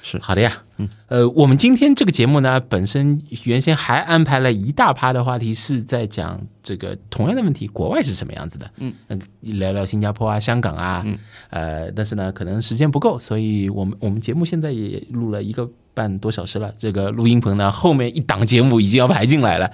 [0.06, 0.62] 是好的呀。
[0.78, 8.70] 嗯，呃，我们今天这个节目呢，本身原先还安排了一大趴的话题，是在讲这个同样的问题，国外是什么样子的。
[8.78, 8.94] 嗯，
[9.40, 11.02] 聊聊新加坡啊、香港啊。
[11.04, 11.18] 嗯，
[11.50, 16.72] 呃，但是呢，可能时间不够，所以我们我们节目现在也录了一个半多小时了。
[16.78, 19.72] 这个录音棚呢，后面一档节目已经要排进来了。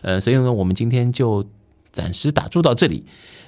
[0.00, 1.44] 呃，所以呢，我们今天就
[1.92, 3.04] 暂时打住到这里。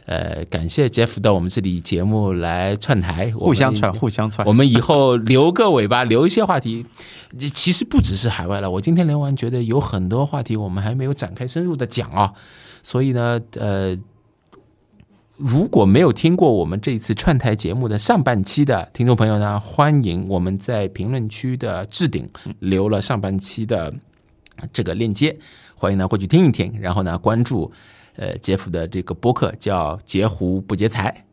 [0.07, 4.47] 呃，感谢 Jeff 到我们这里节目来串台，互相串，互相串。
[4.47, 6.87] 我们以后留个尾巴，留一些话题。
[7.53, 12.33] 其实不只是海外了，我今天聊完觉得有很多话题我们还没有展开深入的讲啊。
[12.85, 13.99] 所以呢，呃，
[15.37, 22.31] 如果没有听过我们这一次串台节目的上半期的听众朋友呢，欢迎我们在评论区的置顶
[22.61, 23.93] 留了上半期的
[24.73, 25.37] 这个链接，
[25.75, 27.73] 欢迎呢过去听一听，然后呢关注
[28.17, 31.25] 呃杰夫的这个播客叫“截胡不截财”。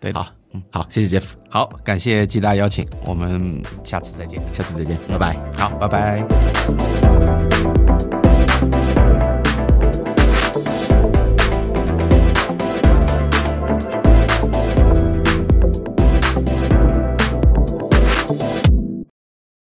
[0.00, 4.42] 对，好，嗯，好，谢谢杰夫，好，感谢季大邀请，我们下次再见。
[4.52, 5.36] 下次再见，拜拜。
[5.56, 7.81] 好，拜拜。